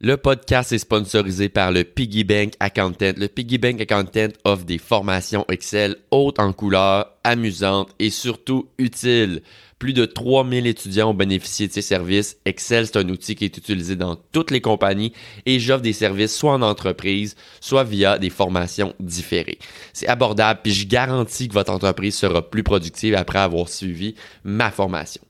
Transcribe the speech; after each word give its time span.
Le 0.00 0.16
podcast 0.16 0.70
est 0.70 0.78
sponsorisé 0.78 1.48
par 1.48 1.72
le 1.72 1.82
Piggy 1.82 2.22
Bank 2.22 2.52
Accountant. 2.60 3.14
Le 3.16 3.26
Piggy 3.26 3.58
Bank 3.58 3.80
Accountant 3.80 4.28
offre 4.44 4.64
des 4.64 4.78
formations 4.78 5.44
Excel 5.50 5.96
hautes 6.12 6.38
en 6.38 6.52
couleurs, 6.52 7.16
amusantes 7.24 7.92
et 7.98 8.10
surtout 8.10 8.68
utiles. 8.78 9.42
Plus 9.80 9.94
de 9.94 10.04
3000 10.04 10.68
étudiants 10.68 11.10
ont 11.10 11.14
bénéficié 11.14 11.66
de 11.66 11.72
ces 11.72 11.82
services. 11.82 12.36
Excel, 12.44 12.86
c'est 12.86 12.98
un 12.98 13.08
outil 13.08 13.34
qui 13.34 13.44
est 13.44 13.56
utilisé 13.58 13.96
dans 13.96 14.14
toutes 14.14 14.52
les 14.52 14.60
compagnies 14.60 15.12
et 15.46 15.58
j'offre 15.58 15.82
des 15.82 15.92
services 15.92 16.36
soit 16.36 16.52
en 16.52 16.62
entreprise, 16.62 17.34
soit 17.60 17.82
via 17.82 18.20
des 18.20 18.30
formations 18.30 18.94
différées. 19.00 19.58
C'est 19.92 20.06
abordable 20.06 20.60
puis 20.62 20.74
je 20.74 20.86
garantis 20.86 21.48
que 21.48 21.54
votre 21.54 21.72
entreprise 21.72 22.14
sera 22.14 22.48
plus 22.48 22.62
productive 22.62 23.16
après 23.16 23.40
avoir 23.40 23.68
suivi 23.68 24.14
ma 24.44 24.70
formation. 24.70 25.22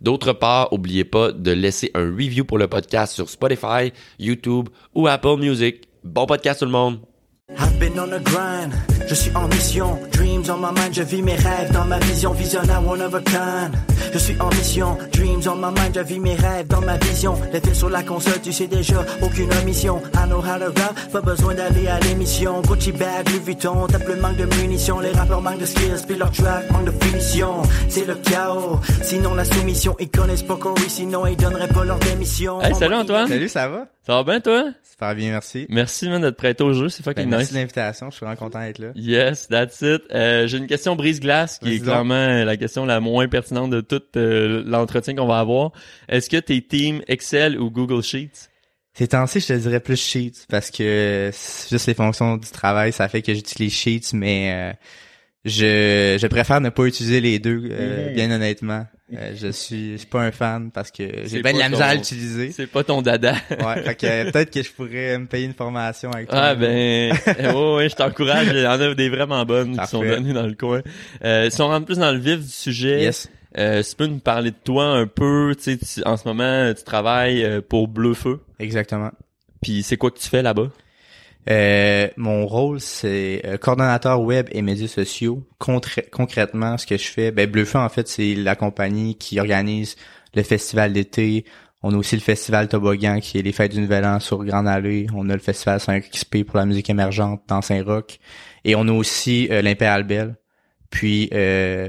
D'autre 0.00 0.32
part, 0.32 0.68
n'oubliez 0.72 1.04
pas 1.04 1.32
de 1.32 1.52
laisser 1.52 1.90
un 1.94 2.10
review 2.10 2.44
pour 2.44 2.58
le 2.58 2.68
podcast 2.68 3.14
sur 3.14 3.28
Spotify, 3.28 3.92
YouTube 4.18 4.68
ou 4.94 5.06
Apple 5.06 5.36
Music. 5.38 5.88
Bon 6.04 6.26
podcast 6.26 6.60
tout 6.60 6.66
le 6.66 6.72
monde! 6.72 7.00
I've 7.48 7.78
been 7.78 7.96
on 7.96 8.12
a 8.12 8.18
grind, 8.18 8.72
je 9.06 9.14
suis 9.14 9.30
en 9.36 9.46
mission, 9.46 9.96
dreams 10.10 10.50
on 10.50 10.56
my 10.56 10.72
mind, 10.72 10.92
je 10.92 11.02
vis 11.02 11.22
mes 11.22 11.36
rêves 11.36 11.70
dans 11.72 11.84
ma 11.84 12.00
vision, 12.00 12.32
visionnaire 12.32 12.84
one 12.84 13.00
of 13.00 13.14
a 13.14 13.20
kind. 13.20 13.72
Je 14.12 14.18
suis 14.18 14.40
en 14.40 14.48
mission, 14.48 14.98
dreams 15.12 15.46
on 15.46 15.54
my 15.54 15.70
mind, 15.70 15.94
je 15.94 16.00
vis 16.00 16.18
mes 16.18 16.34
rêves 16.34 16.66
dans 16.66 16.80
ma 16.80 16.96
vision. 16.96 17.34
Les 17.52 17.60
fils 17.60 17.78
sur 17.78 17.88
la 17.88 18.02
console, 18.02 18.40
tu 18.42 18.52
sais 18.52 18.66
déjà, 18.66 19.04
aucune 19.22 19.52
omission. 19.62 20.02
I 20.14 20.26
know 20.26 20.40
how 20.40 20.58
to 20.58 20.72
rap, 20.74 21.12
pas 21.12 21.20
besoin 21.20 21.54
d'aller 21.54 21.86
à 21.86 22.00
l'émission. 22.00 22.62
Gucci 22.62 22.90
bag, 22.90 23.28
Louis 23.28 23.38
Vuitton, 23.38 23.86
tape 23.86 24.08
le 24.08 24.16
manque 24.16 24.38
de 24.38 24.46
munitions. 24.60 24.98
Les 24.98 25.12
rappeurs 25.12 25.40
manquent 25.40 25.60
de 25.60 25.66
skills, 25.66 26.04
puis 26.04 26.16
leur 26.16 26.32
track 26.32 26.68
manque 26.72 26.86
de 26.86 27.04
finition. 27.04 27.62
C'est 27.88 28.06
le 28.06 28.16
chaos, 28.16 28.80
sinon 29.02 29.34
la 29.34 29.44
soumission, 29.44 29.94
ils 30.00 30.10
connaissent 30.10 30.42
pas 30.42 30.56
Corey, 30.56 30.88
sinon 30.88 31.24
ils 31.26 31.36
donneraient 31.36 31.68
pas 31.68 31.84
leur 31.84 32.00
démission. 32.00 32.60
Hey, 32.60 32.74
salut 32.74 32.96
Antoine! 32.96 33.28
Salut, 33.28 33.48
ça 33.48 33.68
va? 33.68 33.86
Ça 34.04 34.14
va 34.14 34.24
bien 34.24 34.40
toi? 34.40 34.64
Super 34.88 35.14
bien, 35.14 35.30
merci. 35.30 35.66
Merci 35.68 36.08
man 36.08 36.22
de 36.22 36.30
te 36.30 36.36
prêter 36.36 36.64
au 36.64 36.72
jeu, 36.72 36.88
c'est 36.88 37.02
fucking 37.02 37.28
Nice. 37.36 37.52
merci 37.52 37.52
de 37.54 37.58
l'invitation, 37.58 38.10
je 38.10 38.16
suis 38.16 38.24
vraiment 38.24 38.38
content 38.38 38.60
d'être 38.60 38.78
là. 38.78 38.88
Yes, 38.94 39.48
that's 39.48 39.80
it. 39.82 40.02
Euh, 40.14 40.46
J'ai 40.46 40.58
une 40.58 40.66
question 40.66 40.96
brise-glace 40.96 41.58
qui 41.58 41.74
est 41.74 41.80
clairement 41.80 42.44
la 42.44 42.56
question 42.56 42.84
la 42.86 43.00
moins 43.00 43.28
pertinente 43.28 43.70
de 43.70 43.80
tout 43.80 44.02
euh, 44.16 44.62
l'entretien 44.66 45.14
qu'on 45.14 45.26
va 45.26 45.38
avoir. 45.40 45.72
Est-ce 46.08 46.28
que 46.30 46.36
t'es 46.38 46.60
team 46.60 47.02
Excel 47.08 47.58
ou 47.58 47.70
Google 47.70 48.02
Sheets? 48.02 48.48
Ces 48.94 49.08
temps-ci, 49.08 49.40
je 49.40 49.46
te 49.48 49.52
dirais 49.52 49.80
plus 49.80 50.00
Sheets 50.00 50.46
parce 50.48 50.70
que 50.70 51.28
c'est 51.32 51.68
juste 51.68 51.86
les 51.86 51.92
fonctions 51.94 52.38
du 52.38 52.48
travail, 52.50 52.92
ça 52.92 53.08
fait 53.08 53.20
que 53.20 53.34
j'utilise 53.34 53.72
Sheets, 53.74 54.14
mais 54.14 54.52
euh, 54.52 54.72
je, 55.44 56.16
je 56.20 56.26
préfère 56.26 56.60
ne 56.60 56.70
pas 56.70 56.84
utiliser 56.84 57.20
les 57.20 57.38
deux, 57.38 57.62
euh, 57.70 58.08
Mhm. 58.08 58.14
bien 58.14 58.30
honnêtement. 58.30 58.86
Euh, 59.14 59.34
je 59.36 59.48
suis, 59.52 59.92
je 59.92 59.96
suis 59.98 60.06
pas 60.06 60.22
un 60.22 60.32
fan 60.32 60.72
parce 60.72 60.90
que 60.90 61.04
j'ai 61.26 61.40
bien 61.40 61.52
de 61.52 61.58
la 61.60 61.68
misère 61.68 61.86
à 61.86 61.94
l'utiliser. 61.94 62.50
C'est 62.50 62.66
pas 62.66 62.82
ton 62.82 63.02
dada. 63.02 63.34
Ouais, 63.50 63.82
fait 63.82 63.94
que 63.94 64.30
peut-être 64.32 64.50
que 64.50 64.62
je 64.64 64.72
pourrais 64.72 65.16
me 65.16 65.26
payer 65.26 65.46
une 65.46 65.54
formation 65.54 66.10
avec 66.10 66.28
toi. 66.28 66.38
Ah 66.40 66.54
ben, 66.56 67.12
euh, 67.38 67.76
ouais, 67.76 67.88
je 67.88 67.94
t'encourage. 67.94 68.48
Il 68.50 68.58
y 68.62 68.66
en 68.66 68.80
a 68.80 68.94
des 68.94 69.08
vraiment 69.08 69.44
bonnes 69.44 69.78
qui 69.78 69.86
sont 69.86 70.00
données 70.02 70.32
dans 70.32 70.46
le 70.46 70.54
coin. 70.54 70.82
Euh, 71.24 71.48
si 71.50 71.62
on 71.62 71.68
rentre 71.68 71.86
plus 71.86 71.98
dans 71.98 72.10
le 72.10 72.18
vif 72.18 72.40
du 72.40 72.48
sujet, 72.50 73.02
Yes. 73.02 73.28
euh, 73.58 73.80
si 73.84 73.90
tu 73.90 73.96
peux 73.96 74.06
nous 74.06 74.18
parler 74.18 74.50
de 74.50 74.56
toi 74.64 74.86
un 74.86 75.06
peu, 75.06 75.54
tu 75.56 75.62
sais, 75.62 75.78
tu- 75.78 76.02
en 76.04 76.16
ce 76.16 76.26
moment, 76.26 76.74
tu 76.74 76.82
travailles 76.82 77.44
euh, 77.44 77.60
pour 77.60 77.86
Bleu 77.86 78.12
Feu. 78.14 78.40
Exactement. 78.58 79.12
Puis 79.62 79.84
c'est 79.84 79.96
quoi 79.96 80.10
que 80.10 80.18
tu 80.18 80.28
fais 80.28 80.42
là-bas? 80.42 80.68
Euh, 81.48 82.08
mon 82.16 82.46
rôle, 82.46 82.80
c'est 82.80 83.42
euh, 83.44 83.56
coordonnateur 83.56 84.20
web 84.20 84.48
et 84.50 84.62
médias 84.62 84.88
sociaux. 84.88 85.46
Concrè- 85.60 86.08
concrètement, 86.10 86.76
ce 86.76 86.86
que 86.86 86.96
je 86.96 87.08
fais, 87.08 87.30
ben 87.30 87.48
Bleufeu, 87.48 87.78
en 87.78 87.88
fait, 87.88 88.08
c'est 88.08 88.34
la 88.34 88.56
compagnie 88.56 89.16
qui 89.16 89.38
organise 89.38 89.96
le 90.34 90.42
festival 90.42 90.92
d'été. 90.92 91.44
On 91.82 91.92
a 91.94 91.96
aussi 91.96 92.16
le 92.16 92.22
festival 92.22 92.68
Toboggan, 92.68 93.20
qui 93.20 93.38
est 93.38 93.42
les 93.42 93.52
fêtes 93.52 93.72
du 93.72 93.80
Nouvel 93.80 94.04
An 94.04 94.18
sur 94.18 94.42
Grande 94.44 94.66
Allée. 94.66 95.06
On 95.14 95.28
a 95.30 95.34
le 95.34 95.40
festival 95.40 95.78
5XP 95.78 96.44
pour 96.44 96.56
la 96.56 96.66
musique 96.66 96.90
émergente 96.90 97.42
dans 97.46 97.62
Saint-Roch. 97.62 98.18
Et 98.64 98.74
on 98.74 98.88
a 98.88 98.92
aussi 98.92 99.46
euh, 99.52 99.62
l'Impérial 99.62 100.02
Bell. 100.02 100.34
Puis 100.90 101.28
euh, 101.32 101.86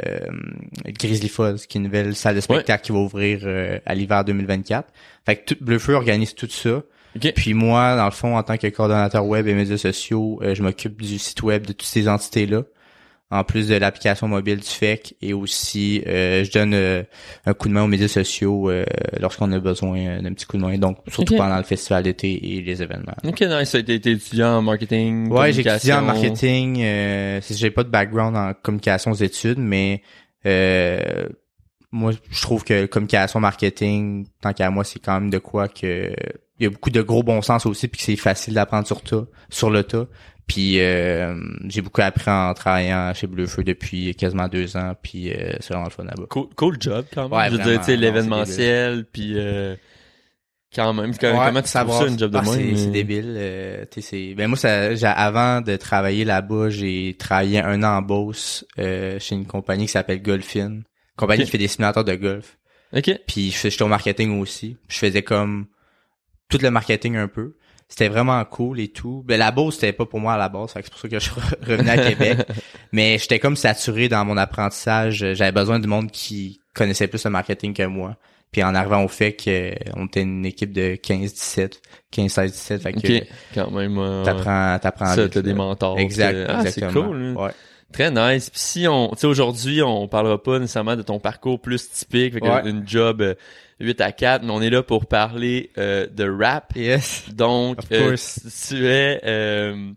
Grizzly 0.86 1.30
Falls, 1.30 1.60
qui 1.67 1.77
est 1.77 1.80
une 1.80 1.86
nouvelle 1.86 2.15
salle 2.15 2.36
de 2.36 2.42
spectacle 2.42 2.83
qui 2.86 2.92
va 2.92 2.98
ouvrir 2.99 3.39
euh, 3.43 3.80
à 3.86 3.95
l'hiver 3.95 4.23
2024. 4.26 4.87
Fait 5.26 5.37
que 5.37 5.54
tout, 5.54 5.64
Bleufeu 5.64 5.93
organise 5.93 6.36
tout 6.36 6.49
ça. 6.49 6.83
Ok. 7.17 7.33
Puis 7.36 7.54
moi, 7.54 7.95
dans 7.95 8.05
le 8.05 8.11
fond, 8.11 8.38
en 8.38 8.44
tant 8.44 8.58
que 8.58 8.67
coordonnateur 8.67 9.26
web 9.26 9.48
et 9.48 9.54
médias 9.54 9.78
sociaux, 9.78 10.39
euh, 10.44 10.55
je 10.55 10.64
m'occupe 10.64 11.02
du 11.02 11.20
site 11.20 11.44
web 11.44 11.66
de 11.66 11.73
toutes 11.73 11.83
ces 11.83 12.08
entités-là, 12.08 12.64
en 13.30 13.44
plus 13.44 13.67
de 13.67 13.76
l'application 13.76 14.28
mobile 14.28 14.60
du 14.60 14.66
FEC, 14.66 15.16
et 15.22 15.33
aussi 15.33 16.02
euh, 16.08 16.44
je 16.45 16.52
donne 16.52 16.73
euh, 16.73 17.04
un 17.45 17.54
coup 17.54 17.67
de 17.67 17.73
main 17.73 17.83
aux 17.83 17.88
médias 17.88 18.08
sociaux 18.08 18.70
euh, 18.70 18.86
lorsqu'on 19.20 19.52
a 19.52 19.60
besoin 19.60 20.22
d'un 20.22 20.33
petit 20.33 20.45
coup 20.45 20.58
de 20.58 20.61
main, 20.61 20.78
donc 20.78 21.00
surtout 21.08 21.36
pendant 21.36 21.58
le 21.58 21.64
festival 21.64 22.04
d'été 22.04 22.58
et 22.58 22.61
les 22.61 22.82
événements. 22.82 23.16
Ok, 23.26 23.42
nice. 23.42 23.72
T'as 23.72 23.80
été 23.80 24.11
étudiant 24.11 24.58
en 24.58 24.61
marketing. 24.61 25.30
Ouais, 25.30 25.52
j'ai 25.52 25.67
étudié 25.67 25.94
en 25.94 26.04
marketing. 26.04 26.82
Euh, 26.82 27.42
j'ai 27.49 27.72
pas 27.72 27.84
de 27.84 27.89
background 27.89 28.38
en 28.38 28.54
communication 28.54 29.11
aux 29.11 29.16
études, 29.16 29.60
mais 29.60 30.02
euh, 30.45 31.28
moi, 31.97 32.11
je 32.30 32.41
trouve 32.41 32.63
que 32.63 32.85
communication 32.85 33.39
marketing, 33.39 34.27
tant 34.41 34.53
qu'à 34.53 34.69
moi, 34.69 34.83
c'est 34.83 34.99
quand 34.99 35.19
même 35.19 35.30
de 35.30 35.37
quoi 35.39 35.67
que 35.67 36.13
il 36.59 36.63
y 36.63 36.65
a 36.65 36.69
beaucoup 36.69 36.89
de 36.89 37.02
gros 37.02 37.21
bon 37.23 37.41
sens 37.41 37.65
aussi, 37.65 37.87
puis 37.87 37.99
que 37.99 38.03
c'est 38.05 38.15
facile 38.15 38.55
d'apprendre 38.55 38.87
sur 38.87 39.02
tas, 39.02 39.25
sur 39.49 39.69
le 39.69 39.83
tas. 39.83 40.07
Puis 40.47 40.80
euh, 40.80 41.36
j'ai 41.67 41.81
beaucoup 41.81 42.02
appris 42.02 42.31
en 42.31 42.53
travaillant 42.53 43.13
chez 43.13 43.27
Bleufeu 43.27 43.63
depuis 43.63 44.15
quasiment 44.15 44.47
deux 44.47 44.77
ans, 44.77 44.93
puis 45.02 45.30
euh, 45.31 45.52
c'est 45.59 45.73
vraiment 45.73 45.86
le 45.86 45.91
fun 45.91 46.05
là-bas. 46.05 46.23
Cool, 46.30 46.47
cool 46.55 46.77
job 46.80 47.05
quand 47.13 47.27
même. 47.30 47.37
Ouais, 47.37 47.49
je 47.52 47.57
veux 47.57 47.77
dire, 47.77 47.97
l'événementiel, 47.99 49.05
puis 49.11 49.33
euh, 49.36 49.75
quand 50.73 50.93
même. 50.93 51.11
Comment, 51.17 51.39
Ouais, 51.39 51.45
comment 51.47 51.61
tu 51.61 51.67
savoir- 51.67 52.02
ça, 52.02 52.07
une 52.07 52.17
job 52.17 52.31
de 52.31 52.37
ah, 52.37 52.41
moins? 52.43 52.55
c'est, 52.55 52.91
débile. 52.91 53.36
euh, 53.37 53.86
tu 53.91 54.02
sais, 54.02 54.07
c'est... 54.09 54.36
Ben 54.36 54.47
moi, 54.47 54.57
ça, 54.57 55.11
avant 55.11 55.61
de 55.61 55.75
travailler 55.75 56.23
là-bas, 56.25 56.69
j'ai 56.69 57.15
travaillé 57.19 57.59
un 57.61 57.83
an 57.83 57.97
en 57.97 58.02
Beauce 58.02 58.65
euh, 58.80 59.19
chez 59.19 59.36
une 59.36 59.45
compagnie 59.45 59.86
qui 59.86 59.91
s'appelle 59.91 60.21
Golfin. 60.21 60.80
Compagnie 61.17 61.44
qui 61.44 61.52
fait 61.52 61.58
des 61.58 61.67
simulateurs 61.67 62.04
de 62.05 62.16
golf. 62.16 62.58
Ok. 62.95 63.11
Puis 63.28 63.52
j'étais 63.52 63.82
au 63.83 63.88
marketing 63.88 64.39
aussi. 64.39 64.78
Je 64.88 64.98
faisais 64.98 65.23
comme 65.23 65.66
tout 66.50 66.60
le 66.61 66.72
marketing 66.72 67.17
un 67.17 67.28
peu. 67.28 67.55
C'était 67.89 68.08
vraiment 68.10 68.44
cool 68.45 68.80
et 68.82 68.89
tout. 68.89 69.23
Ben 69.26 69.38
la 69.39 69.52
Beauce, 69.52 69.76
c'était 69.76 69.94
pas 69.94 70.05
pour 70.05 70.20
moi 70.20 70.33
à 70.33 70.38
la 70.38 70.50
base. 70.50 70.72
C'est 70.73 70.89
pour 70.89 71.00
ça 71.00 71.08
que 71.08 71.20
je 71.20 71.23
suis 71.32 71.32
re- 71.39 71.66
revenu 71.66 71.89
à 71.89 71.98
Québec. 71.98 72.39
Mais 72.92 73.17
j'étais 73.17 73.39
comme 73.39 73.55
saturé 73.55 74.10
dans 74.10 74.23
mon 74.26 74.36
apprentissage. 74.38 75.33
J'avais 75.33 75.52
besoin 75.54 75.80
du 75.80 75.88
monde 75.88 76.11
qui 76.11 76.60
connaissait 76.73 77.08
plus 77.08 77.23
le 77.26 77.30
marketing 77.32 77.73
que 77.73 77.84
moi. 77.84 78.16
Puis 78.52 78.64
en 78.64 78.73
arrivant 78.76 79.04
au 79.04 79.08
fait 79.10 79.34
qu'on 79.36 80.05
était 80.05 80.22
une 80.22 80.45
équipe 80.45 80.72
de 80.72 80.95
15-17, 80.95 81.80
15-16-17, 82.14 82.80
fait 82.80 82.94
que 82.94 82.98
Ok. 83.20 83.28
Quand 83.54 83.72
même. 83.72 83.98
euh, 83.98 84.23
t'apprends, 84.23 84.80
t'apprends 84.80 85.14
Ça, 85.16 85.28
t'as 85.30 85.42
des 85.42 85.54
mentors. 85.54 85.99
Exact, 85.99 86.45
Ah, 86.49 86.61
c'est 86.61 86.67
exactement. 86.80 87.08
cool. 87.08 87.17
hein. 87.22 87.34
Ouais. 87.36 87.52
Très 87.93 88.11
nice. 88.11 88.49
Puis 88.49 88.59
si 88.59 88.87
on, 88.87 89.09
tu 89.11 89.20
sais, 89.21 89.27
aujourd'hui, 89.27 89.81
on 89.81 90.08
parlera 90.08 90.42
pas 90.42 90.59
nécessairement 90.59 90.95
de 90.95 91.02
ton 91.02 91.20
parcours 91.20 91.59
plus 91.61 91.89
typique, 91.89 92.33
fait 92.33 92.42
Ouais. 92.43 92.70
une 92.70 92.87
job 92.87 93.21
euh, 93.21 93.36
8 93.80 94.02
à 94.02 94.11
4, 94.11 94.43
mais 94.43 94.52
on 94.52 94.61
est 94.61 94.70
là 94.70 94.83
pour 94.83 95.05
parler 95.05 95.71
euh, 95.77 96.05
de 96.08 96.30
rap. 96.30 96.73
Yes. 96.75 97.25
Donc, 97.33 97.77
euh, 97.92 98.15
tu 98.67 98.86
es, 98.87 99.21
euh, 99.23 99.92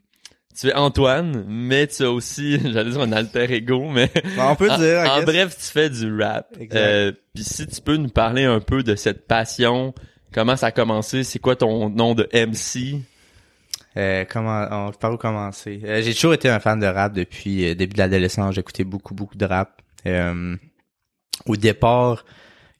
tu 0.59 0.69
es 0.69 0.75
Antoine, 0.75 1.45
mais 1.49 1.87
tu 1.89 2.05
as 2.05 2.11
aussi, 2.11 2.61
j'allais 2.73 2.91
dire 2.91 3.01
un 3.01 3.12
alter 3.12 3.53
ego, 3.53 3.89
mais 3.91 4.11
Bon, 4.37 4.51
on 4.51 4.57
peut 4.57 4.71
en, 4.71 4.78
dire, 4.78 5.01
en 5.11 5.22
bref, 5.22 5.57
tu 5.57 5.65
fais 5.72 5.91
du 5.91 6.17
rap. 6.21 6.47
Exact. 6.61 6.78
Euh, 6.81 7.12
Puis 7.34 7.45
si 7.45 7.67
tu 7.67 7.81
peux 7.81 7.97
nous 7.97 8.09
parler 8.11 8.45
un 8.45 8.61
peu 8.61 8.83
de 8.83 8.95
cette 8.95 9.27
passion, 9.27 9.95
comment 10.33 10.57
ça 10.57 10.67
a 10.67 10.71
commencé, 10.72 11.25
c'est 11.25 11.39
quoi 11.41 11.57
ton 11.57 11.89
nom 11.91 12.15
de 12.15 12.28
MC? 12.34 13.03
Euh, 13.97 14.25
comment, 14.28 14.67
on, 14.71 14.93
par 14.93 15.12
où 15.12 15.17
commencer? 15.17 15.81
Euh, 15.84 16.01
j'ai 16.03 16.15
toujours 16.15 16.34
été 16.34 16.49
un 16.49 16.61
fan 16.61 16.78
de 16.78 16.87
rap 16.87 17.12
depuis 17.12 17.69
euh, 17.69 17.75
début 17.75 17.95
de 17.95 17.99
l'adolescence. 17.99 18.55
J'écoutais 18.55 18.84
beaucoup, 18.84 19.15
beaucoup 19.15 19.37
de 19.37 19.45
rap. 19.45 19.83
Euh, 20.06 20.56
au 21.47 21.56
départ, 21.56 22.25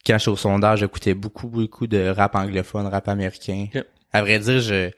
quand 0.07 0.19
j'étais 0.19 0.31
au 0.31 0.37
sondage, 0.37 0.81
j'écoutais 0.81 1.15
beaucoup, 1.15 1.49
beaucoup 1.49 1.87
de 1.87 2.09
rap 2.11 2.35
anglophone, 2.37 2.87
rap 2.87 3.09
américain. 3.09 3.67
Ok. 3.75 3.85
À 4.13 4.23
vrai 4.23 4.39
dire, 4.39 4.61
je, 4.61 4.91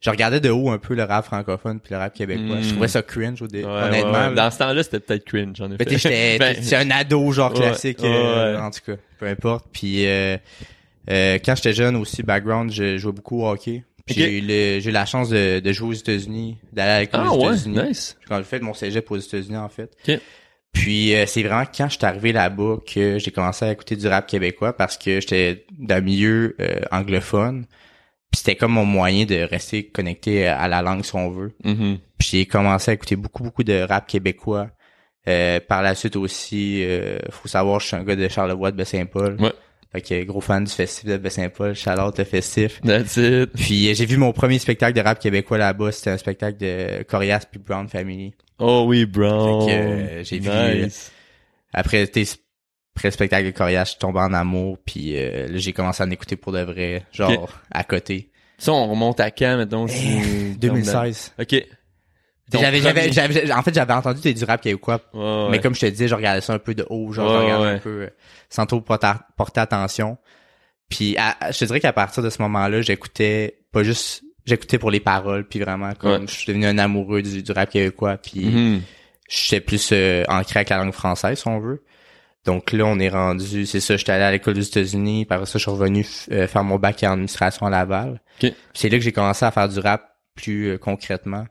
je 0.00 0.10
regardais 0.10 0.40
de 0.40 0.48
haut 0.50 0.70
un 0.70 0.78
peu 0.78 0.94
le 0.94 1.02
rap 1.04 1.24
francophone 1.26 1.78
puis 1.80 1.92
le 1.92 1.98
rap 1.98 2.14
québécois. 2.14 2.60
Je 2.62 2.70
trouvais 2.70 2.88
ça 2.88 3.02
cringe 3.02 3.42
au 3.42 3.46
dé- 3.46 3.64
Ouais, 3.64 3.70
honnêtement. 3.70 4.28
ouais. 4.28 4.34
Dans 4.34 4.50
ce 4.50 4.58
temps-là, 4.58 4.82
c'était 4.82 5.00
peut-être 5.00 5.24
cringe, 5.24 5.56
j'en 5.56 5.70
ai 5.70 5.76
Ben, 5.76 5.86
j'étais, 5.88 6.38
Ben, 6.40 6.56
c'est 6.62 6.76
un 6.76 6.90
ado 6.90 7.30
genre 7.32 7.52
classique, 7.52 8.02
euh, 8.02 8.58
en 8.58 8.70
tout 8.70 8.80
cas, 8.86 8.96
peu 9.18 9.26
importe. 9.26 9.66
Puis 9.72 10.06
euh, 10.06 10.36
quand 11.08 11.54
j'étais 11.54 11.72
jeune 11.74 11.96
aussi, 11.96 12.22
background, 12.22 12.70
je 12.72 12.96
jouais 12.98 13.12
beaucoup 13.12 13.42
au 13.42 13.48
hockey. 13.50 13.84
Puis 14.10 14.22
Ok. 14.22 14.28
J'ai 14.28 14.38
eu 14.38 14.40
le- 14.40 14.80
j'ai 14.80 14.90
eu 14.90 14.92
la 14.92 15.06
chance 15.06 15.28
de, 15.30 15.60
de 15.60 15.72
jouer 15.72 15.88
aux 15.88 15.92
États-Unis, 15.92 16.58
d'aller 16.72 16.90
à 16.90 17.00
l'école 17.00 17.20
Ah 17.24 17.32
aux 17.32 17.38
ouais, 17.46 17.54
États-Unis. 17.54 17.78
nice. 17.88 18.16
Quand 18.28 18.36
j'ai 18.38 18.44
fait 18.44 18.60
mon 18.60 18.74
cégep 18.74 19.10
aux 19.10 19.16
États-Unis 19.16 19.56
en 19.56 19.68
fait. 19.68 19.90
Ok. 20.08 20.18
Puis 20.72 21.14
euh, 21.14 21.26
c'est 21.26 21.42
vraiment 21.42 21.64
quand 21.66 21.88
je 21.88 21.96
suis 21.96 22.06
arrivé 22.06 22.32
là-bas 22.32 22.76
que 22.86 23.18
j'ai 23.18 23.30
commencé 23.32 23.64
à 23.64 23.72
écouter 23.72 23.96
du 23.96 24.06
rap 24.06 24.26
québécois 24.28 24.72
parce 24.76 24.96
que 24.96 25.20
j'étais 25.20 25.64
d'un 25.78 26.00
milieu 26.00 26.54
euh, 26.60 26.80
anglophone. 26.92 27.66
Puis 28.30 28.38
c'était 28.38 28.54
comme 28.54 28.72
mon 28.72 28.84
moyen 28.84 29.24
de 29.24 29.34
rester 29.42 29.88
connecté 29.88 30.46
à 30.46 30.68
la 30.68 30.82
langue 30.82 31.04
si 31.04 31.14
on 31.16 31.30
veut. 31.30 31.52
Mhm. 31.64 31.98
Puis 32.18 32.28
j'ai 32.30 32.46
commencé 32.46 32.92
à 32.92 32.94
écouter 32.94 33.16
beaucoup, 33.16 33.42
beaucoup 33.42 33.64
de 33.64 33.80
rap 33.82 34.06
québécois. 34.06 34.68
Euh, 35.28 35.58
par 35.60 35.82
la 35.82 35.94
suite 35.96 36.14
aussi, 36.16 36.82
euh, 36.84 37.18
faut 37.30 37.48
savoir, 37.48 37.80
je 37.80 37.88
suis 37.88 37.96
un 37.96 38.04
gars 38.04 38.14
de 38.16 38.28
Charlevoix 38.28 38.70
de 38.70 38.76
Baie-Saint-Paul. 38.76 39.36
Ouais. 39.40 39.52
Fait 39.92 40.00
que 40.02 40.22
gros 40.24 40.40
fan 40.40 40.62
du 40.64 40.70
festival 40.72 41.20
de 41.20 41.28
Saint-Paul, 41.28 41.74
Charlotte 41.74 42.16
le 42.18 42.24
festif. 42.24 42.80
That's 42.82 43.16
it. 43.16 43.50
Puis 43.54 43.88
euh, 43.90 43.94
j'ai 43.94 44.06
vu 44.06 44.16
mon 44.16 44.32
premier 44.32 44.58
spectacle 44.60 44.96
de 44.96 45.00
rap 45.04 45.18
québécois 45.18 45.58
là-bas, 45.58 45.90
c'était 45.90 46.10
un 46.10 46.16
spectacle 46.18 46.58
de 46.58 47.02
Corias 47.02 47.44
puis 47.50 47.58
Brown 47.60 47.88
Family. 47.88 48.32
Oh 48.58 48.84
oui, 48.86 49.04
Brown. 49.06 49.60
Fait 49.62 49.66
que, 49.66 49.72
euh, 50.20 50.24
j'ai 50.24 50.38
vu, 50.38 50.48
Nice. 50.84 51.10
Après, 51.72 52.06
t'es 52.06 52.24
après 52.94 53.08
le 53.08 53.12
spectacle 53.12 53.46
de 53.46 53.50
Corias, 53.52 53.84
je 53.84 53.90
suis 53.90 53.98
tombé 53.98 54.18
en 54.20 54.32
amour, 54.34 54.76
puis 54.84 55.16
euh, 55.16 55.46
là, 55.48 55.56
j'ai 55.58 55.72
commencé 55.72 56.02
à 56.02 56.06
en 56.06 56.10
écouter 56.10 56.36
pour 56.36 56.52
de 56.52 56.60
vrai, 56.60 57.04
genre 57.12 57.48
à 57.70 57.82
côté. 57.84 58.30
Ça, 58.58 58.72
on 58.72 58.90
remonte 58.90 59.18
à 59.20 59.30
quand, 59.30 59.56
mettons? 59.56 59.86
si- 59.88 60.56
2016. 60.58 61.32
OK. 61.40 61.64
J'avais, 62.58 62.80
j'avais, 62.80 63.12
j'avais, 63.12 63.52
en 63.52 63.62
fait, 63.62 63.74
j'avais 63.74 63.92
entendu 63.92 64.34
du 64.34 64.44
rap 64.44 64.64
Ouais, 64.64 64.76
ouais. 65.14 65.48
mais 65.50 65.60
comme 65.60 65.74
je 65.74 65.80
te 65.80 65.86
disais, 65.86 66.08
je 66.08 66.14
regardais 66.14 66.40
ça 66.40 66.52
un 66.54 66.58
peu 66.58 66.74
de 66.74 66.84
haut, 66.90 67.12
genre 67.12 67.26
Ouais, 67.26 67.32
je 67.34 67.38
regardais 67.38 67.68
un 67.68 67.78
peu 67.78 67.88
euh, 68.02 68.10
sans 68.48 68.66
trop 68.66 68.80
porter, 68.80 69.12
porter 69.36 69.60
attention. 69.60 70.18
Puis 70.88 71.16
à- 71.18 71.52
je 71.52 71.58
te 71.58 71.64
dirais 71.64 71.80
qu'à 71.80 71.92
partir 71.92 72.22
de 72.22 72.30
ce 72.30 72.42
moment-là, 72.42 72.82
j'écoutais 72.82 73.58
pas 73.72 73.82
juste, 73.84 74.22
j'écoutais 74.44 74.78
pour 74.78 74.90
les 74.90 75.00
paroles, 75.00 75.46
puis 75.46 75.60
vraiment 75.60 75.92
comme 75.94 76.28
je 76.28 76.34
suis 76.34 76.46
devenu 76.46 76.66
un 76.66 76.78
amoureux 76.78 77.22
du, 77.22 77.42
du 77.42 77.52
rap 77.52 77.70
québécois, 77.70 78.16
puis 78.16 78.46
Mhm. 78.46 78.82
j'étais 79.28 79.60
plus 79.60 79.90
euh, 79.92 80.24
ancré 80.28 80.58
avec 80.60 80.70
la 80.70 80.78
langue 80.78 80.92
française, 80.92 81.38
si 81.38 81.46
on 81.48 81.60
veut. 81.60 81.84
Donc 82.46 82.72
là, 82.72 82.84
on 82.86 82.98
est 82.98 83.10
rendu, 83.10 83.66
c'est 83.66 83.80
ça, 83.80 83.96
j'étais 83.98 84.12
allé 84.12 84.24
à 84.24 84.30
l'école 84.32 84.54
des 84.54 84.66
États-Unis, 84.66 85.26
par 85.26 85.46
ça, 85.46 85.58
je 85.58 85.62
suis 85.62 85.70
revenu 85.70 86.06
euh, 86.32 86.46
faire 86.48 86.64
mon 86.64 86.78
bac 86.78 87.02
en 87.04 87.12
administration 87.12 87.66
à 87.66 87.70
Laval. 87.70 88.12
Ok. 88.12 88.20
Puis 88.40 88.54
c'est 88.72 88.88
là 88.88 88.96
que 88.98 89.04
j'ai 89.04 89.12
commencé 89.12 89.44
à 89.44 89.50
faire 89.50 89.68
du 89.68 89.78
rap 89.78 90.02
plus 90.34 90.70
euh, 90.70 90.78
concrètement. 90.78 91.44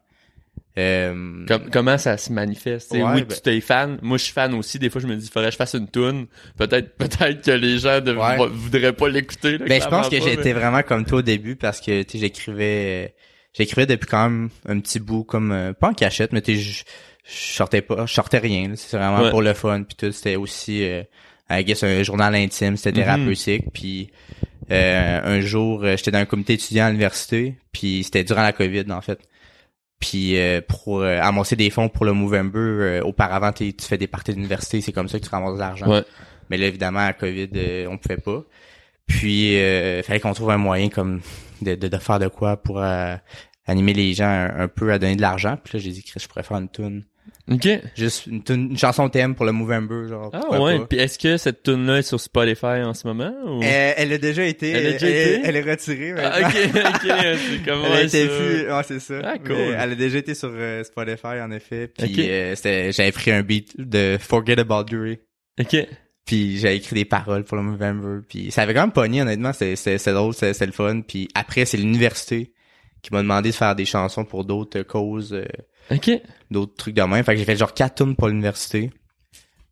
Euh, 0.79 1.45
Com- 1.47 1.69
comment 1.71 1.97
ça 1.97 2.17
se 2.17 2.31
manifeste? 2.31 2.91
Ouais, 2.91 3.03
oui, 3.03 3.21
ben- 3.23 3.27
tu 3.35 3.41
t'es 3.41 3.59
fan. 3.61 3.99
Moi, 4.01 4.17
je 4.17 4.23
suis 4.23 4.33
fan 4.33 4.53
aussi. 4.53 4.79
Des 4.79 4.89
fois, 4.89 5.01
je 5.01 5.07
me 5.07 5.15
dis, 5.15 5.27
faudrait 5.29 5.49
que 5.49 5.53
je 5.53 5.57
fasse 5.57 5.73
une 5.75 5.89
tune. 5.89 6.27
Peut-être, 6.57 6.95
peut-être 6.97 7.43
que 7.43 7.51
les 7.51 7.79
gens 7.79 7.99
ne 8.01 8.13
Ouais. 8.13 8.37
voudraient 8.51 8.93
pas 8.93 9.09
l'écouter. 9.09 9.57
ben, 9.57 9.81
je 9.81 9.87
pense 9.87 10.09
que 10.09 10.19
j'étais 10.21 10.53
vraiment 10.53 10.81
comme 10.83 11.05
toi 11.05 11.19
au 11.19 11.21
début 11.21 11.55
parce 11.55 11.81
que, 11.81 12.03
tu 12.03 12.17
j'écrivais, 12.17 13.05
euh, 13.07 13.07
j'écrivais 13.53 13.85
depuis 13.87 14.07
quand 14.07 14.29
même 14.29 14.49
un 14.67 14.79
petit 14.79 14.99
bout 14.99 15.23
comme, 15.23 15.51
euh, 15.51 15.73
pas 15.73 15.89
en 15.89 15.93
cachette, 15.93 16.31
mais 16.33 16.41
tu 16.41 16.55
je 16.57 16.83
sortais 17.25 17.81
pas, 17.81 18.05
je 18.07 18.13
sortais 18.13 18.39
rien, 18.39 18.71
c'est 18.75 18.97
vraiment 18.97 19.21
Ouais. 19.23 19.29
pour 19.29 19.41
le 19.43 19.53
fun 19.53 19.83
puis 19.83 19.95
tout, 19.95 20.11
c'était 20.11 20.35
aussi, 20.35 20.83
euh, 20.83 21.03
I 21.51 21.63
guess, 21.63 21.83
un 21.83 22.01
journal 22.03 22.33
intime, 22.35 22.75
c'était 22.77 22.91
Mhm. 22.91 23.05
thérapeutique 23.05 23.65
puis 23.73 24.09
euh, 24.71 25.21
un 25.23 25.41
jour, 25.41 25.83
j'étais 25.85 26.11
dans 26.11 26.19
un 26.19 26.25
comité 26.25 26.53
étudiant 26.53 26.85
à 26.85 26.89
l'université 26.89 27.55
puis 27.71 28.03
c'était 28.03 28.23
durant 28.23 28.41
la 28.43 28.53
COVID, 28.53 28.85
en 28.91 29.01
fait. 29.01 29.19
Puis 29.99 30.37
euh, 30.37 30.61
pour 30.65 31.01
euh, 31.01 31.19
amasser 31.21 31.55
des 31.55 31.69
fonds 31.69 31.89
pour 31.89 32.05
le 32.05 32.13
Movember, 32.13 32.57
euh, 32.59 33.01
auparavant 33.01 33.51
tu 33.51 33.73
fais 33.81 33.97
des 33.97 34.07
parties 34.07 34.33
d'université, 34.33 34.79
c'est 34.81 34.93
comme 34.93 35.09
ça 35.09 35.19
que 35.19 35.25
tu 35.25 35.29
ramasses 35.29 35.55
de 35.55 35.59
l'argent. 35.59 35.89
Ouais. 35.89 36.03
Mais 36.49 36.57
là, 36.57 36.67
évidemment, 36.67 36.99
à 36.99 37.13
COVID, 37.13 37.49
euh, 37.55 37.87
on 37.89 37.97
pouvait 37.97 38.17
pas. 38.17 38.43
Puis, 39.05 39.57
euh, 39.57 40.01
fallait 40.03 40.19
qu'on 40.19 40.33
trouve 40.33 40.51
un 40.51 40.57
moyen 40.57 40.89
comme 40.89 41.21
de, 41.61 41.75
de, 41.75 41.87
de 41.87 41.97
faire 41.97 42.19
de 42.19 42.27
quoi 42.27 42.57
pour 42.57 42.81
euh, 42.81 43.15
animer 43.65 43.93
les 43.93 44.13
gens 44.13 44.25
un, 44.25 44.61
un 44.61 44.67
peu 44.67 44.91
à 44.91 44.99
donner 44.99 45.15
de 45.15 45.21
l'argent. 45.21 45.57
Puis 45.63 45.77
là, 45.77 45.83
j'ai 45.83 45.91
dit, 45.91 46.03
Chris, 46.03 46.19
je 46.21 46.27
pourrais 46.27 46.43
faire 46.43 46.57
une 46.57 46.69
tune. 46.69 47.03
OK. 47.51 47.67
Juste 47.95 48.27
une, 48.27 48.41
une 48.49 48.77
chanson 48.77 49.09
thème 49.09 49.35
pour 49.35 49.45
le 49.45 49.51
Movember, 49.51 50.07
genre. 50.07 50.29
Ah 50.33 50.59
ouais. 50.59 50.79
pas. 50.79 50.85
Puis 50.85 50.99
est-ce 50.99 51.17
que 51.17 51.37
cette 51.37 51.63
tune 51.63 51.85
là 51.87 51.97
est 51.97 52.03
sur 52.03 52.19
Spotify 52.19 52.81
en 52.83 52.93
ce 52.93 53.07
moment? 53.07 53.33
Ou... 53.45 53.63
Euh, 53.63 53.93
elle 53.97 54.13
a 54.13 54.17
déjà 54.17 54.43
été. 54.43 54.69
Elle 54.69 54.87
a 54.87 54.91
déjà 54.93 55.07
été? 55.07 55.41
elle 55.43 55.55
est 55.55 55.71
retirée. 55.71 56.13
Ah, 56.17 56.39
ok, 56.39 56.55
ok. 56.75 57.01
C'est 57.03 57.65
comment 57.65 57.85
Elle 57.85 57.91
a 57.93 58.03
été 58.03 58.27
plus, 58.27 58.71
ouais, 58.71 58.83
c'est 58.83 58.99
ça. 58.99 59.21
Ah, 59.23 59.37
cool. 59.37 59.55
Mais 59.55 59.77
elle 59.79 59.91
a 59.91 59.95
déjà 59.95 60.17
été 60.19 60.35
sur 60.35 60.51
euh, 60.53 60.83
Spotify, 60.83 61.41
en 61.41 61.51
effet. 61.51 61.87
Puis, 61.87 62.11
Ok. 62.13 62.19
euh, 62.19 62.55
c'était, 62.55 62.91
j'avais 62.91 63.11
pris 63.11 63.31
un 63.31 63.41
beat 63.41 63.73
de 63.79 64.17
Forget 64.19 64.59
About 64.59 64.83
Dre. 64.83 65.15
Ok. 65.59 65.75
Puis 66.25 66.59
j'avais 66.59 66.77
écrit 66.77 66.93
des 66.95 67.05
paroles 67.05 67.43
pour 67.43 67.57
le 67.57 67.63
Movember. 67.63 68.19
Puis 68.29 68.51
ça 68.51 68.61
avait 68.61 68.75
quand 68.75 68.81
même 68.81 68.91
pogné, 68.91 69.21
honnêtement. 69.23 69.51
C'était, 69.53 70.13
drôle, 70.13 70.33
c'était, 70.35 70.53
c'était 70.53 70.67
le 70.67 70.71
fun. 70.71 71.01
Puis 71.01 71.27
après, 71.33 71.65
c'est 71.65 71.77
l'université 71.77 72.51
qui 73.01 73.11
m'a 73.13 73.21
demandé 73.23 73.49
de 73.49 73.55
faire 73.55 73.75
des 73.75 73.85
chansons 73.85 74.25
pour 74.25 74.45
d'autres 74.45 74.81
causes, 74.83 75.33
euh, 75.33 75.45
Ok. 75.91 76.11
d'autres 76.51 76.75
trucs 76.75 76.93
de 76.95 77.01
même. 77.01 77.23
Fait 77.23 77.33
que 77.33 77.39
j'ai 77.39 77.45
fait 77.45 77.55
genre 77.55 77.73
quatre 77.73 77.95
tunes 78.03 78.15
pour 78.15 78.27
l'université. 78.27 78.91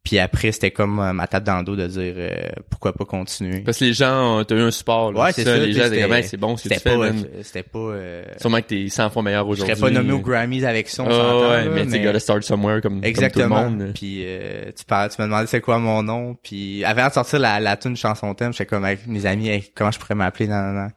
Puis 0.04 0.20
après, 0.20 0.54
c'était 0.54 0.72
comme 0.72 1.00
euh, 1.02 1.12
ma 1.12 1.28
tape 1.28 1.44
dans 1.44 1.58
le 1.58 1.66
dos 1.66 1.76
de 1.76 1.86
dire 1.86 2.14
euh, 2.16 2.30
pourquoi 2.70 2.94
pas 2.94 3.04
continuer. 3.04 3.60
Parce 3.60 3.80
que 3.80 3.84
les 3.84 3.92
gens, 3.94 4.40
ont- 4.40 4.44
t'as 4.46 4.56
eu 4.56 4.62
un 4.62 4.72
support. 4.72 5.12
Là. 5.12 5.20
Ouais, 5.26 5.32
c'est 5.34 5.44
ça, 5.44 5.58
Les 5.58 5.74
gens 5.74 5.84
disaient, 5.84 5.96
c'était- 5.96 6.08
Ben, 6.08 6.24
c'est 6.24 6.38
bon 6.38 6.56
ce 6.56 6.64
que 6.64 6.70
tu 6.70 6.76
C'était 6.76 6.90
fais, 6.90 6.96
euh, 6.96 7.12
c'était 7.44 7.64
pas, 7.64 7.78
euh, 7.80 8.24
Sûrement 8.40 8.62
que 8.62 8.68
t'es 8.68 8.88
100 8.88 9.10
fois 9.10 9.22
meilleur 9.22 9.44
je 9.48 9.50
aujourd'hui. 9.52 9.76
serais 9.76 9.82
pas 9.90 9.94
nommé 9.94 10.14
aux 10.14 10.20
Grammys 10.22 10.64
avec 10.64 10.88
ça, 10.88 11.04
on 11.04 11.12
s'entend, 11.12 11.50
ouais, 11.50 11.66
là, 11.66 11.70
mais 11.72 11.86
tu 11.88 12.00
gotta 12.02 12.20
start 12.22 12.44
somewhere 12.44 12.80
comme, 12.82 13.04
Exactement. 13.04 13.56
comme 13.64 13.66
tout 13.74 13.80
le 13.80 13.84
monde. 13.88 13.94
Puis 13.96 14.22
euh, 14.26 14.72
tu 14.78 14.86
parles, 14.86 15.10
tu 15.14 15.22
me 15.22 15.28
demandais 15.28 15.48
c'est 15.48 15.60
quoi 15.60 15.78
mon 15.78 16.02
nom. 16.04 16.38
Puis 16.42 16.86
avant 16.86 17.10
de 17.10 17.12
sortir 17.14 17.40
la, 17.40 17.60
la 17.60 17.76
tune 17.76 17.98
chanson 17.98 18.34
thème, 18.34 18.54
j'étais 18.54 18.66
comme 18.66 18.86
avec 18.86 19.06
mes 19.08 19.26
amis, 19.26 19.62
comment 19.76 19.92
je 19.92 20.00
pourrais 20.00 20.16
m'appeler 20.16 20.48
nan, 20.48 20.64
nan, 20.68 20.76
nan. 20.76 20.92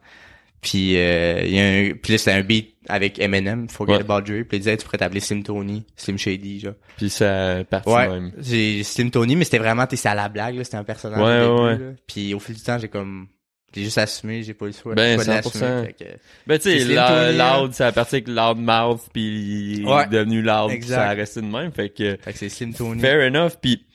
Puis 0.61 0.95
euh, 0.97 1.41
il 1.43 1.53
y 1.55 1.59
a 1.59 1.63
un, 1.63 1.95
puis 1.95 2.13
là 2.13 2.17
c'était 2.19 2.31
un 2.33 2.41
beat 2.41 2.75
avec 2.87 3.19
Eminem, 3.19 3.67
Forget 3.67 3.93
Ouais. 3.93 3.99
About 4.01 4.21
Dre. 4.21 4.43
Puis 4.47 4.57
il 4.57 4.59
disait 4.59 4.77
tu 4.77 4.85
pourrais 4.85 4.99
t'appeler 4.99 5.19
Slim 5.19 5.41
Tony, 5.43 5.83
Slim 5.95 6.17
Shady, 6.17 6.59
genre. 6.59 6.73
Puis 6.97 7.09
ça 7.09 7.63
partit 7.69 7.89
Ouais, 7.89 8.07
même. 8.07 8.31
j'ai 8.39 8.83
Slim 8.83 9.09
Tony, 9.11 9.35
mais 9.35 9.43
c'était 9.45 9.57
vraiment 9.57 9.87
t'es 9.87 9.97
à 10.07 10.13
la 10.15 10.29
blague, 10.29 10.55
là, 10.55 10.63
c'était 10.63 10.77
un 10.77 10.83
personnage. 10.83 11.19
Ouais, 11.19 11.45
au 11.47 11.65
ouais, 11.65 11.71
début, 11.73 11.83
là. 11.85 11.91
Puis 12.07 12.33
au 12.35 12.39
fil 12.39 12.55
du 12.55 12.61
temps, 12.61 12.77
j'ai 12.77 12.89
comme 12.89 13.27
j'ai 13.73 13.83
juste 13.85 13.97
assumé, 13.99 14.43
j'ai 14.43 14.53
pas 14.53 14.65
eu 14.65 14.69
le 14.69 14.73
choix. 14.73 14.93
Ben, 14.95 15.11
j'ai 15.19 15.25
pas 15.25 15.37
de 15.37 15.41
100%. 15.47 15.59
l'assumer, 15.61 15.85
fait 15.87 15.93
que- 16.05 16.11
Ben, 16.45 16.59
tu 16.59 16.63
sais, 16.77 16.93
là. 16.93 17.31
Loud, 17.61 17.73
ça 17.73 17.87
a 17.87 17.91
parti 17.93 18.15
avec 18.15 18.27
Loudmouth, 18.27 19.01
puis 19.13 19.77
il 19.79 19.87
est 19.87 20.09
devenu 20.09 20.41
Loud, 20.41 20.69
puis 20.71 20.83
ça 20.83 21.07
a 21.09 21.13
resté 21.13 21.39
de 21.41 21.45
même. 21.47 21.71
Fait 21.71 21.89
que, 21.89 22.17
Fait 22.21 22.33
que 22.33 22.37
c'est 22.37 22.49
Slim 22.49 22.73
Tony. 22.73 22.99
fair 23.01 23.25
enough. 23.27 23.53
Puis, 23.61 23.85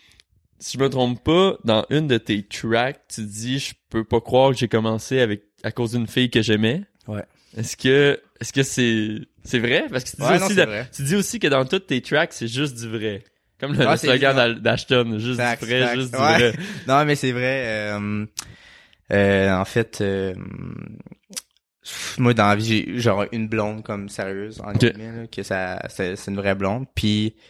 si 0.58 0.78
je 0.78 0.82
me 0.82 0.88
trompe 0.88 1.22
pas, 1.22 1.56
dans 1.64 1.84
une 1.90 2.06
de 2.08 2.18
tes 2.18 2.42
tracks, 2.42 3.00
tu 3.08 3.22
dis, 3.22 3.58
je 3.58 3.74
peux 3.90 4.04
pas 4.04 4.20
croire 4.20 4.50
que 4.52 4.56
j'ai 4.58 4.68
commencé 4.68 5.20
avec, 5.20 5.42
à 5.62 5.72
cause 5.72 5.92
d'une 5.92 6.06
fille 6.06 6.30
que 6.30 6.42
j'aimais. 6.42 6.82
Ouais. 7.08 7.24
Est-ce 7.56 7.76
que, 7.76 8.20
est-ce 8.40 8.52
que 8.52 8.62
c'est, 8.62 9.16
c'est 9.44 9.58
vrai? 9.58 9.84
Parce 9.90 10.04
que 10.04 10.10
tu 10.10 10.16
dis 10.16 10.22
Ouais, 10.22 10.36
aussi, 10.36 10.54
c'est 10.54 10.64
de- 10.66 10.70
vrai. 10.70 10.88
tu 10.94 11.02
dis 11.02 11.16
aussi 11.16 11.38
que 11.38 11.46
dans 11.48 11.64
toutes 11.64 11.86
tes 11.86 12.00
tracks, 12.02 12.32
c'est 12.32 12.48
juste 12.48 12.76
du 12.76 12.88
vrai. 12.88 13.22
Comme 13.58 13.72
le, 13.72 13.78
Ouais, 13.78 13.92
le 13.92 13.96
c'est 13.96 14.06
slogan 14.08 14.58
d'Ashton, 14.60 15.18
juste 15.18 15.40
Facts, 15.40 15.62
du 15.62 15.66
vrai, 15.70 15.80
facts. 15.86 15.98
juste 15.98 16.10
du 16.14 16.20
Ouais. 16.20 16.34
vrai. 16.34 16.52
Non, 16.86 17.04
mais 17.06 17.14
c'est 17.14 17.32
vrai. 17.32 17.62
euh, 17.94 18.26
euh, 19.12 19.54
en 19.56 19.64
fait, 19.64 19.98
euh, 20.02 20.34
moi 22.18 22.34
dans 22.34 22.48
la 22.48 22.56
vie, 22.56 22.64
j'ai 22.66 22.98
genre 22.98 23.24
une 23.32 23.48
blonde 23.48 23.82
comme 23.82 24.08
sérieuse 24.08 24.60
en 24.60 24.72
Ok. 24.74 24.78
guillemets, 24.92 25.12
là, 25.22 25.26
que 25.26 25.42
ça, 25.42 25.80
c'est 25.88 26.16
c'est 26.16 26.30
une 26.30 26.36
vraie 26.36 26.54
blonde. 26.54 26.86
Puis 26.94 27.34
euh, 27.36 27.40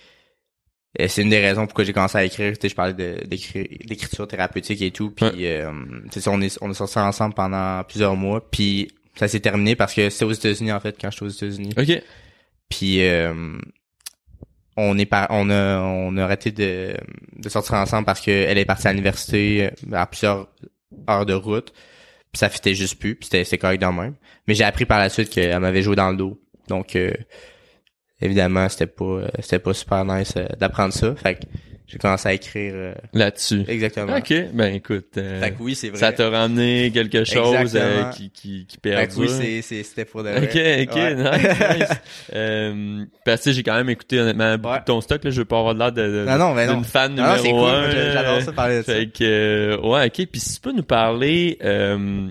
c'est 1.09 1.23
une 1.23 1.29
des 1.31 1.41
raisons 1.41 1.67
pourquoi 1.67 1.85
j'ai 1.85 1.93
commencé 1.93 2.17
à 2.19 2.25
écrire. 2.25 2.53
Tu 2.55 2.59
sais, 2.63 2.69
je 2.71 2.75
parlais 2.75 2.95
de- 2.95 3.25
d'écriture 3.27 4.27
thérapeutique 4.27 4.81
et 4.83 4.91
tout. 4.91 5.11
Puis 5.11 5.47
euh, 5.47 5.71
tu 6.13 6.21
sais, 6.21 6.29
on 6.31 6.41
est 6.41 6.57
on 6.63 6.71
est 6.71 6.75
sortis 6.75 6.99
ensemble 6.99 7.35
pendant 7.35 7.83
plusieurs 7.85 8.17
mois. 8.17 8.49
Puis 8.51 8.89
ça 9.15 9.29
s'est 9.29 9.41
terminé 9.41 9.77
parce 9.77 9.93
que 9.95 10.09
c'était 10.11 10.25
aux 10.25 10.33
États-Unis 10.33 10.73
en 10.73 10.81
fait 10.81 10.97
quand 11.01 11.11
j'étais 11.11 11.25
aux 11.25 11.29
États-Unis. 11.29 11.73
Ok. 11.77 12.03
Puis 12.69 13.03
euh, 13.03 13.59
on 14.77 14.99
est 14.99 15.07
par, 15.07 15.27
on 15.31 15.49
a 15.51 15.81
on 15.81 16.17
a 16.17 16.25
arrêté 16.25 16.51
de, 16.51 16.95
de 17.37 17.49
sortir 17.49 17.75
ensemble 17.75 18.05
parce 18.05 18.21
que 18.21 18.31
elle 18.31 18.59
est 18.59 18.65
partie 18.65 18.89
à 18.89 18.93
l'université 18.93 19.71
euh, 19.93 19.97
à 19.97 20.07
plusieurs 20.07 20.49
heures 21.09 21.27
de 21.27 21.35
route. 21.35 21.73
Puis 22.33 22.39
ça 22.41 22.49
fitait 22.49 22.75
juste 22.75 22.99
plus, 22.99 23.15
puis 23.15 23.25
c'était 23.27 23.45
c'est 23.45 23.59
correct 23.59 23.81
dans 23.81 23.91
le 23.93 23.97
même. 24.03 24.15
Mais 24.49 24.55
j'ai 24.55 24.65
appris 24.65 24.85
par 24.85 24.99
la 24.99 25.09
suite 25.09 25.31
qu'elle 25.31 25.59
m'avait 25.61 25.83
joué 25.83 25.97
dans 25.97 26.11
le 26.11 26.17
dos. 26.17 26.41
Donc 26.69 26.97
euh, 26.97 27.13
évidemment, 28.21 28.69
c'était 28.69 28.87
pas 28.87 29.05
euh, 29.05 29.29
c'était 29.41 29.59
pas 29.59 29.75
super 29.75 30.05
nice 30.05 30.35
euh, 30.37 30.47
d'apprendre 30.59 30.93
ça. 30.93 31.15
Fait 31.17 31.35
que 31.35 31.41
j'ai 31.89 31.99
commencé 31.99 32.29
à 32.29 32.33
écrire 32.33 32.73
euh, 32.75 32.95
Là-dessus. 33.13 33.63
exactement. 33.69 34.17
Ok. 34.17 34.35
Ben, 34.53 34.75
écoute. 34.75 35.07
euh, 35.19 35.41
Fait 35.41 35.53
que 35.53 35.63
oui, 35.63 35.77
c'est 35.77 35.91
vrai. 35.91 35.99
Ça 35.99 36.13
t'a 36.13 36.29
ramené 36.31 36.91
quelque 36.93 37.23
chose 37.23 37.77
euh, 37.77 38.11
qui, 38.11 38.31
qui, 38.31 38.67
qui 38.67 38.77
Fait 38.83 38.91
que 39.07 39.15
perdure. 39.15 39.21
oui, 39.41 39.63
c'est 39.63 39.83
c'était 39.85 40.05
pour 40.05 40.25
de 40.25 40.31
Ok, 40.31 40.51
vrai. 40.51 40.83
ok, 40.89 40.95
Ouais. 40.97 41.15
nice, 41.15 41.79
nice. 41.79 41.89
euh, 42.35 43.05
parce 43.25 43.45
que 43.45 43.53
j'ai 43.53 43.63
quand 43.63 43.75
même 43.77 43.89
écouté 43.89 44.19
honnêtement 44.19 44.59
beaucoup 44.59 44.75
Ouais. 44.75 44.81
de 44.81 44.85
ton 44.85 45.01
stock, 45.01 45.23
là, 45.23 45.31
je 45.31 45.39
veux 45.39 45.45
pas 45.45 45.59
avoir 45.61 45.75
l'air 45.75 45.93
de, 45.93 46.03
de- 46.03 46.25
Non, 46.27 46.39
non, 46.39 46.55
non. 46.57 46.75
d'une 46.75 46.85
fan 46.85 47.15
Non, 47.15 47.23
non, 47.23 47.37
numéro 47.37 47.67
c'est 47.69 47.93
cool, 47.93 48.13
j'adore 48.13 48.43
ça 48.43 48.53
parler 48.53 48.79
de 48.79 48.83
ça. 48.83 48.93
Fait 48.93 49.07
que, 49.07 49.23
euh, 49.77 49.81
ouais, 49.89 50.07
ok. 50.07 50.27
Puis 50.27 50.41
si 50.41 50.55
tu 50.57 50.61
peux 50.61 50.73
nous 50.73 50.83
parler 50.83 51.57
euh, 51.63 52.27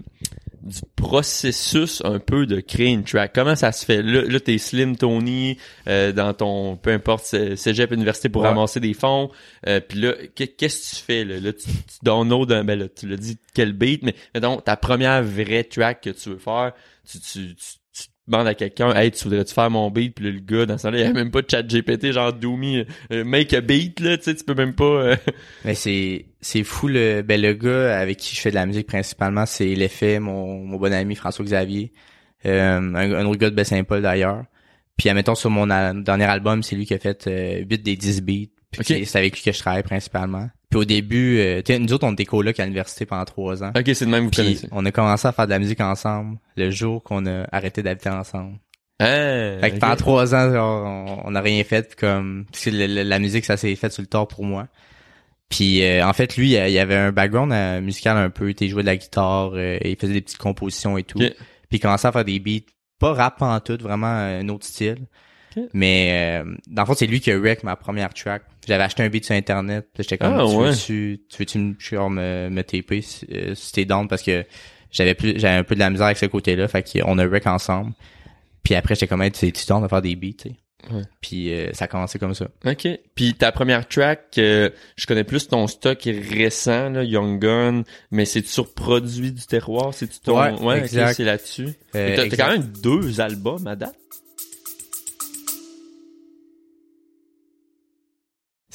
du 0.66 0.80
processus 0.96 2.02
un 2.04 2.20
peu 2.20 2.46
de 2.48 2.60
créer 2.60 2.88
une 2.90 3.04
track. 3.04 3.32
Comment 3.34 3.56
ça 3.56 3.72
se 3.72 3.86
fait? 3.86 4.02
Là, 4.02 4.24
là 4.24 4.40
t'es 4.40 4.58
Slim 4.58 4.98
Tony 4.98 5.58
euh, 5.88 6.12
dans 6.12 6.34
ton, 6.34 6.76
peu 6.76 6.92
importe, 6.92 7.24
cé- 7.26 7.56
cégep, 7.56 7.92
université 7.92 8.30
pour 8.30 8.42
Ouais. 8.42 8.50
ramasser 8.50 8.80
des 8.80 8.94
fonds. 8.94 9.30
Euh, 9.68 9.80
puis 9.80 10.00
là, 10.00 10.14
qu'est- 10.34 10.48
qu'est-ce 10.58 10.90
que 10.92 10.96
tu 10.98 11.02
fais? 11.04 11.24
Là, 11.24 11.40
là 11.40 11.54
tu, 11.54 11.66
tu 11.70 11.98
downloads 12.04 12.52
un, 12.52 12.64
ben 12.64 12.78
là, 12.80 12.88
tu 12.90 13.08
l'as 13.08 13.16
dit, 13.18 13.38
quel 13.54 13.74
beat, 13.74 14.04
mais 14.04 14.16
mettons, 14.34 14.58
ta 14.58 14.76
première 14.76 15.24
vraie 15.24 15.64
track 15.64 16.02
que 16.02 16.10
tu 16.10 16.30
veux 16.30 16.38
faire, 16.40 16.74
tu, 17.10 17.20
tu, 17.20 17.56
tu, 17.56 17.64
tu 17.94 18.04
demandes 18.28 18.48
à 18.48 18.56
quelqu'un, 18.56 18.92
hey, 18.96 19.12
tu 19.12 19.24
voudrais-tu 19.26 19.54
faire 19.54 19.70
mon 19.70 19.92
beat? 19.92 20.16
Puis 20.16 20.26
là, 20.26 20.32
le 20.32 20.40
gars, 20.40 20.66
dans 20.66 20.78
ce 20.80 20.84
temps-là, 20.84 20.98
il 20.98 21.04
y 21.04 21.08
a 21.08 21.14
même 21.14 21.30
pas 21.32 21.44
de 21.44 21.50
chat 21.50 21.62
GPT, 21.62 22.12
genre 22.12 22.34
Doomy, 22.34 22.84
euh, 23.12 23.24
make 23.24 23.54
a 23.54 23.62
beat, 23.62 24.00
là, 24.00 24.18
tu 24.18 24.24
sais, 24.24 24.36
tu 24.36 24.44
peux 24.44 24.56
même 24.56 24.74
pas... 24.74 24.84
euh, 24.84 25.16
Mais 25.64 25.76
c'est 25.76 26.26
c'est 26.48 26.64
fou 26.64 26.88
le 26.88 27.22
ben 27.24 27.42
le 27.42 27.54
gars 27.54 28.00
avec 28.00 28.18
qui 28.18 28.36
je 28.36 28.42
fais 28.42 28.50
de 28.52 28.56
la 28.56 28.66
musique 28.66 28.88
principalement 28.88 29.46
c'est 29.46 29.74
l'effet 29.76 30.20
mon 30.20 30.60
mon 30.64 30.78
bon 30.78 30.94
ami 30.94 31.16
François 31.16 31.44
Xavier 31.46 31.92
euh, 32.46 32.78
un, 32.80 32.96
un 32.96 33.26
autre 33.26 33.40
gars 33.40 33.50
de 33.50 33.56
Baie-Saint-Paul 33.56 34.02
d'ailleurs 34.02 34.44
puis 34.98 35.10
admettons 35.10 35.36
sur 35.36 35.50
mon 35.50 35.70
al- 35.70 36.04
dernier 36.04 36.26
album 36.26 36.62
c'est 36.64 36.76
lui 36.76 36.86
qui 36.86 36.94
a 36.94 37.00
fait 37.00 37.26
euh, 37.28 37.64
8 37.70 37.78
des 37.84 37.96
10 37.96 38.22
beats 38.22 38.34
puis 38.72 38.84
c'est- 39.06 39.16
avec 39.18 39.36
lui 39.36 39.42
que 39.44 39.52
je 39.52 39.60
travaille 39.60 39.84
principalement 39.84 40.50
Puis 40.70 40.80
au 40.80 40.84
début, 40.86 41.38
euh, 41.40 41.62
nous 41.80 41.94
autres, 41.94 42.06
on 42.06 42.12
était 42.12 42.26
colocs 42.26 42.60
à 42.60 42.64
l'université 42.66 43.06
pendant 43.06 43.24
trois 43.24 43.64
ans. 43.64 43.72
Ok, 43.78 43.90
c'est 43.94 44.06
de 44.06 44.10
même 44.12 44.26
vous 44.26 44.32
connaissez. 44.32 44.68
on 44.72 44.86
a 44.86 44.92
commencé 44.92 45.26
à 45.28 45.32
faire 45.32 45.46
de 45.46 45.52
la 45.52 45.60
musique 45.60 45.80
ensemble 45.80 46.38
le 46.58 46.70
jour 46.72 47.02
qu'on 47.02 47.26
a 47.26 47.46
arrêté 47.54 47.82
d'habiter 47.84 48.10
ensemble. 48.10 48.58
Ah, 49.00 49.06
Fait 49.62 49.72
que 49.72 49.78
pendant 49.80 49.96
trois 49.96 50.36
ans, 50.36 50.52
genre, 50.52 51.22
on- 51.26 51.32
n'a 51.32 51.40
rien 51.42 51.64
fait 51.64 51.96
comme 51.96 52.46
que 52.52 52.70
la 52.70 53.20
musique 53.20 53.46
ça 53.46 53.56
s'est 53.56 53.76
fait 53.76 53.92
sur 53.92 54.02
le 54.02 54.08
tard 54.08 54.28
pour 54.28 54.44
moi. 54.44 54.68
Puis 55.50 55.84
euh, 55.84 56.06
en 56.06 56.14
fait 56.14 56.38
lui, 56.38 56.52
il 56.52 56.78
avait 56.80 56.96
un 56.96 57.12
background 57.12 57.52
euh, 57.54 57.80
musical 57.82 58.18
un 58.18 58.30
peu, 58.30 58.54
il 58.60 58.70
jouait 58.70 58.82
de 58.82 58.88
la 58.88 58.98
guitare, 58.98 59.52
euh, 59.54 59.78
il 59.84 59.96
faisait 59.96 60.14
des 60.14 60.22
petites 60.22 60.40
compositions 60.40 60.98
et 60.98 61.04
tout. 61.04 61.20
Ok. 61.22 61.34
Puis 61.70 61.78
il 61.78 61.80
commençait 61.80 62.08
à 62.08 62.12
faire 62.12 62.26
des 62.26 62.40
beats, 62.40 62.66
pas 63.00 63.14
rap 63.14 63.42
en 63.42 63.60
tout, 63.60 63.78
vraiment 63.80 64.08
euh, 64.08 64.42
un 64.42 64.50
autre 64.50 64.66
style. 64.66 65.08
Mais 65.74 66.42
euh, 66.44 66.54
dans 66.68 66.82
le 66.82 66.86
fond, 66.86 66.96
c'est 66.96 67.08
lui 67.08 67.22
qui 67.22 67.32
a 67.32 67.38
wreck 67.40 67.64
ma 67.64 67.78
première 67.78 68.14
track. 68.14 68.42
J'avais 68.68 68.84
acheté 68.84 69.04
un 69.04 69.10
beat 69.10 69.24
sur 69.24 69.36
internet, 69.36 69.88
puis 69.94 70.04
j'étais 70.04 70.18
comme 70.18 70.34
Ah, 70.38 70.44
tu 70.46 70.56
ouais. 70.56 70.70
veux-tu 70.72 71.22
tu 71.30 71.38
veux-tu 71.40 71.58
me, 71.60 72.10
me, 72.10 72.50
me 72.50 72.62
taper 72.64 73.02
si, 73.02 73.26
euh, 73.32 73.56
si 73.56 73.72
t'es 73.72 73.86
down 73.86 74.08
parce 74.10 74.22
que 74.22 74.44
j'avais 74.92 75.14
plus 75.14 75.40
j'avais 75.40 75.56
un 75.58 75.64
peu 75.64 75.76
de 75.76 75.80
la 75.80 75.90
misère 75.90 76.08
avec 76.08 76.18
ce 76.18 76.26
côté-là, 76.26 76.68
fait 76.68 76.84
qu'on 77.00 77.18
a 77.20 77.26
wreck 77.26 77.48
ensemble. 77.48 77.94
Puis 78.64 78.76
après 78.76 78.96
j'étais 78.96 79.08
comme 79.08 79.22
hey, 79.22 79.32
tu 79.32 79.50
tu 79.54 79.66
down 79.66 79.82
de 79.82 79.88
faire 79.88 80.02
des 80.02 80.16
beats, 80.18 80.34
tu 80.42 80.50
sais. 80.50 80.56
Ouais. 80.92 81.02
Puis 81.22 81.52
euh, 81.54 81.74
ça 81.74 81.86
a 81.86 81.88
commencé 81.88 82.20
comme 82.20 82.34
ça. 82.34 82.48
OK. 82.66 82.88
Puis 83.16 83.34
ta 83.34 83.52
première 83.52 83.88
track, 83.88 84.38
euh, 84.38 84.70
je 84.96 85.08
connais 85.08 85.24
plus 85.24 85.48
ton 85.48 85.68
stock 85.68 86.00
récent, 86.04 86.90
là, 86.90 87.04
Young 87.04 87.40
Gun, 87.40 87.84
mais 88.12 88.26
c'est 88.26 88.46
sur 88.46 88.74
produit 88.74 89.32
du 89.32 89.46
terroir, 89.46 89.94
c'est 89.94 90.08
ton 90.22 90.38
Ouais, 90.38 90.78
ok, 90.78 90.84
exact. 90.84 91.14
c'est 91.16 91.24
là-dessus. 91.24 91.70
Euh, 91.96 92.16
t'as, 92.16 92.38
quand 92.38 92.52
même 92.52 92.72
deux 92.84 93.20
albums 93.20 93.66
à 93.68 93.76
date? 93.76 93.96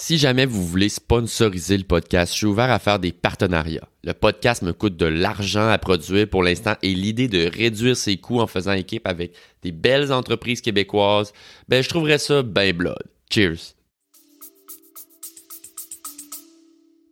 Si 0.00 0.16
jamais 0.16 0.46
vous 0.46 0.66
voulez 0.66 0.88
sponsoriser 0.88 1.76
le 1.76 1.84
podcast, 1.84 2.32
je 2.32 2.38
suis 2.38 2.46
ouvert 2.46 2.70
à 2.70 2.78
faire 2.78 2.98
des 2.98 3.12
partenariats. 3.12 3.86
Le 4.02 4.14
podcast 4.14 4.62
me 4.62 4.72
coûte 4.72 4.96
de 4.96 5.04
l'argent 5.04 5.68
à 5.68 5.76
produire 5.76 6.26
pour 6.26 6.42
l'instant 6.42 6.72
et 6.82 6.94
l'idée 6.94 7.28
de 7.28 7.50
réduire 7.54 7.94
ses 7.94 8.16
coûts 8.16 8.40
en 8.40 8.46
faisant 8.46 8.72
équipe 8.72 9.06
avec 9.06 9.34
des 9.62 9.72
belles 9.72 10.10
entreprises 10.10 10.62
québécoises, 10.62 11.34
ben 11.68 11.82
je 11.82 11.90
trouverais 11.90 12.16
ça 12.16 12.42
ben 12.42 12.74
blood. 12.74 13.02
Cheers. 13.30 13.74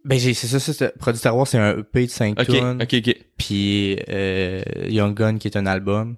Ben 0.07 0.18
j'ai 0.18 0.33
c'est 0.33 0.47
ça, 0.47 0.59
ça 0.59 0.88
Produit 0.99 1.21
Terroir, 1.21 1.47
c'est 1.47 1.59
un 1.59 1.80
EP 1.80 2.07
de 2.07 2.11
5 2.11 2.40
OK, 2.40 2.47
tunes. 2.47 2.83
OK, 2.83 2.95
OK. 3.07 3.16
Puis 3.37 3.99
euh, 4.09 4.62
Young 4.88 5.14
Gun 5.14 5.37
qui 5.37 5.47
est 5.47 5.59
un 5.59 5.66
album. 5.66 6.16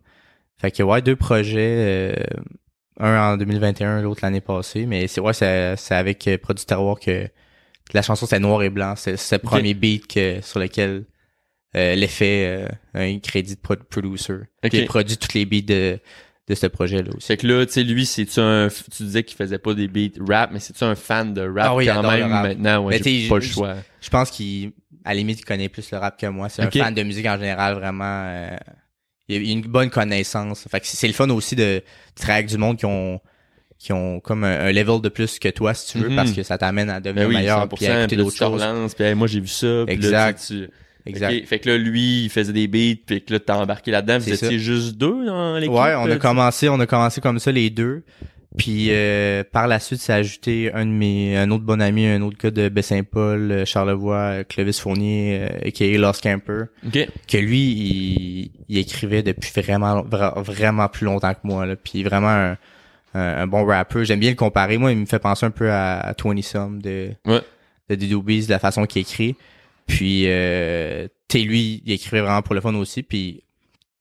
Fait 0.57 0.71
que 0.71 0.85
ouais, 0.85 1.03
deux 1.03 1.17
projets, 1.17 2.15
euh, 2.15 2.15
un 3.00 3.33
en 3.33 3.37
2021, 3.37 4.02
l'autre 4.02 4.21
l'année 4.23 4.40
passée, 4.40 4.87
mais 4.87 5.07
c'est 5.09 5.21
ouais, 5.21 5.33
c'est 5.33 5.75
c'est 5.76 5.95
avec 5.95 6.26
euh, 6.28 6.38
Produit 6.38 6.64
Terroir 6.64 6.99
que 7.00 7.28
la 7.92 8.02
chanson 8.02 8.26
c'est 8.26 8.38
noir 8.38 8.62
et 8.62 8.71
blanc, 8.71 8.95
c'est 8.97 9.16
c'est 9.16 9.37
le 9.37 9.42
premier 9.42 9.75
beat 9.75 10.07
que 10.07 10.40
sur 10.42 10.61
lequel 10.61 11.04
euh, 11.76 11.95
l'effet 11.95 12.66
euh, 12.69 12.69
un 12.95 13.19
crédit 13.21 13.54
de 13.57 13.61
pro- 13.61 13.76
producer. 13.76 14.33
Ok. 14.64 14.71
Puis 14.71 14.78
il 14.78 14.85
produit 14.87 15.16
tous 15.16 15.35
les 15.35 15.45
beats 15.47 15.62
de 15.66 15.99
de 16.49 16.54
ce 16.57 16.66
projet 16.66 17.02
là 17.02 17.11
aussi. 17.16 17.26
C'est 17.28 17.37
que 17.37 17.47
là, 17.47 17.64
tu 17.64 17.73
sais, 17.73 17.85
lui, 17.85 18.04
c'est-tu 18.04 18.40
un, 18.40 18.66
tu 18.69 19.04
disais 19.04 19.23
qu'il 19.23 19.37
faisait 19.37 19.59
pas 19.61 19.73
des 19.73 19.87
beats 19.87 20.19
rap, 20.28 20.50
mais 20.52 20.59
c'est-tu 20.59 20.83
un 20.83 20.97
fan 20.97 21.33
de 21.33 21.42
rap 21.42 21.59
Ah 21.69 21.75
oui, 21.76 21.85
il 21.85 21.88
quand 21.92 21.99
adore 22.00 22.11
même 22.11 22.26
le 22.28 22.35
rap. 22.35 22.42
maintenant? 22.49 22.85
Ouais, 22.87 22.99
Mais 23.04 23.21
j'ai 23.21 23.28
pas 23.28 23.37
le 23.37 23.40
je- 23.40 23.52
choix. 23.52 23.76
Je 24.00 24.11
pense 24.11 24.30
qu'il 24.33 24.73
à 25.04 25.11
la 25.11 25.14
limite 25.14 25.38
il 25.40 25.45
connaît 25.45 25.69
plus 25.69 25.88
le 25.92 25.99
rap 25.99 26.19
que 26.19 26.26
moi, 26.26 26.49
c'est 26.49 26.64
Ok. 26.64 26.75
un 26.76 26.85
fan 26.85 26.95
de 26.95 27.02
musique 27.04 27.26
en 27.26 27.37
général 27.38 27.75
vraiment 27.76 28.25
euh, 28.26 28.57
il 29.35 29.43
il 29.43 29.51
a 29.51 29.53
une 29.53 29.63
bonne 29.63 29.91
connaissance. 29.91 30.67
Fait 30.71 30.81
que 30.81 30.87
c'est 30.87 31.07
le 31.07 31.13
fun 31.15 31.29
aussi 31.31 31.57
de, 31.57 31.63
de 31.63 31.83
travailler 32.17 32.39
avec 32.41 32.51
du 32.51 32.59
monde 32.59 32.77
qui 32.77 32.87
ont 32.87 33.21
qui 33.79 33.93
ont 33.95 34.21
comme 34.21 34.45
un, 34.45 34.61
un 34.67 34.73
level 34.73 35.01
de 35.01 35.09
plus 35.09 35.39
que 35.39 35.49
toi 35.49 35.73
si 35.73 35.93
tu 35.93 35.99
veux 35.99 36.11
Mhm. 36.11 36.17
parce 36.17 36.33
que 36.33 36.43
ça 36.43 36.59
t'amène 36.59 36.91
à 36.91 37.01
devenir 37.01 37.25
Ben 37.25 37.29
oui, 37.31 37.37
meilleur 37.37 37.65
100%, 37.67 37.69
puis 37.77 37.87
à 37.87 38.01
écouter 38.01 38.17
d'autres 38.17 38.37
choses. 38.37 38.95
puis 38.95 39.05
hey, 39.05 39.15
moi, 39.15 39.27
j'ai 39.27 39.41
vu 39.41 39.47
ça, 39.49 39.85
puis 39.87 39.97
là, 39.97 40.29
Exact. 40.29 40.45
tu- 40.47 40.67
tu- 40.67 40.71
Exact. 41.07 41.47
Fait 41.47 41.59
que 41.61 41.71
là, 41.71 41.79
lui, 41.79 42.25
il 42.25 42.29
faisait 42.29 42.53
des 42.53 42.69
beats, 42.69 43.01
puis 43.07 43.25
que 43.25 43.33
là, 43.33 43.41
t'as 43.41 43.57
embarqué 43.57 43.91
là-dedans, 43.91 44.19
vous 44.19 44.31
étiez 44.35 44.59
juste 44.59 44.97
deux 44.99 45.25
dans 45.25 45.57
l'équipe? 45.57 45.73
Ouais, 45.73 45.95
on 45.97 46.07
euh, 46.09 46.15
a 46.15 46.17
commencé, 46.17 46.69
on 46.69 46.79
a 46.79 46.87
commencé 46.87 47.23
comme 47.23 47.39
ça 47.39 47.51
les 47.51 47.71
deux. 47.71 48.03
Puis 48.59 48.88
euh, 48.90 49.45
par 49.52 49.69
la 49.69 49.78
suite, 49.78 50.00
a 50.14 50.16
ajouté 50.16 50.73
un 50.75 50.85
de 50.85 50.90
mes 50.90 51.37
un 51.37 51.50
autre 51.52 51.62
bon 51.64 51.80
ami, 51.80 52.07
un 52.07 52.21
autre 52.23 52.37
gars 52.37 52.50
de 52.50 52.69
Baie-Saint-Paul, 52.69 53.52
euh, 53.52 53.64
Charlevoix, 53.64 54.16
euh, 54.16 54.45
Clovis 54.45 54.80
Fournier, 54.80 55.38
euh, 55.42 55.69
aka 55.69 55.87
Lost 55.99 56.23
Camper, 56.23 56.64
Ok. 56.87 57.07
que 57.28 57.37
lui, 57.38 57.61
il, 57.61 58.50
il 58.69 58.78
écrivait 58.78 59.23
depuis 59.23 59.52
vraiment 59.62 60.02
vra- 60.02 60.40
vraiment 60.42 60.88
plus 60.88 61.04
longtemps 61.04 61.33
que 61.35 61.40
moi. 61.45 61.64
Là. 61.64 61.76
Puis 61.76 62.02
vraiment 62.02 62.28
un, 62.28 62.57
un, 63.14 63.21
un 63.42 63.47
bon 63.47 63.64
rappeur. 63.64 64.02
J'aime 64.02 64.19
bien 64.21 64.30
le 64.30 64.37
comparer. 64.37 64.78
Moi, 64.78 64.90
il 64.92 64.99
me 64.99 65.07
fait 65.07 65.21
penser 65.21 65.47
un 65.47 65.50
peu 65.52 65.71
à, 65.71 66.00
à 66.00 66.12
20 66.21 66.42
Some 66.42 66.83
de, 66.83 67.11
Ouais. 67.26 67.40
de 67.88 67.95
de 67.95 68.50
la 68.50 68.59
façon 68.59 68.85
qu'il 68.85 69.02
écrit. 69.02 69.37
Puis 69.87 70.25
euh, 70.26 71.07
sais, 71.38 71.38
lui, 71.45 71.83
il 71.87 71.92
écrivait 71.92 72.21
vraiment 72.21 72.42
pour 72.42 72.57
le 72.57 72.61
fun 72.61 72.75
aussi. 72.75 73.04
Puis 73.04 73.45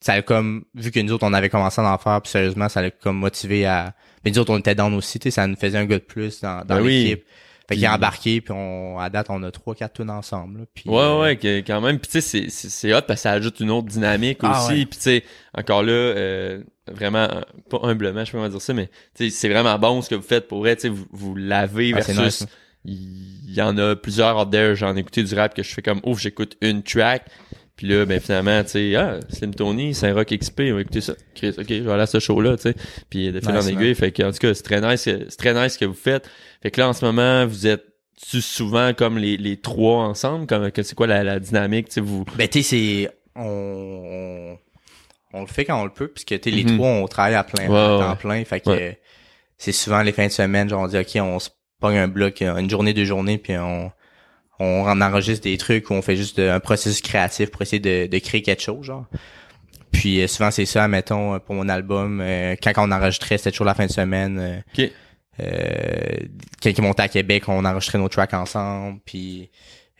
ça 0.01 0.13
a 0.13 0.21
comme, 0.21 0.63
vu 0.75 0.91
que 0.91 0.99
nous 0.99 1.11
autres, 1.13 1.25
on 1.27 1.33
avait 1.33 1.49
commencé 1.49 1.81
à 1.81 1.93
en 1.93 1.97
faire, 1.97 2.21
puis 2.21 2.31
sérieusement, 2.31 2.69
ça 2.69 2.81
l'a 2.81 2.91
comme 2.91 3.17
motivé 3.17 3.65
à... 3.65 3.93
Mais 4.23 4.31
nous 4.31 4.39
autres, 4.39 4.53
on 4.53 4.57
était 4.57 4.75
down 4.75 4.93
aussi, 4.93 5.19
tu 5.19 5.25
sais, 5.25 5.31
ça 5.31 5.47
nous 5.47 5.55
faisait 5.55 5.77
un 5.77 5.85
gars 5.85 5.97
de 5.99 6.03
plus 6.03 6.41
dans, 6.41 6.65
dans 6.65 6.75
Ben 6.75 6.81
oui. 6.81 7.03
l'équipe. 7.03 7.25
Fait 7.67 7.75
qu'il 7.75 7.85
a 7.85 7.93
embarqué, 7.93 8.41
puis 8.41 8.51
on, 8.51 8.97
à 8.97 9.09
date, 9.11 9.27
on 9.29 9.43
a 9.43 9.51
trois, 9.51 9.75
quatre 9.75 9.93
tunes 9.97 10.09
ensemble. 10.09 10.61
là. 10.61 10.65
Puis, 10.73 10.89
Ouais, 10.89 10.97
euh, 10.97 11.21
ouais, 11.21 11.37
que- 11.37 11.59
quand 11.59 11.79
même. 11.81 11.99
Puis 11.99 12.09
tu 12.11 12.19
sais, 12.21 12.49
c'est- 12.49 12.69
c'est 12.69 12.91
hot 12.95 13.01
parce 13.07 13.19
que 13.19 13.23
ça 13.23 13.31
ajoute 13.33 13.59
une 13.59 13.69
autre 13.69 13.87
dynamique 13.87 14.39
Ah, 14.41 14.63
aussi. 14.65 14.73
ouais. 14.79 14.85
Puis 14.87 14.97
tu 14.97 15.01
sais, 15.03 15.23
encore 15.53 15.83
là, 15.83 15.91
euh, 15.91 16.63
vraiment, 16.91 17.27
pas 17.69 17.79
humblement, 17.83 18.25
je 18.25 18.31
sais 18.31 18.37
pas 18.39 18.49
dire 18.49 18.59
ça, 18.61 18.73
mais 18.73 18.87
tu 19.15 19.25
sais, 19.25 19.29
c'est 19.29 19.49
vraiment 19.49 19.77
bon 19.77 20.01
ce 20.01 20.09
que 20.09 20.15
vous 20.15 20.23
faites 20.23 20.47
pour 20.47 20.59
vrai. 20.61 20.75
Tu 20.77 20.83
sais, 20.83 20.89
vous, 20.89 21.05
vous 21.11 21.35
l'avez 21.35 21.93
Ah, 21.95 22.01
c'est 22.01 22.13
versus... 22.13 22.41
nice, 22.41 22.49
hein. 22.49 22.55
il 22.85 23.53
y 23.53 23.61
en 23.61 23.77
a 23.77 23.95
plusieurs 23.95 24.35
out 24.39 24.49
there, 24.49 24.75
j'en 24.75 24.95
ai 24.95 25.01
écouté 25.01 25.21
du 25.23 25.35
rap 25.35 25.53
que 25.53 25.61
je 25.61 25.71
fais 25.71 25.83
comme, 25.83 25.99
ouf, 26.03 26.19
j'écoute 26.19 26.57
une 26.61 26.81
track. 26.81 27.25
Puis 27.79 27.87
là, 27.87 28.05
ben 28.05 28.19
finalement, 28.19 28.61
tu 28.65 28.71
sais, 28.71 28.95
ah, 28.97 29.21
Slim 29.29 29.55
Tony, 29.55 29.93
Saint-Rock 29.93 30.37
XP, 30.37 30.63
on 30.71 30.73
va 30.75 30.81
écouter 30.81 30.99
ça. 30.99 31.13
Chris, 31.33 31.53
ok, 31.57 31.65
je 31.69 31.75
vais 31.81 31.91
aller 31.93 32.01
à 32.01 32.07
ce 32.07 32.19
show-là, 32.19 32.57
tu 32.57 32.63
sais. 32.63 32.75
Puis 33.09 33.31
de 33.31 33.39
fil 33.39 33.51
Nice, 33.53 33.63
en 33.65 33.67
aiguille, 33.69 33.95
fait 33.95 34.11
que, 34.11 34.21
en 34.21 34.31
tout 34.33 34.37
cas, 34.39 34.53
c'est 34.53 34.63
très 34.63 34.81
nice, 34.81 35.03
c'est 35.03 35.37
très 35.37 35.53
nice 35.53 35.75
ce 35.75 35.79
que 35.79 35.85
vous 35.85 35.93
faites. 35.93 36.29
Fait 36.61 36.71
que 36.71 36.81
là, 36.81 36.89
en 36.89 36.93
ce 36.93 37.05
moment, 37.05 37.45
vous 37.47 37.67
êtes 37.67 37.85
tu 38.29 38.41
souvent 38.41 38.93
comme 38.93 39.17
les, 39.17 39.37
les 39.37 39.55
trois 39.55 40.03
ensemble, 40.03 40.45
comme 40.45 40.69
que 40.71 40.83
c'est 40.83 40.93
quoi 40.93 41.07
la, 41.07 41.23
la 41.23 41.39
dynamique, 41.39 41.87
tu 41.87 41.93
sais, 41.93 42.01
vous? 42.01 42.25
Ben, 42.37 42.49
tu 42.49 42.61
sais, 42.63 42.69
c'est... 43.05 43.11
On, 43.37 44.57
on, 45.33 45.37
on 45.37 45.41
le 45.41 45.47
fait 45.47 45.63
quand 45.63 45.79
on 45.81 45.85
le 45.85 45.91
peut, 45.93 46.09
puisque, 46.09 46.37
tu 46.41 46.49
sais, 46.49 46.55
les 46.55 46.65
Mhm. 46.65 46.75
trois, 46.77 46.89
on 46.89 47.07
travaille 47.07 47.35
à 47.35 47.45
plein, 47.45 47.63
ouais. 47.69 47.99
temps 48.05 48.15
plein. 48.17 48.43
Fait 48.43 48.59
que 48.59 48.69
Ouais. 48.71 48.99
c'est 49.57 49.71
souvent 49.71 50.01
les 50.01 50.11
fins 50.11 50.27
de 50.27 50.31
semaine, 50.33 50.67
genre, 50.67 50.81
on 50.81 50.87
dit, 50.87 50.97
OK, 50.97 51.11
on 51.15 51.39
se 51.39 51.47
pogne 51.79 51.95
un 51.97 52.09
bloc, 52.09 52.41
une 52.41 52.69
journée, 52.69 52.93
deux 52.93 53.05
journées, 53.05 53.37
puis 53.37 53.53
on, 53.57 53.89
on 54.59 54.83
en 54.87 55.01
enregistre 55.01 55.43
des 55.43 55.57
trucs 55.57 55.89
où 55.89 55.93
on 55.93 56.01
fait 56.01 56.15
juste 56.15 56.37
de- 56.39 56.47
un 56.49 56.59
processus 56.59 57.01
créatif 57.01 57.49
pour 57.51 57.61
essayer 57.61 57.79
de, 57.79 58.07
de 58.07 58.19
créer 58.19 58.41
quelque 58.41 58.61
chose, 58.61 58.85
genre. 58.85 59.05
Puis 59.91 60.21
euh, 60.21 60.27
souvent, 60.27 60.51
c'est 60.51 60.65
ça, 60.65 60.87
mettons, 60.87 61.35
euh, 61.35 61.39
pour 61.39 61.55
mon 61.55 61.67
album, 61.69 62.21
euh, 62.21 62.55
quand 62.61 62.71
on 62.77 62.91
enregistrait, 62.91 63.37
c'était 63.37 63.51
toujours 63.51 63.65
la 63.65 63.73
fin 63.73 63.85
de 63.87 63.91
semaine. 63.91 64.39
euh, 64.39 64.59
Ok. 64.83 64.91
euh, 65.39 66.17
quand 66.61 66.69
ils 66.69 66.81
montaient 66.81 67.03
à 67.03 67.07
Québec, 67.07 67.43
on 67.47 67.63
enregistrait 67.65 67.97
nos 67.97 68.09
tracks 68.09 68.33
ensemble, 68.33 68.99
puis 69.05 69.49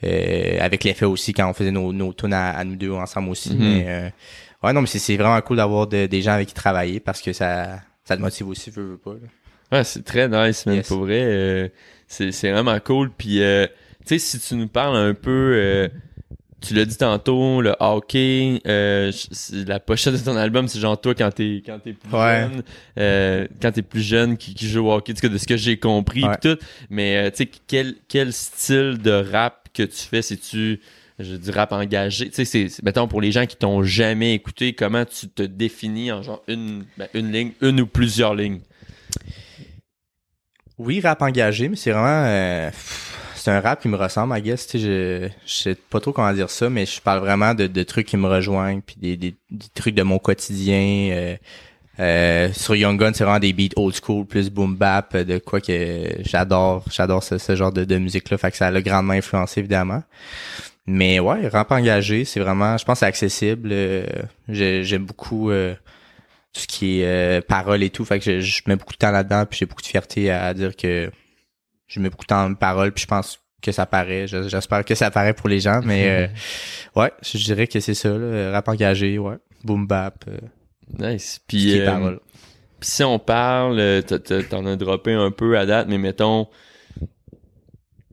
euh, 0.04 0.58
avec 0.60 0.84
l'effet 0.84 1.06
aussi 1.06 1.34
quand 1.34 1.50
on 1.50 1.54
faisait 1.54 1.72
nos, 1.72 1.92
nos 1.94 2.14
tunes 2.14 2.34
à, 2.34 2.52
à 2.52 2.64
nous 2.64 2.76
deux 2.76 2.92
ensemble 2.92 3.30
aussi. 3.30 3.54
Mhm. 3.56 3.60
Mais 3.60 3.86
euh, 3.88 4.10
ouais, 4.64 4.74
non, 4.74 4.82
mais 4.82 4.88
c'est, 4.88 5.18
vraiment 5.18 5.40
cool 5.42 5.58
d'avoir 5.58 5.88
de- 5.88 6.06
des 6.06 6.22
gens 6.22 6.34
avec 6.34 6.50
qui 6.50 6.54
travailler 6.54 7.00
parce 7.00 7.22
que 7.22 7.34
ça, 7.34 7.80
ça 8.06 8.16
te 8.18 8.22
motive 8.22 8.48
aussi, 8.50 8.70
veux, 8.70 8.92
veux 8.92 8.98
pas. 8.98 9.14
là. 9.14 9.78
Ouais, 9.78 9.84
c'est 9.84 10.04
très 10.04 10.28
nice, 10.28 10.66
man, 10.66 10.76
Yes. 10.78 10.88
pour 10.88 11.00
vrai. 11.00 11.22
euh, 11.22 11.68
c'est, 12.08 12.32
c'est 12.32 12.52
vraiment 12.52 12.80
cool. 12.80 13.12
Puis, 13.12 13.42
euh, 13.42 13.68
sais, 14.10 14.20
si 14.20 14.40
tu 14.40 14.56
nous 14.56 14.68
parles 14.68 14.96
un 14.98 15.14
peu, 15.14 15.54
euh, 15.56 15.88
tu 16.62 16.74
l'as 16.74 16.86
dit 16.86 16.98
tantôt, 16.98 17.62
le 17.62 17.74
hockey, 17.80 18.62
euh, 18.68 19.12
la 19.68 19.80
pochette 19.80 20.14
de 20.14 20.20
ton 20.20 20.36
album, 20.36 20.68
c'est 20.68 20.80
genre 20.80 21.00
toi 21.00 21.16
quand 21.16 21.32
t'es 21.34 21.64
quand 21.66 21.80
t'es 21.80 21.94
plus 21.94 22.14
Ouais. 22.14 22.42
jeune, 22.50 22.64
euh, 22.98 23.48
quand 23.62 23.72
t'es 23.72 23.82
plus 23.82 24.02
jeune 24.02 24.36
qui, 24.38 24.54
qui 24.54 24.68
joue 24.68 24.88
au 24.88 24.92
hockey, 24.94 25.14
de 25.14 25.38
ce 25.38 25.48
que 25.48 25.56
j'ai 25.58 25.78
compris 25.78 26.24
Ouais. 26.26 26.36
pis 26.38 26.50
tout. 26.50 26.58
Mais 26.90 27.32
tu 27.32 27.38
sais, 27.38 27.50
quel 27.68 27.96
quel 28.08 28.34
style 28.34 28.98
de 29.02 29.12
rap 29.32 29.70
que 29.74 29.84
tu 29.84 29.98
fais, 29.98 30.22
si 30.22 30.38
tu 30.38 30.82
je 31.22 31.36
dis 31.36 31.52
rap 31.52 31.74
engagé, 31.74 32.30
tu 32.30 32.36
sais, 32.36 32.46
c'est, 32.46 32.70
c'est- 32.70 32.82
mettons 32.84 33.08
pour 33.08 33.20
les 33.22 33.32
gens 33.34 33.46
qui 33.46 33.58
t'ont 33.58 33.84
jamais 33.84 34.34
écouté, 34.34 34.72
comment 34.74 35.04
tu 35.06 35.28
te 35.28 35.44
définis 35.44 36.12
en 36.14 36.24
genre 36.24 36.42
une 36.48 36.86
ben, 36.98 37.08
une 37.14 37.32
ligne, 37.32 37.52
une 37.62 37.82
ou 37.82 37.88
plusieurs 37.88 38.36
lignes? 38.36 38.62
Oui, 40.78 41.02
rap 41.02 41.22
engagé, 41.22 41.68
mais 41.68 41.76
c'est 41.76 41.92
vraiment... 41.92 42.24
euh, 42.26 42.70
pff, 42.70 43.09
c'est 43.40 43.52
un 43.52 43.62
rap 43.62 43.82
qui 43.82 43.88
me 43.88 43.98
ressemble, 43.98 44.38
I 44.38 44.42
guess. 44.42 44.68
Tu 44.68 44.80
sais, 44.80 44.86
je, 44.86 45.30
je 45.46 45.54
sais 45.54 45.76
pas 45.76 46.00
trop 46.00 46.12
comment 46.12 46.34
dire 46.34 46.50
ça, 46.50 46.70
mais 46.70 46.86
je 46.86 47.02
parle 47.02 47.20
vraiment 47.20 47.54
de, 47.54 47.68
de 47.68 47.84
trucs 47.84 48.08
qui 48.08 48.18
me 48.18 48.28
rejoignent, 48.28 48.82
puis 48.82 48.96
des, 49.00 49.18
des, 49.18 49.36
des 49.52 49.66
trucs 49.74 49.96
de 49.96 50.04
mon 50.04 50.20
quotidien. 50.20 51.10
euh, 51.12 51.36
euh, 52.00 52.54
sur 52.54 52.76
Young 52.76 52.98
Gun, 52.98 53.12
c'est 53.14 53.26
vraiment 53.26 53.40
des 53.40 53.52
beats 53.52 53.74
old 53.76 53.94
school, 53.94 54.26
plus 54.26 54.50
boom 54.50 54.76
bap, 54.76 55.18
de 55.18 55.38
quoi 55.38 55.60
que 55.60 56.08
j'adore. 56.22 56.86
J'adore 56.92 57.22
ce, 57.24 57.56
genre 57.56 57.74
de, 57.74 57.84
de 57.84 57.98
musique-là, 57.98 58.38
fait 58.38 58.52
que 58.52 58.58
ça 58.58 58.72
l'a 58.72 58.82
grandement 58.82 59.14
influencé, 59.14 59.60
évidemment. 59.60 60.02
Mais 60.88 61.20
ouais, 61.20 61.48
rap 61.50 61.72
engagé, 61.72 62.26
c'est 62.26 62.40
vraiment, 62.40 62.78
je 62.78 62.86
pense, 62.86 63.04
accessible. 63.04 63.70
euh, 63.72 64.06
j'ai- 64.48 64.84
J'aime 64.84 65.06
beaucoup 65.06 65.52
euh, 65.52 65.76
tout 66.54 66.62
ce 66.62 66.68
qui 66.68 67.02
est 67.02 67.06
euh, 67.06 67.42
paroles 67.42 67.84
et 67.84 67.90
tout, 67.90 68.06
fait 68.06 68.20
que 68.20 68.26
je, 68.26 68.40
je 68.40 68.62
mets 68.68 68.76
beaucoup 68.76 68.94
de 68.94 68.98
temps 68.98 69.12
là-dedans, 69.12 69.46
puis 69.46 69.60
j'ai 69.60 69.66
beaucoup 69.66 69.82
de 69.82 69.88
fierté 69.88 70.32
à 70.32 70.54
dire 70.54 70.76
que 70.76 71.12
je 71.90 72.00
mets 72.00 72.10
beaucoup 72.10 72.24
de 72.24 72.30
temps 72.30 72.46
en 72.46 72.54
paroles, 72.54 72.94
puis 72.94 73.02
je 73.02 73.08
pense 73.08 73.40
que 73.62 73.74
ça 73.74 73.86
paraît. 73.86 74.26
Je- 74.28 74.48
J'espère 74.48 74.86
que 74.86 74.96
ça 74.96 75.12
paraît 75.12 75.34
pour 75.34 75.50
les 75.50 75.60
gens, 75.60 75.82
mais 75.84 76.08
euh, 76.08 76.28
ouais, 77.02 77.12
je 77.22 77.38
dirais 77.40 77.68
que 77.68 77.82
c'est 77.82 77.94
ça, 77.94 78.10
là, 78.10 78.52
rap 78.52 78.68
engagé, 78.70 79.18
ouais. 79.20 79.36
Boom 79.66 79.86
bap, 79.88 80.24
euh, 80.30 80.38
Nice. 80.98 81.34
ce 81.36 81.40
Puis, 81.48 81.82
euh, 81.82 81.86
parole. 81.86 82.20
puis 82.80 82.90
si 82.90 83.04
on 83.04 83.20
parle, 83.20 83.78
euh, 83.80 84.02
t'en 84.02 84.66
as 84.66 84.76
droppé 84.78 85.12
un 85.14 85.32
peu 85.32 85.58
à 85.58 85.66
date, 85.66 85.88
mais 85.90 85.98
mettons, 85.98 86.48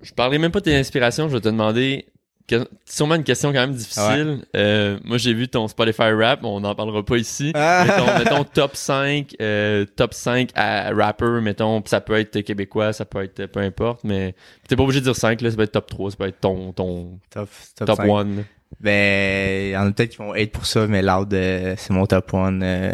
je 0.03 0.13
parlais 0.13 0.39
même 0.39 0.51
pas 0.51 0.59
de 0.61 0.65
tes 0.65 0.77
inspirations, 0.77 1.29
je 1.29 1.35
vais 1.35 1.41
te 1.41 1.49
demander 1.49 2.07
que- 2.47 2.69
sûrement 2.85 3.15
une 3.17 3.25
question 3.25 3.53
quand 3.53 3.61
même 3.61 3.75
difficile. 3.75 4.45
Euh, 4.55 4.99
moi, 5.05 5.19
j'ai 5.19 5.35
vu 5.35 5.49
ton 5.49 5.69
Spotify 5.69 6.11
rap, 6.13 6.41
on 6.45 6.61
n'en 6.61 6.75
parlera 6.75 7.05
pas 7.05 7.17
ici. 7.17 7.53
Ah! 7.55 7.85
mettons, 7.87 8.19
mettons 8.19 8.45
top 8.45 8.77
5, 8.77 9.35
euh, 9.41 9.85
top 9.97 10.15
5 10.15 10.51
à 10.55 10.91
rapper, 10.93 11.41
mettons, 11.43 11.81
pis 11.83 11.91
ça 11.91 12.01
peut 12.01 12.19
être 12.19 12.41
québécois, 12.41 12.93
ça 12.93 13.05
peut 13.05 13.23
être 13.23 13.47
peu 13.47 13.61
importe, 13.61 14.05
mais 14.05 14.35
t'es 14.69 14.77
pas 14.77 14.83
obligé 14.83 15.01
de 15.01 15.05
dire 15.05 15.17
5, 15.17 15.41
là, 15.41 15.51
ça 15.51 15.57
peut 15.57 15.63
être 15.63 15.73
top 15.73 15.87
3, 15.89 16.11
ça 16.13 16.17
peut 16.17 16.27
être 16.29 16.41
ton, 16.41 16.73
ton 16.73 17.19
Top, 17.31 17.49
top, 17.77 17.87
top 17.89 17.97
cinq. 17.97 18.09
1. 18.11 18.27
Ben, 18.81 19.67
il 19.69 19.71
y 19.71 19.77
en 19.77 19.87
a 19.87 19.91
peut-être 19.93 20.11
qui 20.11 20.17
vont 20.19 20.35
être 20.35 20.53
pour 20.53 20.67
ça, 20.67 20.87
mais 20.87 21.01
Loud, 21.01 21.33
euh, 21.33 21.75
c'est 21.79 21.93
mon 21.93 22.05
top 22.07 22.35
one. 22.35 22.63
Euh, 22.63 22.93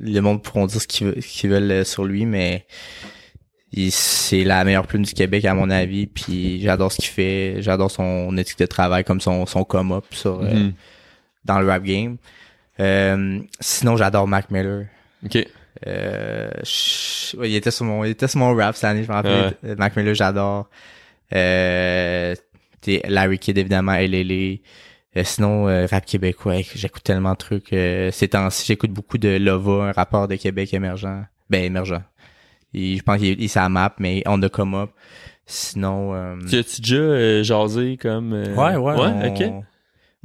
le 0.00 0.20
monde 0.20 0.42
pourront 0.42 0.66
dire 0.66 0.80
ce 0.80 0.86
qu'ils 0.86 1.50
veulent, 1.50 1.84
sur 1.84 2.04
lui, 2.04 2.26
mais 2.26 2.66
c'est 3.90 4.44
la 4.44 4.64
meilleure 4.64 4.86
plume 4.86 5.02
du 5.04 5.12
Québec 5.14 5.44
à 5.44 5.54
mon 5.54 5.70
avis. 5.70 6.06
Puis 6.06 6.60
j'adore 6.62 6.90
ce 6.92 6.96
qu'il 6.96 7.08
fait, 7.10 7.56
j'adore 7.60 7.90
son 7.90 8.36
éthique 8.36 8.58
de 8.58 8.66
travail, 8.66 9.04
comme 9.04 9.20
son 9.20 9.46
son 9.46 9.64
come 9.64 9.92
up 9.92 10.04
sur 10.10 10.40
euh, 10.42 10.52
Mhm. 10.52 10.72
dans 11.44 11.60
le 11.60 11.66
rap 11.68 11.82
game. 11.82 12.16
Euh, 12.80 13.40
sinon, 13.60 13.96
j'adore 13.96 14.26
Mac 14.26 14.50
Miller. 14.50 14.86
Ok. 15.24 15.46
Euh, 15.86 16.50
je- 16.64 17.36
ouais, 17.36 17.50
il 17.50 17.54
était 17.56 17.70
sur 17.70 17.84
mon, 17.84 18.04
il 18.04 18.10
était 18.10 18.26
sur 18.28 18.40
mon 18.40 18.54
rap 18.54 18.74
cette 18.74 18.84
année, 18.84 19.04
je 19.04 19.08
me 19.08 19.12
rappelle. 19.14 19.54
Euh, 19.64 19.76
Mac 19.78 19.94
Miller, 19.96 20.14
j'adore. 20.14 20.68
Euh, 21.34 22.34
Larry 23.04 23.38
Kidd, 23.38 23.58
évidemment, 23.58 23.92
LLA. 23.92 24.58
Euh, 25.16 25.22
sinon, 25.24 25.68
euh, 25.68 25.86
rap 25.90 26.06
québécois, 26.06 26.54
ouais, 26.54 26.66
j'écoute 26.74 27.02
tellement 27.02 27.32
de 27.32 27.36
trucs. 27.36 27.72
Euh, 27.72 28.10
ces 28.10 28.28
temps-ci, 28.28 28.64
j'écoute 28.66 28.90
beaucoup 28.92 29.18
de 29.18 29.28
Lova, 29.36 29.88
un 29.88 29.92
rapport 29.92 30.28
de 30.28 30.36
Québec 30.36 30.72
émergent. 30.72 31.06
Ben, 31.50 31.64
émergent. 31.64 32.00
Et 32.74 32.96
je 32.96 33.02
pense 33.02 33.18
qu'il 33.18 33.40
il 33.40 33.48
sa 33.48 33.68
map, 33.68 33.94
mais 33.98 34.22
on 34.26 34.40
a 34.42 34.48
come 34.48 34.74
up. 34.74 34.90
Sinon, 35.46 36.14
euh, 36.14 36.36
Tu 36.48 36.56
as-tu 36.58 36.80
déjà 36.80 36.96
euh, 36.96 37.42
jasé 37.42 37.96
comme... 37.96 38.32
euh, 38.32 38.54
ouais, 38.54 38.76
ouais. 38.76 38.94
Ouais, 38.94 39.12
on- 39.12 39.26
ok. 39.58 39.64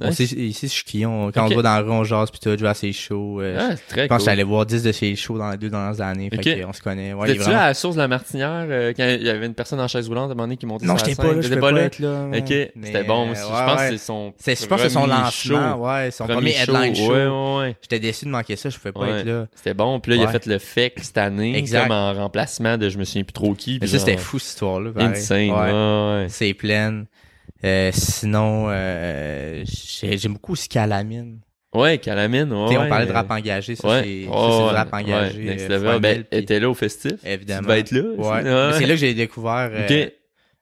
On 0.02 0.10
Nice. 0.10 0.18
sait, 0.18 0.24
ici, 0.26 0.68
je 0.68 0.74
suis 0.74 0.84
qui, 0.84 1.06
on, 1.06 1.32
quand 1.32 1.46
Ok. 1.46 1.52
on 1.52 1.54
voit 1.54 1.64
dans 1.64 1.80
le 1.80 1.86
rue, 1.86 1.92
on 1.92 2.04
jase, 2.04 2.30
pis 2.30 2.40
tout, 2.42 2.50
je 2.50 2.56
vais 2.62 2.68
à 2.68 2.74
ses 2.74 2.92
shows. 2.92 3.40
euh, 3.40 3.58
Ah, 3.58 3.76
c'est 3.78 3.88
très 3.88 4.02
je 4.04 4.08
pense 4.08 4.18
que 4.18 4.24
cool. 4.24 4.32
j'allais 4.32 4.44
voir 4.44 4.66
10 4.66 4.84
de 4.84 4.92
ses 4.92 5.16
shows 5.16 5.38
dans 5.38 5.50
les 5.52 5.56
deux 5.58 5.70
dernières 5.70 6.02
années. 6.02 6.30
Ok. 6.34 6.44
Fait 6.44 6.60
qu'on 6.62 6.74
se 6.74 6.82
connaît. 6.82 7.14
Ouais, 7.14 7.28
T'étais-tu 7.28 7.46
vraiment- 7.46 7.62
à 7.62 7.68
la 7.68 7.74
source 7.74 7.96
de 7.96 8.02
la 8.02 8.10
Martinière 8.10 8.66
euh, 8.70 8.92
quand 8.96 9.06
il 9.08 9.24
y 9.26 9.30
avait 9.30 9.46
une 9.46 9.54
personne 9.54 9.80
en 9.80 9.88
chaise 9.88 10.10
roulante 10.10 10.24
à 10.30 10.34
un 10.34 10.36
moment 10.36 10.44
donné 10.44 10.58
qui 10.58 10.66
montait 10.66 10.86
Non, 10.86 10.98
sur 10.98 11.06
la 11.06 11.10
j'étais 11.12 11.22
pas 11.22 11.28
scène? 11.30 11.36
là, 11.38 11.42
je 11.42 11.48
T'étais 11.48 11.56
peux 11.56 11.62
pas 11.62 11.72
là? 11.72 11.86
Ok, 12.38 12.50
Mais, 12.50 12.72
c'était 12.88 13.04
bon 13.06 13.32
aussi. 13.32 13.42
je 13.42 13.46
ouais, 13.46 13.52
pense 13.66 13.80
ouais. 13.80 13.86
que 13.90 13.98
c'est 13.98 14.06
son 14.06 14.34
C'est, 14.38 14.62
je 14.62 14.68
pense 14.68 14.82
que 14.82 14.88
c'est 14.90 14.94
son 14.94 15.08
lancement, 15.08 15.32
show. 15.78 15.84
ouais, 15.86 16.12
son 16.12 16.24
Premier 16.26 16.36
premier, 16.36 16.52
show, 16.52 16.62
headline 16.76 16.96
show. 16.96 17.14
Ouais, 17.14 17.28
ouais, 17.28 17.58
ouais. 17.62 17.76
J'étais 17.82 18.00
déçu 18.00 18.26
de 18.26 18.32
manquer 18.32 18.56
ça, 18.58 18.70
je 18.70 18.78
pouvais 18.78 18.92
pas 18.92 19.00
Ouais. 19.00 19.20
être 19.22 19.26
là. 19.26 19.48
C'était 19.56 19.74
bon. 19.74 20.02
Puis 20.02 20.12
là, 20.12 20.18
il 20.18 20.24
a 20.24 20.26
Ouais. 20.26 20.32
fait 20.34 20.46
le 20.46 20.60
FEC 20.60 20.94
cette 21.04 21.18
année, 21.18 21.64
comme 21.72 21.92
en 21.92 22.14
remplacement 22.14 22.78
de 22.78 22.90
je 22.90 22.98
me 22.98 23.06
souviens 23.06 23.24
plus 23.24 23.32
trop 23.32 23.54
qui. 23.54 23.74
Mais 23.76 23.80
puis 23.80 23.90
ça, 23.90 24.00
c'était 24.00 24.18
fou, 24.18 24.40
cette 24.40 24.50
histoire-là. 24.50 24.92
Insane, 24.98 25.52
Ouais. 25.52 25.56
ouais, 25.56 25.72
ouais. 26.24 26.26
C'est 26.28 26.54
pleine. 26.54 27.06
Euh, 27.64 27.90
sinon, 27.94 28.68
euh, 28.70 29.64
j'ai- 29.66 30.18
j'aime 30.18 30.34
beaucoup 30.34 30.54
aussi 30.54 30.68
Calamine. 30.70 31.40
Ouais, 31.74 31.98
Calamine, 31.98 32.52
ouais. 32.54 32.68
Tu 32.68 32.74
sais, 32.74 32.78
on 32.78 32.84
ouais, 32.84 32.90
parlait 32.90 33.06
de 33.08 33.12
rap 33.12 33.30
engagé, 33.32 33.76
ça, 33.76 33.88
ouais. 33.88 34.02
c'est, 34.04 34.28
Ouais, 34.30 34.36
ouais, 34.36 34.70
du 34.70 34.76
rap 34.76 34.94
ouais, 34.94 35.00
engagé. 35.02 35.44
Next 35.44 35.66
euh, 35.70 35.78
level. 35.78 36.00
Ben, 36.00 36.24
puis- 36.24 36.40
était 36.40 36.60
là 36.60 36.70
au 36.70 36.74
festif. 36.74 37.14
évidemment. 37.26 37.62
Tu 37.62 37.68
devais 37.68 37.80
être 37.80 37.92
là. 37.92 38.02
Ouais. 38.72 38.74
C'est 38.78 38.86
là 38.86 38.94
que 38.94 39.00
j'ai 39.00 39.14
découvert, 39.14 39.70
euh, 39.74 40.08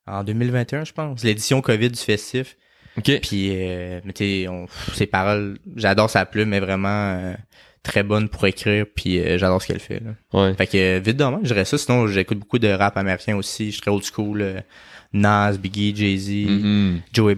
en 0.08 0.24
2021, 0.24 0.86
je 0.86 0.94
pense, 0.94 1.24
l'édition 1.24 1.62
COVID 1.62 1.90
du 1.90 2.00
festif. 2.00 2.58
Ok. 2.98 3.20
Puis, 3.22 3.50
euh, 3.52 4.00
mais 4.06 4.14
t'sais, 4.14 4.48
on- 4.48 4.66
pff, 4.66 4.96
ses 4.96 5.06
paroles, 5.08 5.58
j'adore 5.76 6.10
sa 6.10 6.26
plume, 6.26 6.50
mais 6.50 6.60
vraiment 6.60 7.16
euh, 7.20 7.34
très 7.84 8.02
bonne 8.04 8.30
pour 8.30 8.46
écrire, 8.48 8.86
puis 8.96 9.22
j'adore 9.38 9.62
ce 9.62 9.68
qu'elle 9.68 9.80
fait. 9.80 10.00
Là. 10.00 10.12
Ouais. 10.40 10.54
Fait 10.56 10.68
que 10.68 11.00
vite 11.00 11.18
demain, 11.18 11.40
je 11.44 11.48
dirais 11.50 11.66
ça. 11.66 11.78
Sinon, 11.78 12.08
j'écoute 12.08 12.40
beaucoup 12.40 12.60
de 12.60 12.70
rap 12.70 12.98
américain 12.98 13.36
aussi. 13.36 13.68
Je 13.68 13.72
suis 13.74 13.82
très 13.82 13.92
old 13.92 14.04
school. 14.04 14.64
Euh, 15.16 15.20
Nas, 15.20 15.58
Biggie, 15.58 15.96
Jay-Z, 15.96 16.30
Mhm. 16.50 17.02
Joey 17.14 17.36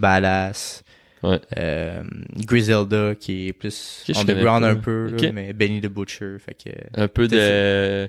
Ouais. 1.23 1.39
euh, 1.57 2.03
Griselda, 2.38 3.15
qui 3.19 3.47
est 3.47 3.53
plus 3.53 4.03
Ok, 4.07 4.15
je 4.15 4.21
underground 4.21 4.63
un 4.63 4.75
peu, 4.75 5.07
là, 5.09 5.31
mais 5.33 5.53
Benny 5.53 5.81
the 5.81 5.88
Butcher. 5.88 6.38
Fait 6.39 6.53
que 6.53 6.69
Un 7.01 7.07
peu 7.07 7.27
de. 7.27 8.07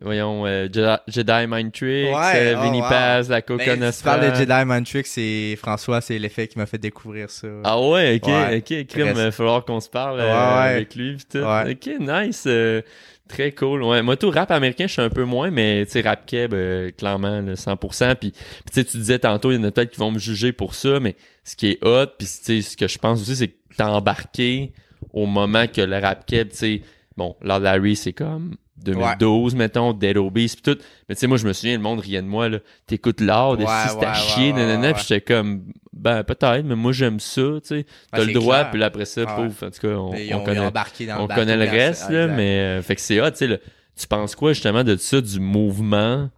Voyons, 0.00 0.44
euh, 0.46 0.66
Jedi, 1.06 1.46
Mind 1.48 1.70
Tricks, 1.72 2.08
Ouais, 2.12 2.32
euh, 2.34 2.54
oh, 2.58 2.62
Vinnie 2.62 2.80
wow. 2.82 2.88
Paz, 2.88 3.28
la 3.30 3.36
Ben, 3.36 3.42
Coconut 3.42 3.92
si 3.92 3.98
tu 3.98 4.04
parles 4.04 4.30
de 4.30 4.34
Jedi 4.34 4.64
Mind 4.66 4.84
Trick, 4.84 5.06
c'est 5.06 5.54
François, 5.56 6.00
c'est 6.00 6.18
l'effet 6.18 6.48
qui 6.48 6.58
m'a 6.58 6.66
fait 6.66 6.78
découvrir 6.78 7.30
ça. 7.30 7.46
Ah 7.62 7.80
ouais, 7.80 8.16
ok, 8.20 8.28
Ouais. 8.28 8.56
ok, 8.58 8.86
crime, 8.88 9.06
il 9.10 9.12
va 9.14 9.30
falloir 9.30 9.64
qu'on 9.64 9.78
se 9.78 9.88
parle 9.88 10.18
euh, 10.20 10.24
Ouais, 10.26 10.70
avec 10.72 10.94
lui 10.96 11.14
pis 11.14 11.24
tout. 11.26 11.38
Ouais. 11.38 11.70
Ok, 11.72 11.88
nice, 12.00 12.44
euh, 12.48 12.82
très 13.28 13.52
cool. 13.52 13.82
Ouais, 13.82 14.02
moi 14.02 14.16
tout 14.16 14.30
rap 14.30 14.50
américain, 14.50 14.86
je 14.86 14.92
suis 14.92 15.02
un 15.02 15.10
peu 15.10 15.24
moins, 15.24 15.50
mais 15.50 15.84
tu 15.86 15.92
sais 15.92 16.00
rap 16.00 16.26
keb, 16.26 16.54
euh, 16.54 16.90
clairement, 16.90 17.40
là, 17.40 17.54
100%. 17.54 18.14
Puis 18.16 18.32
tu 18.72 18.84
tu 18.84 18.96
disais 18.98 19.18
tantôt, 19.18 19.50
il 19.52 19.56
y 19.56 19.58
en 19.58 19.64
a 19.64 19.70
peut-être 19.70 19.90
qui 19.90 19.98
vont 19.98 20.10
me 20.10 20.18
juger 20.18 20.52
pour 20.52 20.74
ça, 20.74 21.00
mais 21.00 21.16
ce 21.44 21.56
qui 21.56 21.68
est 21.68 21.84
hot, 21.84 22.06
puis 22.18 22.26
tu 22.26 22.34
sais, 22.34 22.62
ce 22.62 22.76
que 22.76 22.88
je 22.88 22.98
pense 22.98 23.20
aussi, 23.22 23.36
c'est 23.36 23.48
que 23.48 23.56
t'as 23.76 23.88
embarqué 23.88 24.72
au 25.12 25.26
moment 25.26 25.66
que 25.66 25.80
le 25.80 25.98
rap 25.98 26.26
keb, 26.26 26.50
tu 26.50 26.56
sais, 26.56 26.82
bon, 27.16 27.36
Lord 27.42 27.60
Larry, 27.60 27.96
c'est 27.96 28.12
comme 28.12 28.56
2012, 28.78 29.54
mettons, 29.54 29.92
Dead 29.92 30.16
Obese 30.16 30.56
pis 30.56 30.62
tout. 30.62 30.78
Mais 31.08 31.14
tu 31.14 31.20
sais, 31.20 31.26
moi, 31.26 31.38
je 31.38 31.46
me 31.46 31.52
souviens, 31.52 31.76
le 31.76 31.82
monde 31.82 32.00
riait 32.00 32.22
de 32.22 32.26
moi, 32.26 32.48
là. 32.48 32.58
T'écoutes 32.86 33.20
Loud, 33.20 33.60
et 33.60 33.64
Ouais, 33.64 33.70
si 33.88 33.96
ouais, 33.96 34.14
chier, 34.14 34.52
nanana, 34.52 34.94
pis 34.94 35.00
j'étais 35.08 35.20
comme, 35.20 35.64
ben, 35.92 36.22
peut-être, 36.24 36.64
mais 36.64 36.76
moi, 36.76 36.92
j'aime 36.92 37.18
ça, 37.20 37.42
tu 37.42 37.60
sais. 37.64 37.86
T'as 38.12 38.20
Ouais, 38.20 38.26
le 38.26 38.32
droit, 38.34 38.64
puis 38.66 38.82
après 38.82 39.06
ça, 39.06 39.24
pouf, 39.26 39.62
en 39.62 39.70
tout 39.70 39.80
cas, 39.80 39.88
on, 39.88 40.12
on 40.12 40.44
connaît, 40.44 40.60
dans 40.60 40.72
on 41.18 41.26
le 41.26 41.34
connaît 41.34 41.56
le 41.56 41.70
reste, 41.70 42.10
là, 42.10 42.26
mais, 42.28 42.58
euh, 42.60 42.82
fait 42.82 42.94
que 42.94 43.00
c'est 43.00 43.20
hot, 43.20 43.30
tu 43.30 43.48
sais. 43.48 43.60
Tu 43.98 44.06
penses 44.06 44.34
quoi, 44.34 44.52
justement, 44.52 44.84
de 44.84 44.96
ça, 44.96 45.20
du 45.20 45.40
mouvement? 45.40 46.28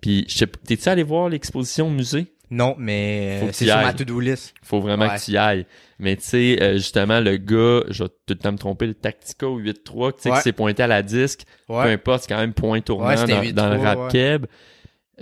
Puis, 0.00 0.24
je 0.28 0.38
sais 0.38 0.46
pas, 0.46 0.58
t'es-tu 0.64 0.88
allé 0.88 1.02
voir 1.02 1.28
l'exposition 1.28 1.88
au 1.88 1.90
musée? 1.90 2.26
Non, 2.50 2.76
mais 2.78 3.40
euh, 3.42 3.48
c'est 3.52 3.64
sur 3.66 3.76
ma 3.76 3.92
to-do 3.92 4.20
list. 4.20 4.54
Faut 4.62 4.80
vraiment 4.80 5.06
Ouais. 5.08 5.16
que 5.16 5.24
tu 5.24 5.32
y 5.32 5.36
ailles. 5.36 5.66
Mais 5.98 6.14
tu 6.16 6.22
sais, 6.24 6.58
euh, 6.62 6.74
justement, 6.74 7.18
le 7.20 7.36
gars, 7.38 7.80
je 7.88 8.04
vais 8.04 8.08
tout 8.08 8.14
le 8.30 8.36
temps 8.36 8.52
me 8.52 8.58
tromper, 8.58 8.86
le 8.86 8.94
Tactico 8.94 9.58
8.3, 9.58 10.12
tu 10.12 10.22
sais, 10.22 10.30
Ouais. 10.30 10.36
qui 10.36 10.42
s'est 10.42 10.52
pointé 10.52 10.82
à 10.82 10.86
la 10.86 11.02
disque, 11.02 11.42
peu 11.66 11.74
importe, 11.74 12.22
c'est 12.22 12.28
quand 12.28 12.40
même 12.40 12.52
point 12.54 12.80
tournant 12.80 13.14
dans, 13.14 13.26
8-3, 13.26 13.52
dans 13.52 13.68
le 13.70 13.78
rap 13.78 14.12
keb. 14.12 14.46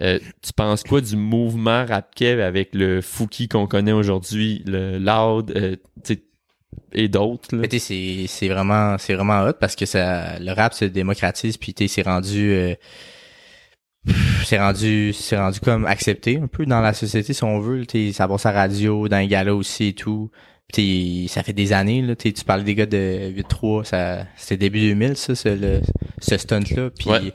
Euh, 0.01 0.19
tu 0.43 0.53
penses 0.53 0.83
quoi 0.83 1.01
du 1.01 1.17
mouvement 1.17 1.87
rap 1.87 2.15
keb 2.17 2.41
avec 2.41 2.75
le 2.75 3.01
Fouki 3.01 3.47
qu'on 3.49 3.67
connaît 3.69 3.93
aujourd'hui, 3.93 4.63
le 4.67 4.99
Loud, 4.99 5.53
euh, 5.57 5.77
tu 6.05 6.15
sais, 6.15 6.23
et 6.93 7.09
d'autres, 7.09 7.55
là? 7.57 7.63
C'est 7.71 8.25
c'est 8.27 8.49
vraiment 8.49 8.99
c'est 8.99 9.15
vraiment 9.15 9.45
hot 9.45 9.53
parce 9.61 9.77
que 9.77 9.87
ça 9.87 10.39
le 10.41 10.51
rap 10.53 10.75
se 10.75 10.85
démocratise 10.85 11.57
puis 11.57 11.73
tu 11.73 11.87
sais, 11.87 11.95
c'est 12.03 12.03
rendu 12.09 12.51
euh, 12.53 12.75
c'est 14.45 14.59
rendu 14.59 15.13
c'est 15.13 15.37
rendu 15.37 15.61
comme 15.61 15.87
accepté 15.87 16.39
un 16.39 16.47
peu 16.47 16.67
dans 16.67 16.81
la 16.81 16.93
société 16.93 17.33
si 17.33 17.45
on 17.45 17.61
veut, 17.61 17.85
ça 18.13 18.29
passe 18.29 18.47
à 18.47 18.53
radio, 18.53 19.09
dans 19.09 19.19
les 19.19 19.29
galas 19.29 19.55
aussi 19.55 19.89
et 19.89 19.93
tout. 19.95 20.31
Sais, 20.75 21.27
ça 21.29 21.43
fait 21.43 21.53
des 21.53 21.73
années 21.73 22.03
là, 22.03 22.17
tu 22.17 22.33
parlais 22.45 22.65
des 22.65 22.75
gars 22.75 22.87
de 22.87 23.33
8-3, 23.37 23.85
ça 23.85 24.27
c'était 24.37 24.57
début 24.57 24.81
2000 24.81 25.17
ça 25.17 25.35
ce 25.35 25.49
le, 25.49 25.81
ce 26.21 26.37
stunt 26.37 26.61
là 26.77 26.91
puis. 26.91 27.33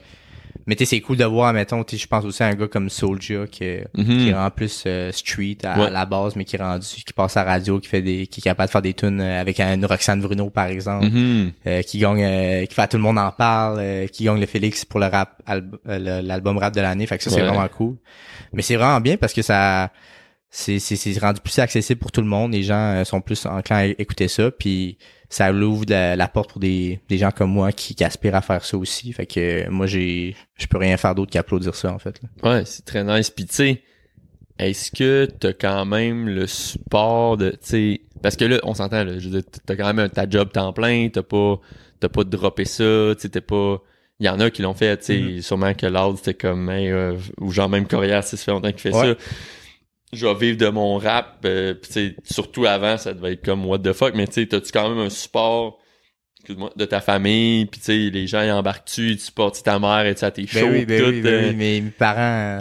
Mais 0.68 0.76
tu 0.76 0.86
sais, 0.86 0.90
c'est 0.98 1.02
cool 1.02 1.18
de 1.18 1.26
voir 1.26 1.52
mettons, 1.54 1.84
je 1.92 2.06
pense 2.08 2.26
aussi 2.26 2.44
à 2.44 2.48
un 2.48 2.54
gars 2.56 2.68
comme 2.68 2.90
Soulja 2.90 3.48
qui 3.48 3.78
Mhm. 3.98 4.06
qui 4.18 4.30
est 4.30 4.34
en 4.34 4.50
plus 4.52 4.84
euh, 4.86 5.12
street 5.12 5.58
à, 5.64 5.80
Ouais. 5.80 5.90
la 5.90 6.06
base 6.06 6.36
mais 6.36 6.46
qui 6.46 6.56
est 6.56 6.62
rendu 6.62 6.86
qui 6.86 7.14
passe 7.14 7.38
à 7.38 7.44
la 7.44 7.52
radio 7.54 7.80
qui 7.80 7.88
fait 7.88 8.02
des 8.02 8.28
qui 8.28 8.40
est 8.40 8.44
capable 8.44 8.68
de 8.68 8.72
faire 8.72 8.82
des 8.82 8.94
tunes 8.94 9.22
euh, 9.22 9.42
avec 9.42 9.60
un 9.60 9.80
Roxane 9.88 10.22
Bruno 10.22 10.50
par 10.50 10.68
exemple 10.68 11.06
Mhm. 11.08 11.52
euh, 11.68 11.82
qui 11.82 11.98
gagne 12.00 12.24
euh, 12.24 12.66
qui 12.66 12.74
fait 12.76 12.88
tout 12.88 12.98
le 12.98 13.04
monde 13.04 13.18
en 13.18 13.32
parle 13.32 13.78
euh, 13.80 14.08
qui 14.08 14.26
gagne 14.26 14.40
le 14.40 14.46
Félix 14.46 14.86
pour 14.86 15.00
le 15.00 15.08
rap 15.08 15.42
euh, 15.50 16.22
l'album 16.22 16.58
rap 16.58 16.74
de 16.76 16.82
l'année 16.82 17.08
fait 17.08 17.18
que 17.18 17.24
ça 17.24 17.30
c'est 17.30 17.42
Ouais. 17.42 17.48
vraiment 17.48 17.68
cool 17.70 17.96
mais 18.54 18.62
c'est 18.62 18.76
vraiment 18.76 19.00
bien 19.02 19.18
parce 19.18 19.34
que 19.34 19.42
ça 19.42 19.92
c'est 20.52 20.80
c'est 20.80 20.96
c'est 20.96 21.18
rendu 21.20 21.42
plus 21.42 21.58
accessible 21.60 22.00
pour 22.00 22.12
tout 22.12 22.22
le 22.22 22.28
monde 22.28 22.54
les 22.54 22.64
gens 22.64 22.96
euh, 22.96 23.04
sont 23.04 23.22
plus 23.22 23.46
enclins 23.46 23.76
à 23.78 23.86
écouter 23.86 24.28
ça 24.28 24.50
puis 24.50 24.98
ça 25.30 25.52
ouvre 25.54 25.86
la, 25.88 26.16
la 26.16 26.28
porte 26.28 26.50
pour 26.50 26.60
des, 26.60 27.00
des 27.08 27.20
gens 27.20 27.30
comme 27.30 27.52
moi 27.52 27.72
qui, 27.72 27.94
qui 27.94 28.04
aspirent 28.04 28.34
à 28.34 28.42
faire 28.42 28.66
ça 28.66 28.76
aussi 28.78 29.14
fait 29.14 29.28
que 29.28 29.70
moi 29.70 29.86
j'ai 29.86 30.36
je 30.56 30.66
peux 30.66 30.78
rien 30.80 30.98
faire 30.98 31.14
d'autre 31.14 31.32
qu'applaudir 31.32 31.76
ça 31.76 31.94
en 31.94 32.00
fait 32.00 32.20
là. 32.44 32.50
Ouais, 32.52 32.64
c'est 32.66 32.84
très 32.84 33.04
nice. 33.04 33.30
Puis 33.30 33.46
tu 33.46 33.54
sais, 33.56 33.82
est-ce 34.58 34.92
que 34.92 35.26
t'as 35.40 35.54
quand 35.54 35.86
même 35.86 36.28
le 36.28 36.48
support 36.48 37.38
de, 37.38 37.52
tu 37.52 37.58
sais, 37.62 38.02
parce 38.22 38.36
que 38.36 38.44
là, 38.46 38.60
on 38.64 38.74
s'entend, 38.74 39.04
là, 39.06 39.18
je 39.20 39.30
veux 39.30 39.40
dire, 39.42 39.50
t'as 39.66 39.76
quand 39.78 39.86
même 39.86 40.00
un- 40.00 40.10
ta 40.10 40.30
job 40.30 40.52
temps 40.52 40.74
plein, 40.74 41.08
t'as 41.14 41.24
pas, 41.24 41.60
t'as 42.02 42.10
pas 42.10 42.24
droppé 42.26 42.66
ça, 42.66 43.14
t'es 43.18 43.40
pas, 43.40 43.78
il 44.20 44.26
y 44.26 44.30
en 44.30 44.40
a 44.42 44.50
qui 44.50 44.62
l'ont 44.64 44.74
fait, 44.74 44.98
tu 44.98 45.06
sais, 45.06 45.18
Mhm. 45.20 45.42
sûrement 45.42 45.74
que 45.76 45.86
l'autre 45.86 46.18
c'était 46.18 46.34
comme, 46.34 46.70
hey, 46.70 46.90
euh, 46.90 47.16
ou 47.40 47.52
genre 47.52 47.70
même 47.70 47.88
Corias, 47.88 48.24
ça 48.24 48.36
fait 48.36 48.52
longtemps 48.52 48.72
qu'il 48.72 48.82
fait 48.82 48.94
Ouais. 48.94 49.14
ça. 49.14 49.18
Je 50.12 50.26
vais 50.26 50.34
vivre 50.34 50.58
de 50.58 50.68
mon 50.70 50.98
rap, 50.98 51.38
euh, 51.46 51.74
pis 51.76 51.90
tu 51.90 52.16
surtout 52.24 52.66
avant, 52.66 52.98
ça 52.98 53.14
devait 53.14 53.34
être 53.34 53.46
comme 53.46 53.66
what 53.66 53.80
the 53.80 53.94
fuck, 53.94 54.16
mais 54.16 54.26
tu 54.28 54.34
sais, 54.34 54.46
t'as-tu 54.48 54.72
quand 54.72 54.90
même 54.90 54.98
un 55.06 55.10
support 55.10 55.78
excuse-moi, 56.40 56.72
de 56.76 56.86
ta 56.86 57.00
famille, 57.02 57.66
puis 57.68 57.80
tu 57.80 57.86
sais, 57.86 57.98
les 58.10 58.26
gens 58.26 58.42
ils 58.42 58.52
embarquent-tu, 58.52 59.16
tu 59.18 59.22
supportes 59.24 59.62
ta 59.64 59.78
mère, 59.78 60.06
et 60.06 60.16
tu 60.16 60.26
à 60.26 60.32
tes 60.32 60.48
shows, 60.48 60.62
Ben 60.62 60.72
oui, 60.72 60.86
ben 60.86 61.02
tout, 61.04 61.10
oui, 61.10 61.22
ben 61.22 61.34
euh, 61.34 61.50
oui, 61.50 61.56
mes, 61.56 61.82
mes 61.82 61.90
parents, 61.92 62.58
euh, 62.58 62.60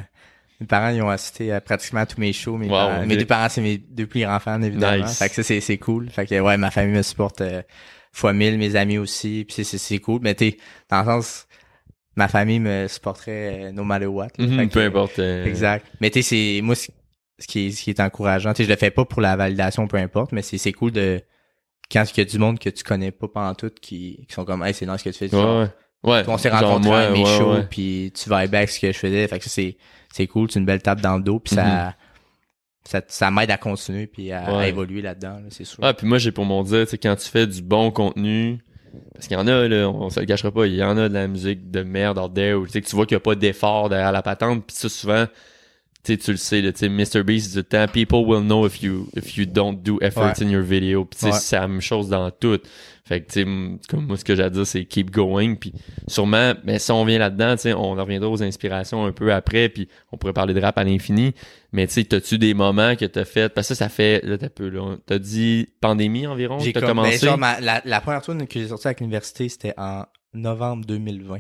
Mes 0.61 0.67
parents, 0.67 0.89
ils 0.91 1.01
ont 1.01 1.09
assisté 1.09 1.53
à 1.53 1.61
pratiquement 1.61 2.05
tous 2.05 2.21
mes 2.21 2.33
shows. 2.33 2.57
Mes, 2.59 2.67
Wow, 2.67 2.73
parents- 2.73 3.01
ok. 3.03 3.07
mes 3.07 3.17
deux 3.17 3.25
parents, 3.27 3.49
c'est 3.49 3.61
mes 3.61 3.79
deux 3.79 4.07
plus 4.07 4.21
grands 4.23 4.41
fans, 4.41 4.61
évidemment. 4.61 5.07
Nice. 5.07 5.19
Fait 5.19 5.29
que 5.29 5.37
ça, 5.37 5.43
c'est, 5.45 5.61
c'est 5.61 5.79
cool. 5.79 6.11
Fait 6.11 6.27
que, 6.27 6.39
ouais, 6.41 6.57
ma 6.57 6.71
famille 6.73 6.97
me 6.97 7.03
supporte 7.03 7.41
euh, 7.43 7.63
fois 8.13 8.33
mille, 8.33 8.59
mes 8.59 8.75
amis 8.75 8.99
aussi. 8.99 9.45
Puis 9.49 9.63
c'est, 9.65 9.79
c'est, 9.79 9.99
cool. 10.01 10.19
Mais 10.23 10.35
t'es, 10.35 10.59
dans 10.91 10.99
le 10.99 11.05
sens, 11.07 11.47
ma 12.17 12.27
famille 12.27 12.59
me 12.59 12.89
supporterait 12.89 13.67
euh, 13.69 13.73
no 13.73 13.85
matter 13.85 14.07
what. 14.07 14.27
là. 14.37 14.47
Mhm, 14.47 14.57
Fait 14.59 14.67
que, 14.67 14.73
peu 14.73 14.81
importe. 14.83 15.19
Exact. 15.21 15.87
Mais 16.01 16.11
tu 16.11 16.23
sais, 16.23 16.57
c'est 16.57 16.61
moi 16.63 16.75
ce 17.39 17.47
qui 17.47 17.67
est, 17.67 17.71
ce 17.71 17.83
qui 17.83 17.91
est 17.91 18.01
encourageant. 18.01 18.53
Tu 18.53 18.59
sais, 18.59 18.65
je 18.65 18.71
le 18.71 18.77
fais 18.77 18.91
pas 18.91 19.05
pour 19.05 19.21
la 19.21 19.37
validation, 19.37 19.87
peu 19.87 19.97
importe, 19.97 20.33
mais 20.33 20.43
c'est 20.43 20.59
c'est 20.59 20.73
cool 20.73 20.93
de 20.93 21.21
quand 21.91 22.05
il 22.05 22.19
y 22.19 22.21
a 22.21 22.25
du 22.25 22.39
monde 22.39 22.59
que 22.59 22.71
tu 22.71 22.85
connais 22.85 23.11
pas 23.11 23.29
pendant 23.29 23.55
tout 23.55 23.71
qui, 23.81 24.27
qui 24.29 24.35
sont 24.35 24.45
comme 24.45 24.63
hey 24.63 24.75
c'est 24.75 24.87
dans 24.87 24.99
ce 24.99 25.05
que 25.05 25.11
tu 25.11 25.19
fais. 25.19 25.35
Ouais, 25.35 25.41
Genre, 25.41 25.61
ouais. 25.63 25.69
Ouais. 26.05 26.23
On 26.29 26.39
s'est 26.39 26.51
rencontrés 26.51 27.07
à 27.07 27.11
mes 27.11 27.25
ouais, 27.25 27.39
shows, 27.39 27.63
puis 27.69 28.13
tu 28.15 28.31
vibes 28.31 28.55
avec 28.55 28.71
ce 28.71 28.79
que 28.79 28.93
je 28.93 28.99
faisais. 28.99 29.27
Fait 29.27 29.39
que 29.39 29.45
ça, 29.45 29.51
c'est 29.51 29.77
c'est 30.13 30.27
cool, 30.27 30.51
c'est 30.51 30.61
une 30.61 30.65
belle 30.65 30.83
tape 30.83 31.01
dans 31.01 31.17
le 31.17 31.23
dos, 31.23 31.41
puis 31.41 31.55
ça 31.55 31.95
ça 32.85 33.03
ça 33.09 33.31
m'aide 33.31 33.51
à 33.51 33.59
continuer 33.59 34.07
puis 34.07 34.33
à, 34.33 34.67
évoluer 34.69 35.03
là-dedans, 35.03 35.35
là, 35.35 35.49
c'est 35.51 35.65
sûr. 35.65 35.79
Ah, 35.83 35.95
puis 35.95 36.07
moi, 36.07 36.19
j'ai 36.19 36.33
pour 36.33 36.45
mon 36.45 36.63
dire, 36.63 36.85
tu 36.85 36.91
sais, 36.91 36.99
quand 36.99 37.17
tu 37.17 37.29
fais 37.29 37.47
du 37.47 37.63
bon 37.63 37.91
contenu, 37.91 38.59
parce 39.13 39.27
qu'il 39.27 39.37
y 39.37 39.41
en 39.41 39.47
a, 39.47 39.69
là, 39.69 39.89
on 39.89 40.09
se 40.09 40.21
le 40.21 40.27
cachera 40.27 40.53
pas, 40.53 40.67
il 40.67 40.75
y 40.75 40.83
en 40.83 40.97
a 40.97 41.09
de 41.09 41.15
la 41.15 41.27
musique 41.27 41.71
de 41.71 41.83
merde 41.83 42.19
out 42.19 42.33
there, 42.33 42.55
où 42.55 42.67
tu 42.67 42.73
sais, 42.73 42.81
que 42.81 42.87
tu 42.87 42.97
vois 42.97 43.05
qu'il 43.05 43.17
n'y 43.17 43.21
a 43.21 43.25
pas 43.25 43.35
d'effort 43.35 43.89
derrière 43.89 44.13
la 44.13 44.23
patente, 44.23 44.65
puis 44.67 44.77
ça, 44.77 44.89
souvent, 44.89 45.27
tu 46.05 46.13
sais, 46.13 46.19
tu 46.19 46.31
le 46.31 46.37
sais, 46.37 46.63
là, 46.63 46.71
Mr. 46.81 47.23
Beast, 47.25 47.55
du 47.57 47.65
temps, 47.65 47.87
people 47.93 48.21
will 48.25 48.43
know 48.43 48.67
if 48.67 48.83
you, 48.83 49.09
if 49.17 49.37
you 49.37 49.45
don't 49.47 49.75
do 49.83 49.99
efforts 50.01 50.39
Ouais. 50.41 50.47
in 50.47 50.51
your 50.51 50.63
video, 50.63 51.05
puis 51.05 51.27
Ouais. 51.29 51.33
c'est 51.33 51.57
la 51.57 51.67
même 51.69 51.81
chose 51.81 52.09
dans 52.09 52.31
tout. 52.31 52.59
Fait 53.05 53.23
que, 53.23 53.33
tu 53.33 53.45
comme 53.89 54.07
moi, 54.07 54.17
ce 54.19 54.25
que 54.25 54.37
j'ai 54.37 54.43
à 54.43 54.51
dire, 54.51 54.67
c'est 54.67 54.85
keep 54.85 55.11
going, 55.11 55.55
puis 55.55 55.73
sûrement, 56.07 56.53
mais 56.65 56.79
si 56.79 56.91
on 56.93 57.05
vient 57.05 57.19
là-dedans, 57.19 57.57
tu 57.57 57.73
on 57.73 57.95
reviendra 57.95 58.29
aux 58.31 58.43
inspirations 58.43 59.05
un 59.07 59.13
peu 59.13 59.33
après, 59.33 59.69
puis 59.71 59.89
on 60.13 60.19
pourrait 60.19 60.35
parler 60.35 60.53
de 60.55 60.61
rap 60.61 60.77
à 60.79 60.85
l'infini, 60.85 61.35
mais 61.73 61.87
tu 61.87 61.95
sais, 61.95 62.05
t'as-tu 62.05 62.37
des 62.39 62.53
moments 62.55 62.97
que 62.97 63.07
t'as 63.07 63.25
fait, 63.25 63.49
parce 63.53 63.69
que 63.69 63.75
ça, 63.75 63.87
ça 63.87 63.89
fait, 63.89 64.23
là, 64.25 64.37
t'as 64.39 64.51
peu, 64.51 64.69
là, 64.69 64.97
t'as 65.07 65.19
dit 65.19 65.69
pandémie 65.81 66.27
environ, 66.27 66.59
J'ai 66.59 66.73
t'as 66.75 66.81
comme, 66.81 66.89
ben, 66.99 67.03
commencé? 67.05 67.27
genre, 67.27 67.39
ma- 67.39 67.61
la, 67.61 67.81
la 67.85 68.01
première 68.03 68.23
tune 68.23 68.47
que 68.47 68.61
j'ai 68.61 68.69
sortie 68.69 68.89
avec 68.89 69.01
l'université, 69.01 69.49
c'était 69.49 69.75
en 69.79 70.05
novembre 70.35 70.85
2020. 70.87 71.37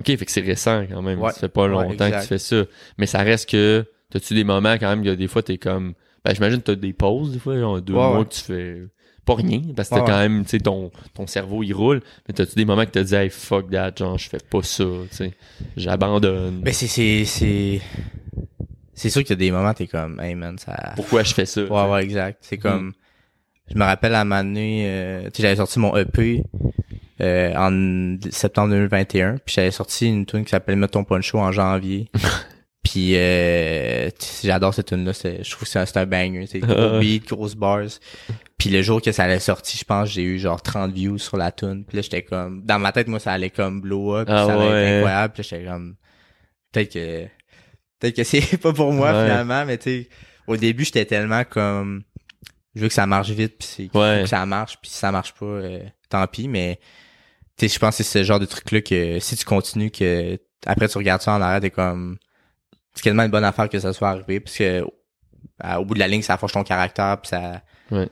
Ok, 0.00 0.06
fait 0.06 0.16
que 0.24 0.30
c'est 0.32 0.40
récent 0.40 0.84
quand 0.90 1.02
même. 1.02 1.20
Ouais. 1.20 1.30
Ça 1.30 1.38
fait 1.40 1.48
pas 1.48 1.68
longtemps 1.68 2.10
que 2.10 2.20
tu 2.20 2.26
fais 2.26 2.38
ça. 2.38 2.64
Mais 2.98 3.06
ça 3.06 3.18
reste 3.22 3.48
que, 3.48 3.86
t'as-tu 4.12 4.34
des 4.34 4.44
moments 4.44 4.74
quand 4.74 4.88
même 4.88 5.02
que 5.04 5.14
des 5.14 5.26
fois 5.28 5.42
t'es 5.42 5.58
comme, 5.58 5.94
ben 6.24 6.34
j'imagine 6.34 6.58
que 6.60 6.66
t'as 6.66 6.74
des 6.76 6.92
pauses 6.92 7.32
des 7.32 7.38
fois, 7.38 7.58
genre 7.58 7.80
deux 7.80 7.94
Ouais, 7.94 7.98
mois 7.98 8.18
ouais. 8.20 8.24
que 8.26 8.30
tu 8.34 8.40
fais 8.40 8.82
pas 9.24 9.34
rien, 9.34 9.60
parce 9.76 9.88
que 9.88 9.94
t'as 9.94 10.00
Ouais, 10.02 10.06
quand 10.06 10.18
même, 10.18 10.42
tu 10.44 10.50
sais, 10.50 10.58
ton, 10.58 10.90
ton 11.14 11.26
cerveau 11.28 11.62
il 11.62 11.72
roule. 11.72 12.00
Mais 12.26 12.34
t'as-tu 12.34 12.54
des 12.56 12.64
moments 12.64 12.84
que 12.84 12.90
t'as 12.90 13.04
dit, 13.04 13.14
hey 13.14 13.30
fuck 13.30 13.70
that, 13.70 13.92
genre 13.96 14.18
je 14.18 14.28
fais 14.28 14.38
pas 14.50 14.62
ça, 14.62 14.84
tu 15.10 15.16
sais, 15.16 15.32
j'abandonne. 15.76 16.60
Ben 16.60 16.72
c'est 16.74 16.86
c'est 16.88 17.24
c'est 17.24 17.80
c'est 18.94 19.10
sûr 19.10 19.22
qu'il 19.22 19.30
y 19.30 19.32
a 19.32 19.36
des 19.36 19.50
moments 19.50 19.72
t'es 19.74 19.86
comme 19.86 20.20
hey 20.20 20.34
man 20.34 20.58
ça 20.58 20.92
Pourquoi 20.96 21.22
je 21.22 21.32
fais 21.34 21.46
ça? 21.46 21.62
ouais 21.64 21.90
ouais 21.92 22.04
exact 22.04 22.38
c'est 22.42 22.58
comme 22.58 22.92
je 23.70 23.76
me 23.78 23.82
rappelle 23.84 24.14
à 24.14 24.20
un 24.20 24.24
moment 24.24 24.44
donné 24.44 24.84
euh, 24.86 25.22
tu 25.24 25.36
sais 25.36 25.42
j'avais 25.42 25.56
sorti 25.56 25.78
mon 25.78 25.96
EP 25.96 26.44
euh, 27.20 27.54
en 27.56 28.16
septembre 28.30 28.68
2021 28.70 29.38
puis 29.44 29.54
j'avais 29.54 29.70
sorti 29.70 30.06
une 30.08 30.26
tune 30.26 30.44
qui 30.44 30.50
s'appelle 30.50 30.76
Mets 30.76 30.88
ton 30.88 31.04
poncho 31.04 31.38
en 31.38 31.50
janvier 31.52 32.10
puis 32.82 33.12
euh, 33.16 34.08
j'adore 34.42 34.74
cette 34.74 34.86
tune 34.88 35.04
là 35.04 35.12
je 35.12 35.48
trouve 35.50 35.62
que 35.62 35.68
c'est 35.68 35.96
un, 35.96 36.06
banger 36.06 36.46
c'est 36.50 36.58
gros 36.60 36.98
beat 37.00 37.28
grosses 37.28 37.54
bars 37.54 37.86
puis 38.58 38.70
le 38.70 38.82
jour 38.82 39.00
que 39.00 39.12
ça 39.12 39.24
allait 39.24 39.38
sorti 39.38 39.78
je 39.78 39.84
pense 39.84 40.08
j'ai 40.10 40.22
eu 40.22 40.38
genre 40.38 40.60
30 40.60 40.92
views 40.92 41.18
sur 41.18 41.36
la 41.36 41.52
tune 41.52 41.84
puis 41.84 41.96
là 41.96 42.02
j'étais 42.02 42.22
comme 42.22 42.62
dans 42.64 42.78
ma 42.78 42.90
tête 42.92 43.06
moi 43.08 43.20
ça 43.20 43.32
allait 43.32 43.50
comme 43.50 43.80
blow 43.80 44.16
up 44.16 44.26
puis 44.26 44.34
Ah 44.36 44.46
ça 44.46 44.52
allait 44.54 44.68
ouais. 44.68 44.82
être 44.82 44.96
incroyable 44.98 45.32
puis 45.34 45.42
là, 45.42 45.48
j'étais 45.50 45.64
comme 45.70 45.96
peut-être 46.72 46.92
que 46.92 47.24
peut-être 48.00 48.16
que 48.16 48.24
c'est 48.24 48.56
pas 48.60 48.72
pour 48.72 48.92
moi 48.92 49.12
Ouais. 49.12 49.24
finalement 49.26 49.64
mais 49.64 49.78
tu 49.78 49.84
sais 49.84 50.08
au 50.48 50.56
début 50.56 50.84
j'étais 50.84 51.04
tellement 51.04 51.44
comme 51.44 52.02
je 52.74 52.80
veux 52.80 52.88
que 52.88 52.94
ça 52.94 53.06
marche 53.06 53.30
vite 53.30 53.58
puis 53.58 53.68
c'est 53.92 53.96
Ouais. 53.96 54.22
que 54.22 54.28
ça 54.28 54.44
marche 54.44 54.78
puis 54.82 54.90
si 54.90 54.96
ça 54.96 55.12
marche 55.12 55.34
pas 55.34 55.46
euh, 55.46 55.78
tant 56.08 56.26
pis 56.26 56.48
mais 56.48 56.80
tu 57.56 57.68
sais 57.68 57.74
je 57.74 57.78
pense 57.78 57.96
que 57.96 58.02
c'est 58.02 58.18
ce 58.18 58.24
genre 58.24 58.40
de 58.40 58.46
truc 58.46 58.72
là 58.72 58.80
que 58.80 59.20
si 59.20 59.36
tu 59.36 59.44
continues 59.44 59.90
que 59.92 60.36
après 60.66 60.88
tu 60.88 60.98
regardes 60.98 61.22
ça 61.22 61.34
en 61.34 61.40
arrière 61.40 61.60
t'es 61.60 61.70
comme 61.70 62.18
c'est 62.94 63.02
quasiment 63.02 63.24
une 63.24 63.30
bonne 63.30 63.44
affaire 63.44 63.68
que 63.68 63.78
ça 63.78 63.92
soit 63.92 64.10
arrivé 64.10 64.40
parce 64.40 64.56
que 64.56 64.82
au 65.78 65.84
bout 65.84 65.94
de 65.94 65.98
la 65.98 66.08
ligne 66.08 66.22
ça 66.22 66.36
forge 66.36 66.52
ton 66.52 66.62
caractère 66.64 67.20
puis 67.20 67.28
ça 67.28 67.62
Ouais. 67.90 68.08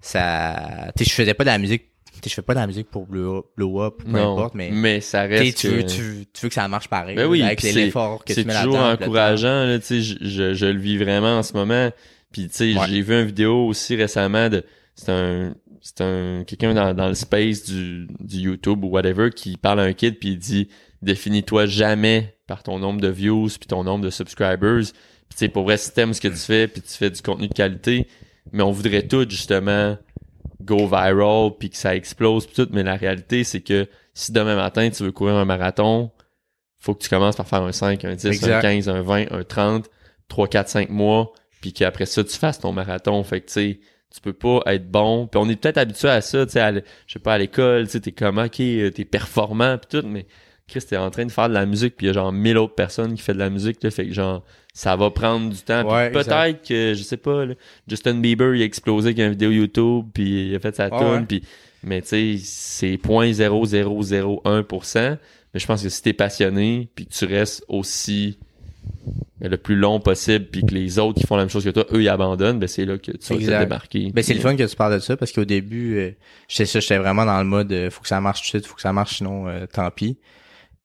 ça 0.00 0.92
tu 0.96 1.04
je 1.04 1.10
faisais 1.10 1.34
pas 1.34 1.44
de 1.44 1.48
la 1.50 1.58
musique 1.58 1.88
je 2.24 2.28
fais 2.34 2.42
pas 2.42 2.54
de 2.54 2.60
la 2.60 2.66
musique 2.68 2.88
pour 2.88 3.06
blow 3.06 3.38
up, 3.38 3.46
blow 3.56 3.82
up 3.82 3.94
ou 4.00 4.04
peu 4.04 4.10
non, 4.12 4.34
importe 4.34 4.54
mais 4.54 5.00
ça 5.00 5.26
tu 5.26 5.34
sais, 5.34 5.40
reste 5.40 5.58
tu 5.58 5.68
veux, 5.68 5.82
que- 5.82 5.86
tu, 5.88 6.42
veux 6.44 6.48
que 6.50 6.54
ça 6.54 6.68
marche 6.68 6.86
pareil. 6.88 7.16
Ben 7.16 7.26
oui, 7.26 7.42
avec 7.42 7.62
l'effort 7.62 8.24
que 8.24 8.32
c'est 8.32 8.42
tu 8.42 8.46
mets 8.46 8.54
toujours 8.62 8.74
là-dedans. 8.76 8.96
puis 8.96 9.04
le 9.06 9.10
encourageant 9.10 9.64
là 9.64 9.78
je, 9.80 10.16
je, 10.20 10.54
je 10.54 10.66
le 10.66 10.78
vis 10.78 10.98
vraiment 10.98 11.38
en 11.38 11.42
ce 11.42 11.52
moment 11.54 11.90
puis 12.30 12.48
tu 12.48 12.54
sais 12.54 12.78
Ouais. 12.78 12.86
j'ai 12.88 13.02
vu 13.02 13.18
une 13.18 13.26
vidéo 13.26 13.66
aussi 13.66 13.96
récemment 13.96 14.48
de 14.48 14.64
c'est 14.94 15.10
un 15.10 15.54
c'est 15.82 16.00
un 16.00 16.44
quelqu'un 16.44 16.74
dans, 16.74 16.94
dans 16.94 17.08
le 17.08 17.14
space 17.14 17.64
du, 17.64 18.08
du 18.20 18.38
YouTube 18.38 18.84
ou 18.84 18.88
whatever 18.88 19.30
qui 19.30 19.56
parle 19.56 19.80
à 19.80 19.82
un 19.82 19.92
kid 19.92 20.18
puis 20.18 20.30
il 20.30 20.38
dit 20.38 20.68
définis-toi 21.02 21.66
jamais 21.66 22.36
par 22.46 22.62
ton 22.62 22.78
nombre 22.78 23.00
de 23.00 23.08
views 23.08 23.48
puis 23.48 23.66
ton 23.66 23.84
nombre 23.84 24.04
de 24.04 24.10
subscribers 24.10 24.84
puis 24.84 25.30
tu 25.30 25.36
sais 25.36 25.48
pour 25.48 25.64
vrai 25.64 25.76
si 25.76 25.92
t'aimes 25.92 26.14
ce 26.14 26.20
que 26.20 26.28
tu 26.28 26.36
fais 26.36 26.68
puis 26.68 26.80
tu 26.80 26.94
fais 26.94 27.10
du 27.10 27.20
contenu 27.20 27.48
de 27.48 27.54
qualité 27.54 28.06
mais 28.52 28.62
on 28.62 28.70
voudrait 28.70 29.06
tout 29.06 29.28
justement 29.28 29.98
go 30.62 30.86
viral 30.86 31.50
puis 31.58 31.68
que 31.70 31.76
ça 31.76 31.94
explose 31.94 32.46
puis 32.46 32.54
tout 32.54 32.70
mais 32.72 32.82
la 32.82 32.94
réalité 32.94 33.44
c'est 33.44 33.60
que 33.60 33.88
si 34.14 34.32
demain 34.32 34.56
matin 34.56 34.88
tu 34.90 35.02
veux 35.02 35.12
courir 35.12 35.34
un 35.34 35.44
marathon 35.44 36.12
faut 36.82 36.94
que 36.94 37.02
tu 37.02 37.08
commences 37.08 37.36
par 37.36 37.46
faire 37.46 37.62
un 37.62 37.70
5, 37.70 38.04
un 38.04 38.14
10, 38.16 38.26
un 38.26 38.30
Exact. 38.30 38.60
15, 38.60 38.88
un 38.88 39.02
20, 39.02 39.30
un 39.30 39.44
30, 39.44 39.88
3, 40.28 40.48
4, 40.48 40.68
5 40.68 40.90
mois, 40.90 41.32
puis 41.60 41.72
qu'après 41.72 42.06
ça, 42.06 42.24
tu 42.24 42.36
fasses 42.36 42.58
ton 42.58 42.72
marathon. 42.72 43.22
Fait 43.22 43.40
que, 43.40 43.46
tu 43.46 43.52
sais, 43.52 43.80
tu 44.14 44.20
peux 44.20 44.32
pas 44.32 44.60
être 44.66 44.88
bon. 44.90 45.26
Puis 45.26 45.40
on 45.42 45.48
est 45.48 45.56
peut-être 45.56 45.78
habitué 45.78 46.08
à 46.08 46.20
ça, 46.20 46.46
tu 46.46 46.52
sais, 46.52 46.84
je 47.06 47.12
sais 47.12 47.18
pas, 47.18 47.34
à 47.34 47.38
l'école, 47.38 47.86
tu 47.86 47.92
sais, 47.92 48.00
t'es 48.00 48.12
comme, 48.12 48.38
OK, 48.38 48.60
euh, 48.60 48.90
t'es 48.90 49.04
performant, 49.04 49.78
puis 49.78 50.00
tout, 50.00 50.06
mais 50.06 50.26
Chris, 50.68 50.80
t'es 50.88 50.96
en 50.96 51.10
train 51.10 51.26
de 51.26 51.32
faire 51.32 51.48
de 51.48 51.54
la 51.54 51.66
musique, 51.66 51.96
puis 51.96 52.06
il 52.06 52.08
y 52.08 52.10
a 52.10 52.14
genre 52.14 52.32
mille 52.32 52.58
autres 52.58 52.74
personnes 52.74 53.14
qui 53.14 53.22
font 53.22 53.32
de 53.32 53.38
la 53.38 53.50
musique, 53.50 53.82
là, 53.82 53.90
fait 53.90 54.06
que 54.06 54.12
genre, 54.12 54.44
ça 54.74 54.96
va 54.96 55.10
prendre 55.10 55.50
du 55.50 55.58
temps. 55.58 55.84
Ouais, 55.90 56.10
peut-être 56.10 56.66
que, 56.66 56.94
je 56.94 57.02
sais 57.02 57.16
pas, 57.16 57.44
là, 57.44 57.54
Justin 57.88 58.14
Bieber, 58.20 58.54
il 58.54 58.62
a 58.62 58.64
explosé 58.64 59.08
avec 59.08 59.18
une 59.18 59.30
vidéo 59.30 59.50
YouTube, 59.50 60.06
puis 60.14 60.50
il 60.50 60.54
a 60.54 60.60
fait 60.60 60.74
sa 60.76 60.88
Ouais, 60.88 60.98
tune, 60.98 61.08
ouais. 61.08 61.24
puis 61.26 61.42
mais 61.84 62.00
tu 62.00 62.08
sais, 62.08 62.36
c'est 62.38 62.96
0.0001%. 62.96 65.18
Mais 65.54 65.60
je 65.60 65.66
pense 65.66 65.82
que 65.82 65.88
si 65.88 66.02
t'es 66.02 66.12
passionné, 66.12 66.88
puis 66.94 67.06
tu 67.06 67.24
restes 67.24 67.64
aussi 67.68 68.38
le 69.40 69.56
plus 69.56 69.74
long 69.76 69.98
possible, 69.98 70.46
puis 70.46 70.64
que 70.64 70.72
les 70.74 70.98
autres 71.00 71.20
qui 71.20 71.26
font 71.26 71.36
la 71.36 71.42
même 71.42 71.50
chose 71.50 71.64
que 71.64 71.70
toi, 71.70 71.84
eux, 71.92 72.02
ils 72.02 72.08
abandonnent, 72.08 72.58
ben 72.60 72.68
c'est 72.68 72.84
là 72.84 72.96
que 72.98 73.10
tu 73.10 73.32
vas 73.34 73.38
te 73.40 73.62
démarquer. 73.64 74.10
Ben, 74.12 74.22
c'est 74.22 74.34
le 74.34 74.40
fun 74.40 74.54
que 74.56 74.62
tu 74.62 74.76
parles 74.76 74.94
de 74.94 74.98
ça 75.00 75.16
parce 75.16 75.32
qu'au 75.32 75.44
début, 75.44 75.96
euh, 75.98 76.10
j'étais 76.48 76.66
ça, 76.66 76.78
j'étais 76.80 76.98
vraiment 76.98 77.24
dans 77.24 77.38
le 77.38 77.44
mode 77.44 77.72
euh, 77.72 77.90
faut 77.90 78.02
que 78.02 78.08
ça 78.08 78.20
marche 78.20 78.40
tout 78.40 78.44
de 78.44 78.48
suite, 78.60 78.66
faut 78.66 78.76
que 78.76 78.80
ça 78.82 78.92
marche 78.92 79.16
sinon 79.16 79.48
euh, 79.48 79.66
tant 79.66 79.90
pis. 79.90 80.18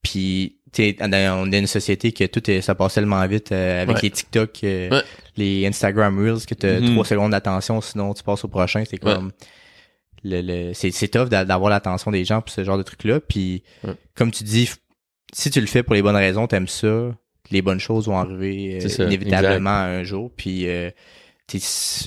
Puis 0.01 0.57
tu 0.73 0.95
on 1.01 1.51
est 1.51 1.59
une 1.59 1.67
société 1.67 2.11
que 2.11 2.23
tout 2.25 2.49
est, 2.49 2.61
ça 2.61 2.75
passe 2.75 2.95
tellement 2.95 3.25
vite 3.27 3.51
euh, 3.51 3.81
avec 3.83 3.95
Ouais. 3.97 4.01
les 4.03 4.09
TikTok, 4.11 4.63
euh, 4.63 4.89
Ouais. 4.89 5.01
les 5.37 5.65
Instagram 5.67 6.17
Reels 6.19 6.45
que 6.45 6.53
t'as 6.55 6.79
Mhm. 6.79 6.93
trois 6.93 7.05
secondes 7.05 7.31
d'attention 7.31 7.79
sinon 7.81 8.13
tu 8.13 8.23
passes 8.23 8.43
au 8.43 8.47
prochain. 8.47 8.83
C'est 8.89 9.03
Ouais. 9.03 9.13
comme 9.13 9.31
le, 10.23 10.41
le 10.41 10.73
c'est 10.73 10.91
c'est 10.91 11.07
tough 11.09 11.29
d'a- 11.29 11.45
d'avoir 11.45 11.69
l'attention 11.69 12.11
des 12.11 12.25
gens 12.25 12.41
pour 12.41 12.49
ce 12.49 12.63
genre 12.63 12.77
de 12.77 12.83
truc 12.83 13.03
là. 13.03 13.19
Puis 13.19 13.63
comme 14.15 14.31
tu 14.31 14.43
dis, 14.43 14.69
si 15.33 15.49
tu 15.51 15.61
le 15.61 15.67
fais 15.67 15.83
pour 15.83 15.93
les 15.93 16.01
bonnes 16.01 16.15
raisons, 16.15 16.47
t'aimes 16.47 16.67
ça, 16.67 17.11
les 17.51 17.61
bonnes 17.61 17.79
choses 17.79 18.07
vont 18.07 18.17
arriver 18.17 18.79
euh, 18.83 18.87
ça, 18.89 19.03
inévitablement 19.05 19.69
un 19.69 20.03
jour. 20.03 20.31
Puis 20.35 20.67
euh, 20.67 20.89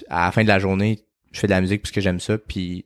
à 0.09 0.27
la 0.27 0.33
fin 0.33 0.43
de 0.43 0.49
la 0.49 0.59
journée, 0.59 1.01
je 1.33 1.41
fais 1.41 1.47
de 1.47 1.53
la 1.53 1.61
musique 1.61 1.83
parce 1.83 1.93
que 1.93 2.01
j'aime 2.01 2.21
ça. 2.21 2.39
Puis 2.39 2.85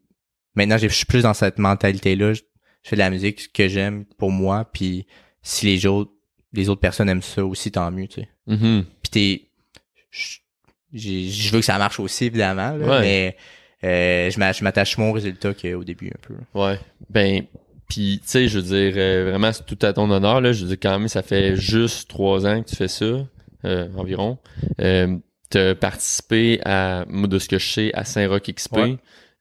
maintenant, 0.55 0.79
je 0.79 0.88
suis 0.88 1.07
plus 1.07 1.23
dans 1.23 1.35
cette 1.35 1.59
mentalité-là. 1.59 2.33
Je, 2.35 2.43
je 2.83 2.88
fais 2.90 2.97
de 2.97 3.01
la 3.01 3.11
musique 3.11 3.53
que 3.53 3.69
j'aime 3.69 4.05
pour 4.19 4.31
moi. 4.31 4.69
Puis 4.73 5.07
si 5.43 5.67
les 5.67 5.87
autres, 5.87 6.12
les 6.53 6.69
autres 6.69 6.81
personnes 6.81 7.09
aiment 7.09 7.23
ça 7.23 7.45
aussi, 7.45 7.71
tant 7.73 7.90
mieux, 7.90 8.07
tu 8.07 8.21
sais. 8.21 8.29
mhm. 8.47 8.85
Puis 9.03 9.11
t'es, 9.11 9.49
je, 10.93 11.51
veux 11.53 11.61
que 11.61 11.64
ça 11.67 11.79
marche 11.79 11.99
aussi, 12.01 12.27
évidemment, 12.27 12.71
là, 12.77 12.87
Ouais. 12.87 13.01
mais 13.01 13.37
euh, 13.83 14.31
je 14.31 14.38
m'a- 14.38 14.53
je 14.53 14.62
m'attache 14.62 14.97
moins 14.97 15.09
au 15.09 15.12
résultat 15.12 15.53
qu'au 15.55 15.83
début, 15.85 16.09
un 16.14 16.21
peu. 16.23 16.35
Ouais. 16.55 16.79
Ben, 17.11 17.45
puis 17.88 18.20
tu 18.23 18.29
sais, 18.29 18.49
je 18.49 18.59
veux 18.59 18.64
dire, 18.64 18.94
euh, 18.97 19.31
vraiment, 19.31 19.53
c'est 19.53 19.66
tout 19.66 19.79
à 19.83 19.92
ton 19.92 20.11
honneur, 20.11 20.40
là. 20.40 20.53
Je 20.53 20.62
veux 20.62 20.68
dire, 20.68 20.79
quand 20.83 20.99
même, 20.99 21.09
ça 21.09 21.23
fait 21.23 21.57
juste 21.57 22.09
trois 22.09 22.47
ans 22.47 22.62
que 22.62 22.68
tu 22.68 22.77
fais 22.77 22.88
ça, 22.88 23.05
euh, 23.64 23.88
environ. 23.97 24.38
Euh, 24.81 25.16
t'as 25.51 25.75
participé 25.75 26.61
à, 26.64 27.05
moi, 27.09 27.29
de 27.29 27.38
ce 27.38 27.49
que 27.49 27.59
je 27.59 27.68
sais, 27.68 27.90
à 27.94 28.05
Saint-Roch 28.05 28.42
XP. 28.51 28.77
Ouais. 28.77 28.97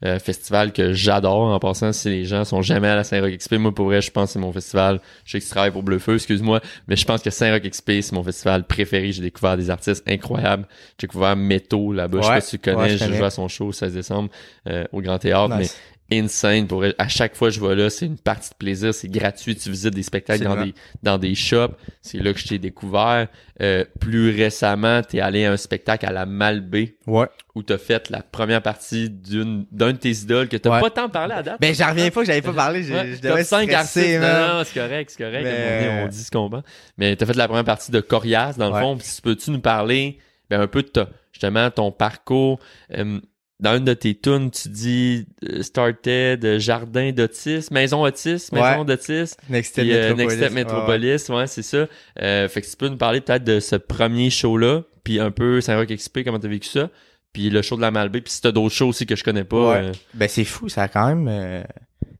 euh, 0.05 0.19
festival 0.19 0.73
que 0.73 0.91
j'adore 0.91 1.53
en 1.53 1.59
passant 1.59 1.93
si 1.93 2.09
les 2.09 2.25
gens 2.25 2.43
sont 2.43 2.61
jamais 2.61 2.89
à 2.89 2.95
la 2.95 3.03
Saint-Roch 3.05 3.37
XP 3.37 3.53
moi 3.53 3.73
pour 3.73 3.85
vrai 3.85 4.01
je 4.01 4.11
pense 4.11 4.29
que 4.29 4.33
c'est 4.33 4.39
mon 4.39 4.51
festival 4.51 4.99
je 5.23 5.31
sais 5.31 5.39
que 5.39 5.45
tu 5.45 5.49
travailles 5.49 5.71
pour 5.71 5.83
Bleu-Feu 5.83 6.15
excuse-moi 6.15 6.59
mais 6.89 6.97
je 6.97 7.05
pense 7.05 7.21
que 7.21 7.29
Saint-Roch 7.29 7.61
XP 7.61 8.01
c'est 8.01 8.11
mon 8.11 8.23
festival 8.23 8.65
préféré 8.65 9.13
j'ai 9.13 9.21
découvert 9.21 9.55
des 9.55 9.69
artistes 9.69 10.03
incroyables 10.09 10.67
j'ai 10.99 11.07
découvert 11.07 11.37
Métaux 11.37 11.93
là-bas 11.93 12.17
je 12.21 12.23
sais 12.23 12.33
pas 12.33 12.41
si 12.41 12.57
tu 12.57 12.57
connais 12.57 12.77
Ouais, 12.77 12.97
je 12.97 13.05
joué 13.05 13.23
à 13.23 13.29
son 13.29 13.47
show 13.47 13.67
le 13.67 13.71
16 13.71 13.93
décembre 13.93 14.29
euh, 14.67 14.83
au 14.91 15.01
Grand 15.01 15.19
Théâtre 15.19 15.57
Nice. 15.57 15.79
Insane. 16.11 16.67
Pour 16.67 16.83
à 16.97 17.07
chaque 17.07 17.35
fois 17.35 17.49
que 17.49 17.55
je 17.55 17.59
vais 17.65 17.75
là, 17.75 17.89
c'est 17.89 18.05
une 18.05 18.17
partie 18.17 18.49
de 18.49 18.55
plaisir, 18.55 18.93
c'est 18.93 19.07
gratuit. 19.09 19.55
Tu 19.55 19.69
visites 19.69 19.93
des 19.95 20.03
spectacles 20.03 20.43
dans 20.43 20.61
des 20.63 20.73
dans 21.01 21.17
des 21.17 21.35
shops. 21.35 21.73
C'est 22.01 22.19
là 22.19 22.33
que 22.33 22.39
je 22.39 22.47
t'ai 22.47 22.59
découvert. 22.59 23.27
Euh, 23.61 23.85
plus 23.99 24.35
récemment, 24.35 25.01
t'es 25.03 25.19
allé 25.19 25.45
à 25.45 25.51
un 25.51 25.57
spectacle 25.57 26.05
à 26.05 26.11
la 26.11 26.25
Malbaie 26.25 26.95
Ouais. 27.07 27.27
où 27.55 27.61
t'as 27.63 27.77
fait 27.77 28.09
la 28.09 28.21
première 28.23 28.61
partie 28.61 29.09
d'une 29.09 29.65
d'un 29.71 29.91
de 29.93 29.97
tes 29.97 30.11
idoles 30.11 30.49
que 30.49 30.57
t'as 30.57 30.71
Ouais. 30.71 30.81
pas 30.81 30.89
tant 30.89 31.09
parlé 31.09 31.33
à 31.35 31.43
date. 31.43 31.61
Ben, 31.61 31.73
j'en 31.73 31.89
reviens 31.89 32.09
pas 32.09 32.21
que 32.21 32.27
j'avais 32.27 32.41
pas 32.41 32.53
parlé. 32.53 32.83
Je, 32.83 32.93
Ouais, 32.93 33.13
je 33.15 33.21
devais 33.21 33.43
cinq 33.43 33.71
artistes. 33.71 34.19
Non, 34.19 34.57
non, 34.57 34.63
c'est 34.65 34.79
correct, 34.79 35.11
c'est 35.15 35.23
correct. 35.23 35.43
Mais- 35.43 36.03
On, 36.03 36.07
dit- 36.07 36.23
ce 36.23 36.31
qu'on 36.31 36.49
pense. 36.49 36.63
Mais 36.97 37.15
t'as 37.15 37.25
fait 37.25 37.35
la 37.35 37.47
première 37.47 37.63
partie 37.65 37.91
de 37.91 38.01
Corias, 38.01 38.53
dans 38.57 38.69
le 38.69 38.73
Ouais. 38.75 38.81
fond. 38.81 38.97
Peux-tu 39.23 39.51
nous 39.51 39.61
parler 39.61 40.17
ben, 40.49 40.59
un 40.61 40.67
peu 40.67 40.81
de 40.81 40.87
ta, 40.87 41.07
justement 41.31 41.69
ton 41.71 41.91
parcours? 41.91 42.59
Euh, 42.97 43.19
dans 43.63 43.77
une 43.77 43.85
de 43.85 43.93
tes 43.93 44.13
tunes, 44.13 44.51
tu 44.51 44.69
dis 44.69 45.25
euh, 45.49 45.63
Started 45.63 46.59
Jardin 46.59 47.11
d'autisme, 47.11 47.73
Maison 47.73 48.03
autisme, 48.03 48.55
Maison 48.55 48.79
Ouais. 48.79 48.85
d'autisme. 48.85 49.39
Next 49.49 49.71
Step 49.71 49.85
Puis, 49.85 49.93
euh, 49.95 50.09
Metropolis. 50.15 50.39
Next 50.39 50.53
Metropolis, 50.55 51.29
ouais, 51.29 51.47
c'est 51.47 51.63
ça. 51.63 51.87
Euh, 52.21 52.47
fait 52.47 52.61
que 52.61 52.67
tu 52.69 52.75
peux 52.77 52.89
nous 52.89 52.97
parler 52.97 53.21
peut-être 53.21 53.43
de 53.43 53.59
ce 53.59 53.75
premier 53.75 54.29
show-là, 54.29 54.83
puis 55.03 55.19
un 55.19 55.31
peu 55.31 55.61
Saint-Roch 55.61 55.87
XP, 55.87 56.23
comment 56.23 56.39
t'as 56.39 56.47
vécu 56.47 56.67
ça, 56.69 56.89
puis 57.31 57.49
le 57.49 57.61
show 57.61 57.75
de 57.75 57.81
la 57.81 57.89
Malbaie, 57.91 58.21
puis 58.21 58.31
si 58.33 58.41
t'as 58.41 58.51
d'autres 58.51 58.75
shows 58.75 58.89
aussi 58.89 59.05
que 59.05 59.15
je 59.15 59.23
connais 59.23 59.43
pas. 59.43 59.69
Ouais. 59.71 59.77
euh, 59.87 59.91
Ben 60.13 60.27
c'est 60.29 60.43
fou, 60.45 60.69
ça 60.69 60.83
a 60.83 60.87
quand 60.87 61.07
même 61.07 61.27
euh, 61.27 61.63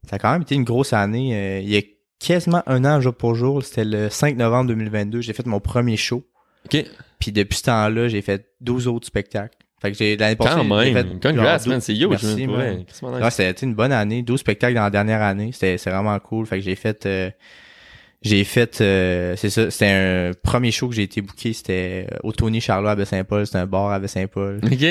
ça 0.10 0.16
a 0.16 0.20
quand 0.20 0.32
même 0.34 0.42
été 0.42 0.56
une 0.56 0.64
grosse 0.64 0.94
année. 0.94 1.36
Euh, 1.36 1.60
il 1.62 1.70
y 1.70 1.78
a 1.78 1.82
quasiment 2.20 2.64
un 2.68 2.84
an 2.86 3.00
jour 3.02 3.14
pour 3.14 3.36
jour, 3.36 3.64
c'était 3.64 3.86
le 3.86 4.10
5 4.10 4.38
novembre 4.38 4.70
2022, 4.70 5.22
j'ai 5.22 5.34
fait 5.34 5.46
mon 5.46 5.60
premier 5.60 5.98
show. 5.98 6.26
OK, 6.66 6.86
Puis 7.20 7.32
depuis 7.34 7.58
ce 7.58 7.64
temps-là, 7.64 8.08
j'ai 8.08 8.22
fait 8.22 8.48
12 8.62 8.88
autres 8.88 9.06
spectacles. 9.08 9.58
Fait 9.84 9.92
que 9.92 9.98
j'ai 9.98 10.18
l'année 10.18 10.36
passée, 10.38 10.56
quand 10.56 10.64
même. 10.94 11.20
Congrats, 11.22 11.60
man, 11.68 11.82
c'est 11.82 11.94
huge. 11.94 12.08
Merci, 12.10 12.48
man, 12.48 12.48
pour 12.48 12.58
man. 12.58 13.20
que 13.20 13.24
Ouais, 13.26 13.32
c'était 13.32 13.66
une 13.66 13.76
bonne 13.76 13.92
année, 13.92 14.24
12 14.24 14.40
spectacles 14.40 14.74
dans 14.76 14.82
la 14.84 14.90
dernière 14.90 15.22
année, 15.22 15.52
c'était 15.54 15.78
c'est 15.78 15.92
vraiment 15.92 16.18
cool. 16.20 16.46
Fait 16.48 16.58
que 16.58 16.64
j'ai 16.64 16.76
fait 16.76 17.06
euh, 17.06 17.30
j'ai 18.22 18.44
fait 18.46 18.80
euh, 18.82 19.36
c'est 19.36 19.50
ça, 19.50 19.70
c'était 19.70 19.92
un 19.92 20.32
premier 20.42 20.72
show 20.72 20.88
que 20.88 20.96
j'ai 20.96 21.04
été 21.04 21.22
booké, 21.22 21.52
c'était 21.54 22.08
euh, 22.12 22.18
au 22.24 22.32
Tony 22.32 22.62
Charlot 22.62 22.88
à 22.88 22.96
Baie-Saint-Paul, 22.96 23.46
c'était 23.46 23.60
un 23.60 23.66
bar 23.68 23.92
à 23.92 24.00
Baie-Saint-Paul. 24.00 24.62
OK. 24.64 24.86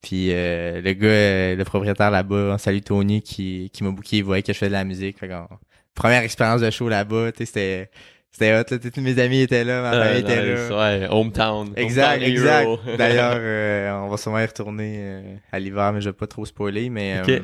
Puis 0.00 0.28
euh, 0.30 0.80
le 0.80 0.92
gars, 0.94 1.08
euh, 1.08 1.54
le 1.56 1.64
propriétaire 1.64 2.10
là-bas, 2.10 2.52
on 2.54 2.58
salue 2.58 2.78
Tony 2.80 3.20
qui, 3.20 3.68
qui 3.72 3.84
m'a 3.84 3.90
booké, 3.90 4.18
il 4.18 4.24
voyait 4.24 4.42
que 4.42 4.52
je 4.52 4.58
faisais 4.58 4.68
de 4.70 4.72
la 4.74 4.84
musique. 4.84 5.18
Fait 5.18 5.28
qu'on- 5.28 5.48
première 5.94 6.22
expérience 6.22 6.60
de 6.60 6.70
show 6.70 6.88
là-bas, 6.88 7.32
tu 7.32 7.38
sais, 7.38 7.44
c'était 7.46 7.90
c'était 8.38 8.54
hot, 8.54 8.64
là, 8.70 8.90
tous 8.90 9.00
mes 9.00 9.18
amis 9.18 9.40
étaient 9.40 9.64
là, 9.64 9.82
ma 9.82 9.90
famille 9.92 10.20
était 10.20 10.42
nice, 10.54 10.68
là. 10.70 10.76
Ouais, 11.00 11.06
hometown. 11.10 11.72
Exact, 11.76 12.14
Hometown 12.22 12.30
exact. 12.30 12.68
D'ailleurs, 12.98 13.36
euh, 13.38 13.90
on 14.04 14.08
va 14.08 14.16
sûrement 14.16 14.38
y 14.38 14.46
retourner 14.46 14.96
euh, 14.98 15.36
à 15.52 15.58
l'hiver, 15.58 15.92
mais 15.92 16.00
je 16.00 16.10
vais 16.10 16.16
pas 16.16 16.26
trop 16.26 16.44
spoiler. 16.46 16.88
Mais 16.90 17.22
euh, 17.28 17.40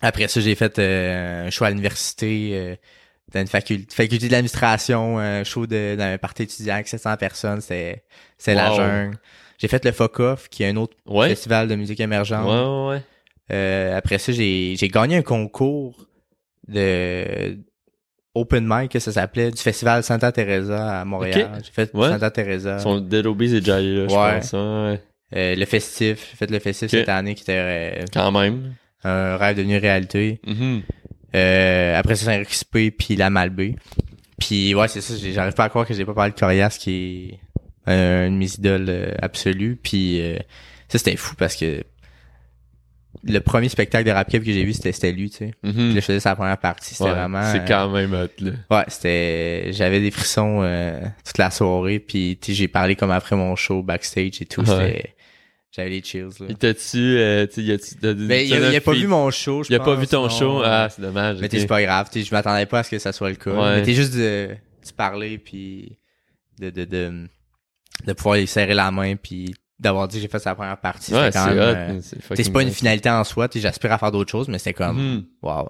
après 0.00 0.28
ça, 0.28 0.40
j'ai 0.40 0.54
fait 0.54 0.78
euh, 0.78 1.46
un 1.46 1.50
show 1.50 1.64
à 1.64 1.70
l'université, 1.70 2.50
euh, 2.54 2.76
dans 3.32 3.40
une 3.40 3.46
faculté, 3.46 3.94
faculté 3.94 4.26
de 4.28 4.32
l'administration, 4.32 5.18
un 5.18 5.42
show 5.44 5.66
de, 5.66 5.96
dans 5.96 6.04
un 6.04 6.18
party 6.18 6.44
étudiant 6.44 6.74
avec 6.74 6.88
700 6.88 7.16
personnes, 7.16 7.60
c'était 7.60 8.04
c'est 8.38 8.54
la 8.54 8.72
jungle. 8.72 9.18
J'ai 9.58 9.68
fait 9.68 9.84
le 9.84 9.92
Fuck 9.92 10.20
Off, 10.20 10.48
qui 10.48 10.62
est 10.64 10.68
un 10.68 10.76
autre 10.76 10.96
Ouais. 11.06 11.28
festival 11.30 11.66
de 11.66 11.74
musique 11.76 11.98
émergente. 12.00 12.46
ouais, 12.46 12.94
ouais. 12.96 13.02
Euh, 13.52 13.96
après 13.96 14.18
ça, 14.18 14.32
j'ai 14.32 14.76
gagné 14.92 15.16
un 15.16 15.22
concours 15.22 16.06
de 16.68 17.56
open 18.36 18.66
mic 18.68 18.90
que 18.92 18.98
ça 18.98 19.12
s'appelait 19.12 19.50
du 19.50 19.60
festival 19.60 20.02
Santa 20.02 20.30
Teresa 20.32 21.00
à 21.00 21.04
Montréal. 21.04 21.50
J'ai 21.64 21.72
fait 21.72 21.92
Ouais. 21.94 22.08
Santa 22.10 22.30
Teresa. 22.30 22.78
Son 22.78 23.00
Dead 23.00 23.26
Obies 23.26 23.54
est 23.56 23.60
déjà 23.60 23.76
allé 23.76 23.96
là, 23.96 24.08
je 24.08 24.14
Ouais. 24.14 24.38
pense. 24.40 24.54
hein, 24.54 24.90
ouais. 24.92 25.00
Euh, 25.36 25.56
le 25.56 25.64
festif, 25.64 26.28
j'ai 26.30 26.36
fait 26.36 26.50
le 26.50 26.58
festif 26.60 26.88
cette 26.90 27.08
année 27.08 27.34
qui 27.34 27.42
était 27.42 28.00
euh, 28.00 28.04
Quand 28.12 28.30
même. 28.32 28.74
un 29.04 29.36
rêve 29.36 29.56
devenu 29.56 29.76
réalité. 29.78 30.40
Mhm. 30.46 30.82
Euh, 31.34 31.98
après 31.98 32.14
ça, 32.14 32.26
Saint-Rexpé 32.26 32.90
puis 32.90 33.16
la 33.16 33.30
Malbaie. 33.30 33.74
Puis 34.38 34.74
ouais, 34.74 34.88
c'est 34.88 35.00
ça, 35.00 35.14
j'ai- 35.16 35.32
j'arrive 35.32 35.54
pas 35.54 35.64
à 35.64 35.68
croire 35.68 35.86
que 35.86 35.94
j'ai 35.94 36.04
pas 36.04 36.14
parlé 36.14 36.32
de 36.32 36.38
Corias 36.38 36.76
qui 36.78 37.38
est 37.86 37.92
une 37.92 38.34
de 38.34 38.38
mes 38.38 38.54
idoles 38.54 38.86
euh, 38.88 39.14
absolues. 39.20 39.78
Puis 39.82 40.20
euh, 40.20 40.36
ça 40.88 40.98
c'était 40.98 41.16
fou 41.16 41.34
parce 41.36 41.56
que 41.56 41.82
le 43.28 43.40
premier 43.40 43.68
spectacle 43.68 44.04
de 44.06 44.10
rap 44.12 44.30
que 44.30 44.42
j'ai 44.44 44.64
vu 44.64 44.72
c'était 44.72 45.12
lui, 45.12 45.30
tu 45.30 45.36
sais. 45.38 45.54
Mhm. 45.62 45.72
Puis 45.72 45.88
là, 45.94 46.00
je 46.00 46.00
faisais 46.00 46.20
sa 46.20 46.34
première 46.36 46.58
partie, 46.58 46.94
c'était 46.94 47.10
Ouais, 47.10 47.16
vraiment 47.16 47.42
C'est 47.52 47.60
euh, 47.60 47.64
quand 47.66 47.88
même 47.90 48.12
hot, 48.14 48.28
là. 48.44 48.50
Ouais, 48.70 48.84
c'était 48.88 49.72
j'avais 49.72 50.00
des 50.00 50.10
frissons 50.10 50.60
euh, 50.62 51.00
toute 51.24 51.38
la 51.38 51.50
soirée 51.50 51.98
puis 51.98 52.38
tu 52.40 52.52
sais, 52.52 52.56
j'ai 52.56 52.68
parlé 52.68 52.96
comme 52.96 53.10
après 53.10 53.36
mon 53.36 53.56
show 53.56 53.82
backstage 53.82 54.40
et 54.40 54.46
tout, 54.46 54.62
Ouais. 54.68 55.14
j'avais 55.74 55.90
les 55.90 56.02
chills 56.02 56.22
là. 56.40 56.46
Il 56.48 56.56
t'a-tu, 56.56 56.98
euh, 57.18 57.46
tu 57.46 57.60
Mais 58.16 58.46
il 58.46 58.54
a, 58.54 58.70
il 58.70 58.76
a 58.76 58.80
pas 58.80 58.92
vu 58.92 59.06
mon 59.06 59.30
show, 59.30 59.62
je 59.62 59.70
Il 59.72 59.76
a 59.76 59.78
pas 59.78 59.84
pense, 59.86 59.98
vu 59.98 60.06
ton 60.06 60.22
non. 60.22 60.28
show? 60.28 60.62
Ah, 60.64 60.88
c'est 60.90 61.02
dommage. 61.02 61.36
Mais 61.40 61.46
ok. 61.46 61.50
t'es 61.50 61.60
c'est 61.60 61.66
pas 61.66 61.82
grave, 61.82 62.08
t'sais, 62.10 62.22
je 62.22 62.34
m'attendais 62.34 62.66
pas 62.66 62.78
à 62.78 62.82
ce 62.82 62.90
que 62.90 62.98
ça 62.98 63.12
soit 63.12 63.30
le 63.30 63.36
cas. 63.36 63.50
Ouais. 63.50 63.76
Mais 63.76 63.82
t'es 63.82 63.94
juste 63.94 64.14
de, 64.14 64.48
de 64.50 64.92
parler 64.96 65.38
puis 65.38 65.98
de, 66.60 66.70
de, 66.70 66.84
de, 66.84 67.26
de 68.06 68.12
pouvoir 68.12 68.36
lui 68.36 68.46
serrer 68.46 68.74
la 68.74 68.90
main 68.90 69.16
puis 69.16 69.54
d'avoir 69.78 70.08
dit 70.08 70.16
que 70.16 70.22
j'ai 70.22 70.28
fait 70.28 70.38
sa 70.38 70.54
première 70.54 70.78
partie. 70.78 71.12
Ouais, 71.14 71.30
c'est 71.30 71.38
euh, 71.38 72.00
c'est 72.00 72.36
c'est 72.44 72.50
pas 72.52 72.62
une 72.62 72.70
finalité 72.70 73.10
en 73.10 73.24
soi, 73.24 73.48
j'aspire 73.54 73.92
à 73.92 73.98
faire 73.98 74.10
d'autres 74.12 74.30
choses, 74.30 74.48
mais 74.48 74.58
c'était 74.58 74.74
comme, 74.74 74.96
Mhm. 74.98 75.24
wow. 75.42 75.68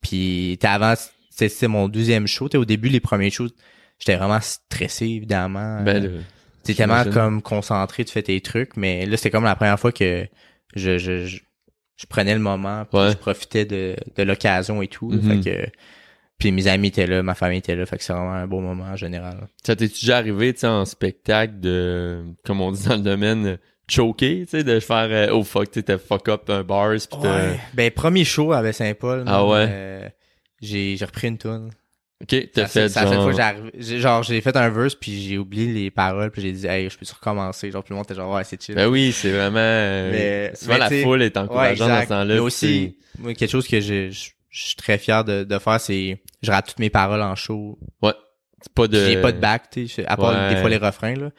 Puis 0.00 0.56
t'es 0.60 0.66
avant, 0.68 0.94
c'est 1.30 1.48
c'était 1.48 1.68
mon 1.68 1.88
deuxième 1.88 2.26
show, 2.26 2.48
au 2.54 2.64
début, 2.64 2.88
les 2.88 3.00
premiers 3.00 3.30
shows, 3.30 3.48
j'étais 3.98 4.16
vraiment 4.16 4.40
stressé, 4.40 5.06
évidemment. 5.06 5.82
Ben, 5.82 6.04
Euh, 6.04 6.20
T'es 6.62 6.72
tellement 6.74 7.04
comme 7.04 7.42
concentré, 7.42 8.06
tu 8.06 8.12
fais 8.12 8.22
tes 8.22 8.40
trucs, 8.40 8.76
mais 8.78 9.04
là, 9.04 9.18
c'était 9.18 9.30
comme 9.30 9.44
la 9.44 9.54
première 9.54 9.78
fois 9.78 9.92
que 9.92 10.26
je, 10.74 10.96
je, 10.96 11.26
je, 11.26 11.38
je 11.96 12.06
prenais 12.06 12.32
le 12.32 12.40
moment, 12.40 12.86
puis 12.86 12.98
Ouais. 12.98 13.10
je 13.10 13.16
profitais 13.18 13.66
de, 13.66 13.94
de 14.16 14.22
l'occasion 14.22 14.80
et 14.80 14.88
tout. 14.88 15.10
Fait 15.20 15.40
que, 15.40 15.66
puis 16.38 16.52
mes 16.52 16.66
amis 16.66 16.88
étaient 16.88 17.06
là, 17.06 17.22
ma 17.22 17.34
famille 17.34 17.58
était 17.58 17.76
là, 17.76 17.86
fait 17.86 17.96
que 17.98 18.02
c'est 18.04 18.12
vraiment 18.12 18.32
un 18.32 18.46
beau 18.46 18.60
moment 18.60 18.84
en 18.84 18.96
général. 18.96 19.46
Ça 19.64 19.76
t'es 19.76 19.88
déjà 19.88 20.16
arrivé, 20.18 20.52
tu 20.52 20.60
sais, 20.60 20.66
en 20.66 20.84
spectacle 20.84 21.60
de, 21.60 22.24
comme 22.44 22.60
on 22.60 22.72
dit 22.72 22.84
dans 22.86 22.96
le 22.96 23.02
domaine, 23.02 23.58
choquer, 23.88 24.40
tu 24.44 24.50
sais, 24.58 24.64
de 24.64 24.80
faire, 24.80 25.08
euh, 25.10 25.32
oh 25.32 25.44
fuck, 25.44 25.70
tu 25.70 25.82
t'as 25.82 25.98
fuck 25.98 26.28
up 26.28 26.48
un 26.50 26.62
bars 26.62 26.92
pis 26.94 27.06
t'as- 27.20 27.52
Ben, 27.74 27.90
premier 27.90 28.24
show 28.24 28.52
avec 28.52 28.74
Saint-Paul. 28.74 29.24
Ah 29.26 29.44
ouais? 29.46 29.66
euh, 29.68 30.08
j'ai, 30.60 30.96
j'ai 30.96 31.04
repris 31.04 31.28
une 31.28 31.38
tune. 31.38 31.70
ok, 32.22 32.48
t'as 32.52 32.66
fait 32.66 32.82
la 32.82 32.88
seule 32.88 33.08
genre, 33.12 33.32
fois 33.32 33.32
j'ai 33.74 33.82
j'ai- 33.82 34.00
genre, 34.00 34.22
j'ai 34.22 34.40
fait 34.40 34.56
un 34.56 34.68
verse 34.70 34.94
puis 34.94 35.20
j'ai 35.22 35.36
oublié 35.36 35.72
les 35.72 35.90
paroles 35.90 36.30
puis 36.30 36.40
j'ai 36.42 36.52
dit, 36.52 36.66
hey, 36.66 36.88
je 36.88 36.96
peux 36.96 37.04
recommencer? 37.14 37.70
Genre, 37.70 37.84
tout 37.84 37.92
le 37.92 37.96
monde 37.96 38.06
était 38.06 38.14
genre, 38.14 38.32
ouais, 38.34 38.44
c'est 38.44 38.60
chill. 38.62 38.74
ben 38.74 38.86
oui, 38.88 39.12
c'est 39.12 39.30
vraiment, 39.30 39.58
euh, 39.58 40.10
Mais- 40.10 40.56
souvent 40.56 40.72
mais 40.74 40.78
la 40.78 40.90
foule 40.90 41.22
est 41.22 41.36
Ouais, 41.36 41.42
encourageante 41.42 41.88
dans 41.88 42.02
ce 42.02 42.08
temps-là. 42.08 42.34
Mais 42.34 42.40
aussi, 42.40 42.96
quelque 43.22 43.46
chose 43.50 43.68
que 43.68 43.80
je, 43.80 44.10
je, 44.10 44.30
je 44.54 44.66
suis 44.68 44.76
très 44.76 44.98
fier 44.98 45.24
de, 45.24 45.42
de 45.42 45.58
faire, 45.58 45.80
c'est 45.80 46.22
je 46.42 46.50
rate 46.52 46.68
toutes 46.68 46.78
mes 46.78 46.90
paroles 46.90 47.22
en 47.22 47.34
show. 47.34 47.76
ouais, 48.02 48.12
c'est 48.62 48.72
pas 48.72 48.86
de, 48.86 49.04
J'ai 49.04 49.20
pas 49.20 49.32
de 49.32 49.40
back, 49.40 49.64
tu 49.70 49.88
sais, 49.88 50.06
à 50.06 50.16
part 50.16 50.32
Ouais. 50.32 50.54
des 50.54 50.60
fois 50.60 50.70
les 50.70 50.76
refrains, 50.76 51.16
là. 51.16 51.30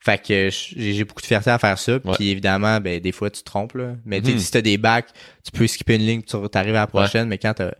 Fait 0.00 0.18
que 0.22 0.50
j'ai 0.50 1.04
beaucoup 1.04 1.22
de 1.22 1.26
fierté 1.26 1.50
à 1.50 1.58
faire 1.58 1.78
ça. 1.78 1.94
Ouais. 2.04 2.14
Puis 2.14 2.28
évidemment, 2.30 2.80
ben 2.80 3.00
des 3.00 3.12
fois 3.12 3.30
tu 3.30 3.40
te 3.40 3.44
trompes, 3.44 3.74
là. 3.74 3.94
Mais 4.04 4.20
tu 4.20 4.32
Mhm. 4.32 4.38
si 4.38 4.50
t'as 4.50 4.60
des 4.60 4.78
backs, 4.78 5.08
tu 5.44 5.50
peux 5.52 5.66
skipper 5.66 5.94
une 5.96 6.02
ligne, 6.06 6.22
tu 6.22 6.36
t'arrives 6.50 6.74
à 6.74 6.80
la 6.80 6.86
prochaine, 6.86 7.28
mais 7.28 7.38
quand 7.38 7.54
t'as 7.54 7.70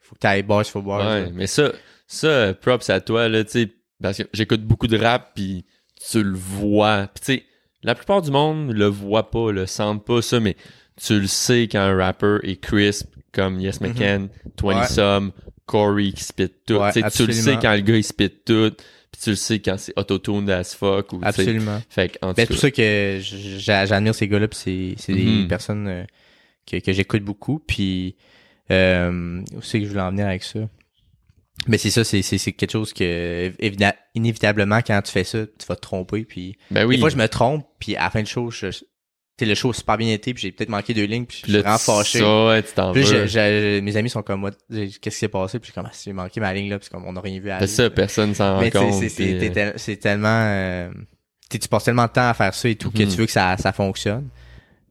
faut 0.00 0.14
que 0.14 0.20
t'ailles 0.20 0.42
boss, 0.42 0.68
faut 0.68 0.82
boss. 0.82 1.02
Ouais, 1.02 1.22
là. 1.22 1.28
mais 1.32 1.46
ça, 1.46 1.72
ça, 2.06 2.26
euh, 2.26 2.54
props 2.54 2.88
à 2.90 3.00
toi, 3.00 3.28
là, 3.28 3.42
tu 3.44 3.50
sais, 3.52 3.68
parce 4.02 4.18
que 4.18 4.24
j'écoute 4.32 4.62
beaucoup 4.64 4.86
de 4.86 4.98
rap, 4.98 5.32
puis 5.34 5.64
tu 6.10 6.22
le 6.22 6.36
vois. 6.36 7.08
Puis 7.14 7.20
tu 7.24 7.32
sais, 7.40 7.44
la 7.82 7.94
plupart 7.94 8.20
du 8.22 8.30
monde 8.30 8.72
le 8.72 8.86
voit 8.86 9.30
pas, 9.30 9.50
le 9.52 9.66
sent 9.66 9.94
pas, 10.06 10.20
ça, 10.22 10.40
mais 10.40 10.56
tu 11.00 11.18
le 11.20 11.26
sais 11.26 11.62
quand 11.70 11.80
un 11.80 11.96
rapper 11.96 12.38
est 12.42 12.56
crisp, 12.56 13.14
comme 13.32 13.60
Yes 13.60 13.80
McCann, 13.80 14.28
20 14.60 14.74
Mhm. 14.74 14.80
Ouais. 14.80 14.86
Some, 14.86 15.32
Corey 15.66 16.12
qui 16.12 16.24
spit 16.24 16.48
tout. 16.66 16.74
Ouais, 16.74 16.92
tu 16.92 17.26
le 17.26 17.32
sais 17.32 17.56
quand 17.60 17.72
le 17.74 17.80
gars 17.80 17.96
il 17.96 18.02
spit 18.04 18.30
tout, 18.30 18.72
puis 19.12 19.20
tu 19.22 19.30
le 19.30 19.36
sais 19.36 19.60
quand 19.60 19.78
c'est 19.78 19.92
autotune 19.96 20.50
as 20.50 20.74
fuck. 20.74 21.12
Ou. 21.12 21.20
Absolument. 21.22 21.80
Fait 21.88 22.08
que, 22.10 22.18
en 22.22 22.32
Ben, 22.32 22.46
tout 22.46 22.54
ça 22.54 22.70
que 22.70 23.18
j'a- 23.20 23.86
j'admire 23.86 24.14
ces 24.14 24.26
gars-là, 24.28 24.48
puis 24.48 24.58
c'est 24.58 24.94
c'est 24.96 25.12
Mhm. 25.12 25.42
des 25.42 25.48
personnes 25.48 25.86
euh, 25.88 26.04
que, 26.66 26.76
que 26.78 26.92
j'écoute 26.92 27.22
beaucoup. 27.22 27.60
Puis 27.64 28.16
euh, 28.70 29.42
où 29.54 29.62
c'est 29.62 29.78
que 29.80 29.84
je 29.84 29.90
voulais 29.90 30.02
en 30.02 30.10
venir 30.10 30.26
avec 30.26 30.42
ça? 30.42 30.60
Mais 31.68 31.76
c'est 31.76 31.90
ça, 31.90 32.04
c'est 32.04 32.22
quelque 32.52 32.70
chose 32.72 32.92
que 32.94 33.52
inévitablement 34.14 34.80
quand 34.80 35.00
tu 35.02 35.12
fais 35.12 35.24
ça, 35.24 35.46
tu 35.46 35.66
vas 35.68 35.76
te 35.76 35.80
tromper. 35.82 36.24
Puis 36.24 36.56
ben 36.70 36.84
oui. 36.86 36.96
des 36.96 37.00
fois 37.00 37.10
je 37.10 37.16
me 37.16 37.26
trompe, 37.28 37.66
puis 37.78 37.96
à 37.96 38.04
la 38.04 38.10
fin 38.10 38.22
de 38.22 38.26
show, 38.26 38.50
je, 38.50 38.68
le 39.44 39.54
show 39.54 39.70
a 39.70 39.74
super 39.74 39.96
bien 39.96 40.12
été, 40.12 40.32
puis 40.34 40.42
j'ai 40.42 40.52
peut-être 40.52 40.68
manqué 40.68 40.94
deux 40.94 41.04
lignes, 41.04 41.24
puis 41.26 41.38
je 41.38 41.42
Puis 41.42 41.52
suis 41.52 41.62
là, 41.62 41.62
vraiment 41.62 41.78
fâché. 41.78 42.18
ça, 42.20 42.46
ouais, 42.46 42.62
tu 42.62 42.72
t'en 42.74 42.92
Puis 42.92 43.02
veux. 43.02 43.26
je- 43.26 43.26
je- 43.26 43.80
mes 43.80 43.96
amis 43.96 44.10
sont 44.10 44.22
comme 44.22 44.40
moi, 44.40 44.50
qu'est-ce 44.70 44.98
qui 44.98 45.10
s'est 45.10 45.28
passé? 45.28 45.58
Puis 45.58 45.68
je 45.68 45.72
suis 45.72 45.74
comme, 45.74 45.88
ah, 45.90 45.96
j'ai 46.04 46.12
manqué 46.12 46.40
ma 46.40 46.52
ligne 46.54 46.70
là, 46.70 46.78
puis 46.78 46.88
comme 46.88 47.04
on 47.06 47.12
n'a 47.12 47.20
rien 47.20 47.38
vu 47.40 47.50
à 47.50 47.58
C'est 47.60 47.66
ça, 47.66 47.90
personne 47.90 48.34
s'en 48.34 48.58
rend 48.58 48.70
compte. 48.70 48.94
c'est- 48.94 49.20
euh, 49.56 49.72
c'est 49.76 49.96
tellement 49.96 50.28
euh, 50.28 50.90
tu 51.48 51.58
passes 51.68 51.84
tellement 51.84 52.04
de 52.06 52.10
temps 52.12 52.28
à 52.28 52.34
faire 52.34 52.54
ça 52.54 52.68
et 52.68 52.76
tout 52.76 52.90
que 52.90 53.02
Mhm. 53.02 53.08
tu 53.08 53.16
veux 53.16 53.26
que 53.26 53.32
ça 53.32 53.56
ça 53.58 53.72
fonctionne 53.72 54.28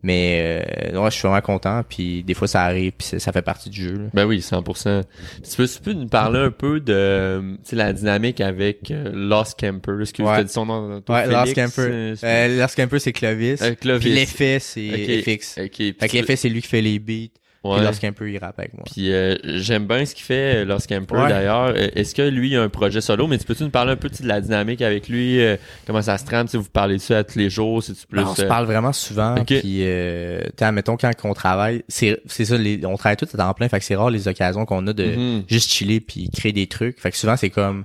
mais 0.01 0.61
euh, 0.93 0.99
ouais, 1.01 1.11
je 1.11 1.15
suis 1.15 1.27
vraiment 1.27 1.41
content 1.41 1.83
puis 1.87 2.23
des 2.23 2.33
fois 2.33 2.47
ça 2.47 2.63
arrive 2.63 2.93
puis 2.97 3.19
ça- 3.19 3.31
fait 3.31 3.41
partie 3.41 3.69
du 3.69 3.81
jeu 3.83 3.93
là. 3.93 4.05
Ben 4.13 4.25
oui, 4.25 4.39
100%. 4.39 5.03
Tu 5.49 5.55
peux, 5.57 5.67
tu 5.67 5.79
peux 5.81 5.93
nous 5.93 6.07
parler 6.07 6.39
un 6.39 6.51
peu 6.51 6.79
de 6.79 7.41
la 7.73 7.93
dynamique 7.93 8.39
avec 8.41 8.91
euh, 8.91 9.11
Lost 9.13 9.59
Camper? 9.59 10.01
Est-ce 10.01 10.13
que 10.13 10.23
Ouais. 10.23 10.33
tu 10.35 10.39
as 10.39 10.43
dit 10.45 10.53
son 10.53 10.65
nom? 10.65 11.01
ouais 11.09 11.27
Last 11.27 11.53
Camper 11.53 11.81
euh, 11.91 12.15
euh, 12.23 12.57
Last 12.57 12.75
Camper 12.75 12.99
c'est 12.99 13.11
Clovis 13.13 13.61
Clovis. 13.81 13.99
puis 14.05 14.13
l'effet 14.13 14.59
c'est 14.59 14.89
Ok. 14.89 15.23
FX 15.37 15.53
fait 15.55 15.69
que 15.69 16.13
l'effet 16.15 16.35
c'est 16.35 16.49
lui 16.49 16.61
qui 16.61 16.67
fait 16.67 16.81
les 16.81 16.99
beats 16.99 17.27
Ouais. 17.63 17.75
Puis 17.75 17.83
lorsqu'un 17.83 18.13
peu 18.13 18.31
il 18.31 18.37
rappe 18.37 18.57
avec 18.57 18.73
moi. 18.73 18.83
Puis 18.89 19.11
euh, 19.11 19.35
j'aime 19.43 19.85
bien 19.85 20.05
ce 20.05 20.15
qu'il 20.15 20.23
fait 20.23 20.61
euh, 20.61 20.65
lorsqu'Amper 20.65 21.15
Ouais. 21.15 21.29
d'ailleurs. 21.29 21.73
Euh, 21.75 21.89
Est-ce 21.93 22.15
que 22.15 22.21
lui 22.21 22.55
a 22.55 22.61
un 22.61 22.69
projet 22.69 23.01
solo? 23.01 23.27
Mais 23.27 23.37
tu 23.37 23.45
peux-tu 23.45 23.63
nous 23.63 23.69
parler 23.69 23.91
un 23.91 23.95
peu 23.97 24.09
tu 24.09 24.23
de 24.23 24.27
la 24.29 24.39
dynamique 24.39 24.81
avec 24.81 25.09
lui? 25.09 25.41
euh, 25.41 25.57
comment 25.85 26.01
ça 26.01 26.17
se 26.17 26.23
trame? 26.23 26.45
Tu 26.45 26.51
sais, 26.51 26.57
vous 26.57 26.69
parlez 26.69 26.95
de 26.95 27.01
ça 27.01 27.17
à 27.17 27.23
tous 27.25 27.37
les 27.37 27.49
jours? 27.49 27.83
C'est-tu 27.83 28.07
plus. 28.07 28.21
Ben, 28.21 28.27
on 28.29 28.35
se 28.35 28.43
parle 28.43 28.65
vraiment 28.65 28.93
souvent. 28.93 29.35
Ok. 29.35 29.47
Puis, 29.59 29.79
euh, 29.81 30.41
mettons, 30.71 30.95
quand 30.95 31.11
on 31.25 31.33
travaille, 31.33 31.83
c'est 31.89 32.21
ça, 32.27 32.57
les, 32.57 32.85
on 32.85 32.95
travaille 32.95 33.17
tout 33.17 33.27
à 33.33 33.37
temps 33.37 33.53
plein. 33.53 33.67
Fait 33.67 33.79
que 33.79 33.85
c'est 33.85 33.95
rare 33.95 34.09
les 34.09 34.29
occasions 34.29 34.65
qu'on 34.65 34.87
a 34.87 34.93
de 34.93 35.15
mhm. 35.15 35.43
juste 35.47 35.69
chiller 35.69 35.99
puis 35.99 36.29
créer 36.29 36.53
des 36.53 36.67
trucs. 36.67 36.97
Fait 36.99 37.11
que 37.11 37.17
souvent, 37.17 37.35
c'est 37.35 37.49
comme 37.49 37.83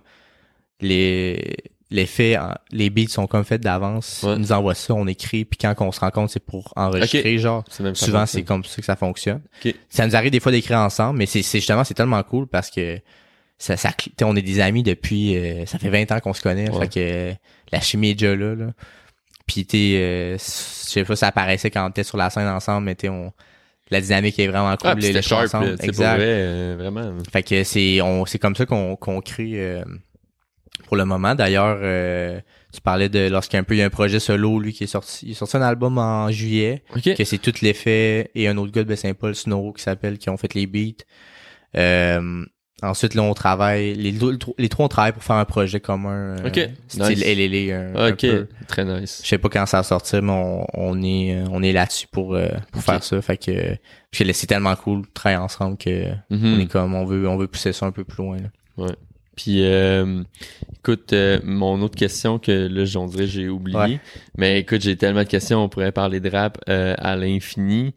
les 0.81 1.57
les 1.95 2.07
faits, 2.07 2.39
en- 2.39 2.55
les 2.73 2.91
beats 2.91 3.09
sont 3.09 3.27
comme 3.27 3.45
faits 3.45 3.63
d'avance. 3.63 4.23
Ouais. 4.25 4.35
Ils 4.35 4.41
nous 4.41 4.53
envoient 4.53 4.75
ça, 4.75 4.95
on 4.95 5.07
écrit. 5.07 5.45
Puis 5.45 5.59
quand 5.59 5.75
on 5.81 5.93
se 5.93 6.01
rend 6.01 6.11
compte, 6.11 6.31
c'est 6.31 6.45
pour 6.45 6.73
enregistrer, 6.77 7.39
genre. 7.39 7.63
C'est 7.71 7.83
même 7.83 7.95
ça 7.95 8.07
Souvent, 8.07 8.27
c'est 8.27 8.43
comme 8.43 8.65
ça 8.65 8.77
que 8.77 8.85
ça 8.85 8.97
fonctionne. 8.97 9.41
Ça 9.89 10.07
nous 10.07 10.17
arrive 10.17 10.31
des 10.33 10.41
fois 10.41 10.53
d'écrire 10.53 10.79
ensemble, 10.79 11.19
mais 11.19 11.27
c'est 11.27 11.43
c'est 11.43 11.59
justement, 11.59 11.85
c'est 11.85 11.95
tellement 11.95 12.23
cool 12.23 12.47
parce 12.47 12.71
que 12.71 12.99
ça, 13.59 13.77
ça, 13.77 13.91
on 14.23 14.35
est 14.37 14.43
des 14.43 14.59
amis 14.61 14.83
depuis, 14.83 15.37
euh, 15.37 15.65
ça 15.67 15.79
fait 15.79 15.89
20 15.89 16.11
ans 16.13 16.21
qu'on 16.21 16.35
se 16.35 16.43
connaît, 16.43 16.69
Ouais. 16.71 16.81
fait 16.81 16.89
que 16.89 17.01
euh, 17.01 17.33
la 17.73 17.81
chimie 17.81 18.11
est 18.11 18.15
déjà 18.15 18.35
là, 18.35 18.55
là. 18.57 18.67
Puis 19.47 19.65
t'es, 19.65 19.95
euh, 19.97 20.33
je 20.35 20.39
sais 20.43 21.05
pas, 21.05 21.15
ça 21.17 21.29
apparaissait 21.29 21.71
quand 21.71 21.87
on 21.87 21.91
était 21.91 22.03
sur 22.03 22.17
la 22.17 22.31
scène 22.31 22.49
ensemble, 22.49 22.87
mais 22.87 22.95
t'sais, 22.97 23.09
on, 23.11 23.33
la 23.91 24.01
dynamique 24.01 24.39
est 24.39 24.49
vraiment 24.49 24.75
cool. 24.77 24.91
Ah, 24.91 24.95
les- 24.95 25.13
les 25.13 25.23
sharp, 25.23 25.45
exact. 25.81 26.17
vrai, 26.17 26.17
euh, 26.27 26.77
vraiment. 26.79 27.13
Fait 27.33 27.43
que 27.43 27.63
c'est, 27.63 28.01
on, 28.01 28.25
c'est 28.27 28.39
comme 28.41 28.57
ça 28.57 28.67
qu'on, 28.67 28.97
qu'on 28.97 29.21
crée 29.21 29.53
euh, 29.55 29.85
pour 30.87 30.97
le 30.97 31.05
moment. 31.05 31.35
D'ailleurs, 31.35 31.79
euh, 31.81 32.41
tu 32.73 32.81
parlais 32.81 33.09
de 33.09 33.29
lorsqu'un 33.29 33.63
peu 33.63 33.75
il 33.75 33.79
y 33.79 33.83
a 33.83 33.87
un 33.87 33.91
projet 33.91 34.19
solo, 34.21 34.59
lui 34.59 34.73
qui 34.73 34.85
est 34.85 34.89
sorti, 34.89 35.27
il 35.27 35.31
est 35.31 35.35
sorti 35.35 35.57
un 35.57 35.63
album 35.63 35.97
en 35.99 36.31
juillet 36.31 36.83
Ok. 36.97 37.15
que 37.15 37.25
c'est 37.25 37.39
tout 37.39 37.55
l'effet 37.63 38.31
et 38.35 38.49
un 38.49 38.57
autre 38.57 38.73
gars 38.73 38.85
de 38.85 38.95
Saint-Paul, 38.95 39.35
Snow, 39.35 39.73
qui 39.73 39.83
s'appelle, 39.83 40.19
qui 40.19 40.29
ont 40.31 40.37
fait 40.37 40.53
les 40.55 40.67
beats. 40.67 41.05
Euh, 41.77 42.45
ensuite, 42.83 43.15
là, 43.15 43.23
on 43.23 43.35
travaille, 43.35 43.95
les, 43.95 44.13
deux- 44.13 44.39
les 44.59 44.69
trois, 44.69 44.87
on 44.87 44.89
travaille 44.89 45.13
pour 45.13 45.23
faire 45.25 45.37
un 45.37 45.45
projet 45.45 45.81
commun. 45.81 46.37
euh, 46.39 46.49
Ok, 46.49 46.69
Style 46.89 47.19
nice. 47.19 47.73
Un, 47.73 47.95
un 47.97 48.11
Ok. 48.13 48.21
peu. 48.21 48.49
Très 48.69 48.85
nice. 48.85 49.21
Je 49.23 49.29
sais 49.29 49.39
pas 49.39 49.49
quand 49.49 49.67
ça 49.67 49.79
va 49.79 49.83
sortir, 49.85 50.23
mais 50.23 50.33
on, 50.33 50.67
on 50.75 51.03
est, 51.03 51.43
on 51.51 51.63
est 51.63 51.73
là-dessus 51.73 52.07
pour, 52.11 52.35
euh, 52.35 52.49
pour 52.73 52.83
faire 52.83 53.03
ça. 53.03 53.21
Fait 53.23 53.37
que, 53.37 53.77
c'est 54.13 54.47
tellement 54.47 54.75
cool 54.77 55.03
de 55.03 55.07
travailler 55.15 55.41
ensemble 55.41 55.77
que 55.79 56.09
Mhm. 56.31 56.55
on 56.55 56.59
est 56.61 56.67
comme, 56.67 56.95
on 56.95 57.05
veut, 57.05 57.29
on 57.29 57.37
veut 57.37 57.49
pousser 57.49 57.73
ça 57.73 57.87
un 57.87 57.93
peu 57.93 58.05
plus 58.05 58.23
loin, 58.23 58.37
là. 58.39 58.87
Puis, 59.37 59.65
euh, 59.65 60.23
écoute, 60.79 61.13
euh, 61.13 61.41
mon 61.43 61.81
autre 61.83 61.97
question 61.97 62.39
que 62.39 62.53
là, 62.69 62.85
j'en 62.85 63.07
dirais 63.07 63.27
j'ai 63.27 63.49
oublié. 63.49 63.79
Ouais. 63.79 64.01
Mais 64.37 64.61
écoute, 64.61 64.81
j'ai 64.83 64.97
tellement 64.97 65.25
de 65.25 65.29
questions, 65.29 65.63
on 65.65 65.69
pourrait 65.69 65.93
parler 65.93 66.21
de 66.21 66.31
rap 66.31 66.59
euh, 66.69 66.95
à 66.99 67.17
l'infini. 67.17 67.95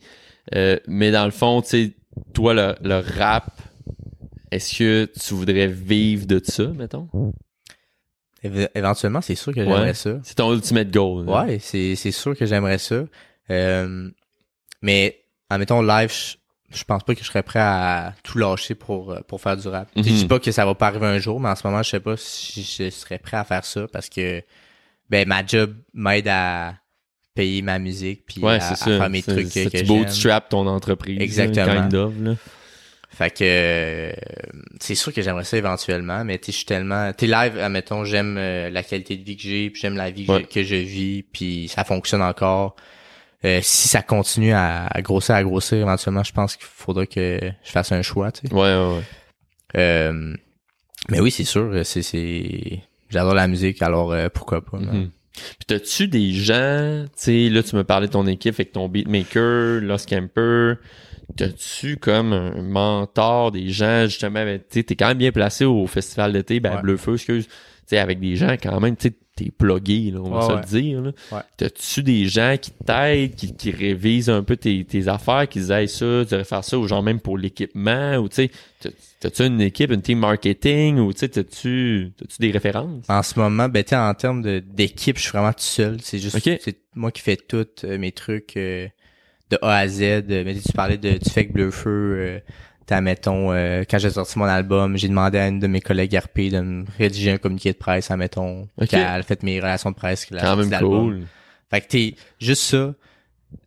Mais 0.87 1.11
dans 1.11 1.25
le 1.25 1.31
fond, 1.31 1.61
tu 1.61 1.67
sais, 1.69 1.91
toi, 2.33 2.53
le, 2.53 2.75
le 2.81 2.99
rap, 3.19 3.51
est-ce 4.51 4.77
que 4.79 5.05
tu 5.19 5.33
voudrais 5.33 5.67
vivre 5.67 6.25
de 6.25 6.41
ça, 6.43 6.65
mettons? 6.67 7.07
Éve- 8.43 8.69
éventuellement, 8.73 9.21
c'est 9.21 9.35
sûr 9.35 9.53
que 9.53 9.61
j'aimerais 9.63 9.81
Ouais. 9.87 9.93
ça. 9.93 10.19
C'est 10.23 10.35
ton 10.35 10.53
ultimate 10.53 10.89
goal. 10.89 11.25
là. 11.25 11.43
Ouais, 11.45 11.59
c'est, 11.59 11.95
c'est 11.95 12.11
sûr 12.11 12.35
que 12.37 12.45
j'aimerais 12.45 12.77
ça. 12.77 13.03
Mais, 14.81 15.19
admettons, 15.49 15.81
live, 15.81 16.11
je, 16.73 16.83
pense 16.83 17.03
pas 17.03 17.13
que 17.15 17.21
je 17.21 17.25
serais 17.25 17.43
prêt 17.43 17.59
à 17.59 18.13
tout 18.23 18.37
lâcher 18.37 18.75
pour, 18.75 19.11
euh, 19.11 19.19
pour 19.27 19.41
faire 19.41 19.57
du 19.57 19.67
rap. 19.67 19.87
Je 19.95 20.01
dis 20.01 20.23
Mhm. 20.23 20.27
pas 20.27 20.39
que 20.39 20.51
ça 20.51 20.65
va 20.65 20.75
pas 20.75 20.87
arriver 20.87 21.05
un 21.07 21.19
jour, 21.19 21.39
mais 21.39 21.49
en 21.49 21.55
ce 21.55 21.65
moment, 21.67 21.81
je 21.83 21.89
sais 21.89 21.99
pas 21.99 22.15
si 22.17 22.63
je 22.63 22.89
serais 22.89 23.19
prêt 23.19 23.37
à 23.37 23.43
faire 23.43 23.65
ça 23.65 23.87
parce 23.91 24.09
que, 24.09 24.43
ben, 25.09 25.27
ma 25.27 25.45
job 25.45 25.75
m'aide 25.93 26.27
à 26.27 26.75
payer 27.33 27.61
ma 27.61 27.77
musique 27.79 28.25
puis 28.25 28.41
Ouais, 28.43 28.55
à, 28.61 28.75
faire 28.75 29.09
mes 29.09 29.21
C'est- 29.21 29.31
trucs 29.31 29.45
que, 29.45 29.51
c'est- 29.51 29.69
que 29.69 29.85
bootstrap 29.87 30.49
ton 30.49 30.65
entreprise. 30.67 31.21
Exactement. 31.21 31.81
Kind 31.83 31.93
of, 31.93 32.13
là. 32.19 32.35
Fait 33.09 33.31
que 33.31 33.37
euh, 33.41 34.11
c'est 34.79 34.93
sûr 34.93 35.11
que 35.13 35.21
j'aimerais 35.23 35.43
ça 35.45 35.57
éventuellement, 35.57 36.23
mais 36.23 36.39
je 36.45 36.51
suis 36.51 36.65
tellement 36.65 37.11
t'es 37.13 37.25
live, 37.25 37.57
admettons, 37.57 38.03
j'aime 38.03 38.35
euh, 38.37 38.69
la 38.69 38.83
qualité 38.83 39.15
de 39.17 39.23
vie 39.23 39.35
que 39.37 39.41
j'ai, 39.41 39.69
puis 39.71 39.81
j'aime 39.81 39.95
la 39.95 40.11
vie 40.11 40.25
que, 40.27 40.33
je, 40.39 40.45
que 40.45 40.63
je 40.63 40.75
vis, 40.75 41.23
puis 41.23 41.67
ça 41.67 41.83
fonctionne 41.83 42.21
encore. 42.21 42.75
Euh, 43.45 43.59
si 43.61 43.87
ça 43.87 44.01
continue 44.01 44.51
à, 44.53 44.87
à 44.87 45.01
grossir, 45.01 45.35
à 45.35 45.43
grossir, 45.43 45.77
éventuellement, 45.77 46.23
je 46.23 46.31
pense 46.33 46.55
qu'il 46.55 46.65
faudra 46.65 47.05
que 47.05 47.39
je 47.63 47.71
fasse 47.71 47.91
un 47.91 48.01
choix, 48.01 48.31
tu 48.31 48.47
sais. 48.47 48.53
Ouais, 48.53 48.61
ouais, 48.61 48.95
ouais. 48.97 49.03
Euh, 49.77 50.33
mais 51.09 51.19
oui, 51.19 51.29
c'est 51.31 51.43
sûr, 51.43 51.71
c'est 51.85 52.01
c'est 52.01 52.81
j'adore 53.09 53.35
la 53.35 53.47
musique, 53.47 53.81
alors 53.81 54.11
euh, 54.11 54.27
pourquoi 54.33 54.63
pas. 54.65 54.79
là. 54.79 54.91
Mhm. 54.91 55.11
Puis 55.35 55.65
t'as-tu 55.67 56.07
des 56.07 56.31
gens, 56.33 57.05
tu 57.09 57.11
sais, 57.15 57.49
là 57.49 57.61
tu 57.61 57.75
me 57.75 57.83
parlais 57.83 58.07
de 58.07 58.11
ton 58.13 58.25
équipe 58.25 58.55
avec 58.55 58.71
ton 58.71 58.89
beatmaker, 58.89 59.81
Lost 59.81 60.09
Camper, 60.09 60.73
t'as-tu 61.35 61.97
comme 61.97 62.33
un 62.33 62.59
mentor, 62.63 63.51
des 63.51 63.69
gens 63.69 64.05
justement, 64.05 64.43
ben, 64.43 64.57
tu 64.59 64.65
sais, 64.79 64.83
t'es 64.83 64.95
quand 64.95 65.09
même 65.09 65.19
bien 65.19 65.31
placé 65.31 65.63
au 65.63 65.85
festival 65.85 66.33
d'été, 66.33 66.59
ben 66.59 66.77
Ouais. 66.77 66.81
Bleu 66.81 66.97
Feu, 66.97 67.13
excuse, 67.13 67.45
tu 67.47 67.53
sais, 67.85 67.99
avec 67.99 68.19
des 68.19 68.35
gens 68.35 68.53
quand 68.53 68.79
même, 68.79 68.95
tu 68.95 69.09
sais, 69.09 69.15
t'es 69.37 69.51
plugué, 69.51 70.11
là, 70.11 70.19
on 70.21 70.29
va 70.29 70.41
se 70.41 70.51
ouais. 70.51 70.61
le 70.61 70.65
dire, 70.81 71.01
là. 71.01 71.11
Ouais. 71.31 71.41
T'as-tu 71.57 72.03
des 72.03 72.25
gens 72.27 72.55
qui 72.61 72.71
t'aident, 72.71 73.35
qui, 73.35 73.55
qui 73.55 73.71
révisent 73.71 74.29
un 74.29 74.43
peu 74.43 74.57
tes, 74.57 74.83
tes 74.83 75.07
affaires, 75.07 75.47
qui 75.47 75.59
disent, 75.59 75.71
hey, 75.71 75.87
ça, 75.87 76.05
tu 76.23 76.31
devrais 76.31 76.43
faire 76.43 76.63
ça, 76.63 76.77
ou 76.77 76.87
genre 76.87 77.03
même 77.03 77.19
pour 77.19 77.37
l'équipement, 77.37 78.15
ou 78.17 78.27
tu 78.27 78.35
sais, 78.35 78.51
t'as- 78.81 78.89
t'as-tu 79.19 79.43
une 79.45 79.61
équipe, 79.61 79.91
une 79.91 80.01
team 80.01 80.19
marketing, 80.19 80.97
ou 80.99 81.13
tu 81.13 81.19
sais, 81.19 81.29
t'as-tu, 81.29 82.11
t'as-tu 82.17 82.35
des 82.39 82.51
références? 82.51 83.05
En 83.07 83.23
ce 83.23 83.39
moment, 83.39 83.69
ben 83.69 83.83
en 83.93 84.13
termes 84.13 84.41
de 84.41 84.59
d'équipe, 84.59 85.17
je 85.17 85.21
suis 85.23 85.31
vraiment 85.31 85.53
tout 85.53 85.59
seul. 85.59 85.97
C'est 86.01 86.19
juste 86.19 86.37
c'est 86.43 86.77
moi 86.95 87.11
qui 87.11 87.21
fais 87.21 87.37
tout 87.37 87.65
euh, 87.83 87.97
mes 87.97 88.11
trucs 88.11 88.57
euh, 88.57 88.87
de 89.51 89.57
A 89.61 89.77
à 89.77 89.87
Z. 89.87 90.01
Euh, 90.01 90.21
Mais 90.43 90.55
tu 90.55 90.73
parlais 90.73 90.97
de 90.97 91.11
du 91.11 91.29
fake 91.29 91.53
bleu 91.53 91.71
feu. 91.71 92.41
T'as, 92.87 93.01
mettons, 93.01 93.51
euh, 93.51 93.83
quand 93.87 93.99
j'ai 93.99 94.09
sorti 94.09 94.39
mon 94.39 94.45
album, 94.45 94.97
j'ai 94.97 95.09
demandé 95.09 95.37
à 95.37 95.47
une 95.49 95.59
de 95.59 95.67
mes 95.67 95.81
collègues 95.81 96.15
RP 96.15 96.39
de 96.51 96.61
me 96.61 96.85
rédiger 96.97 97.31
un 97.31 97.37
communiqué 97.37 97.73
de 97.73 97.77
presse, 97.77 98.09
admettons. 98.09 98.67
Qu'elle 98.89 99.01
a 99.03 99.21
fait 99.23 99.43
mes 99.43 99.59
relations 99.59 99.91
de 99.91 99.95
presse. 99.95 100.29
la 100.31 100.41
Quand 100.41 100.55
sortie 100.55 100.69
même 100.69 100.79
cool. 100.81 101.27
Fait 101.69 101.81
que 101.81 101.87
t'es 101.87 102.15
juste 102.39 102.61
ça. 102.63 102.93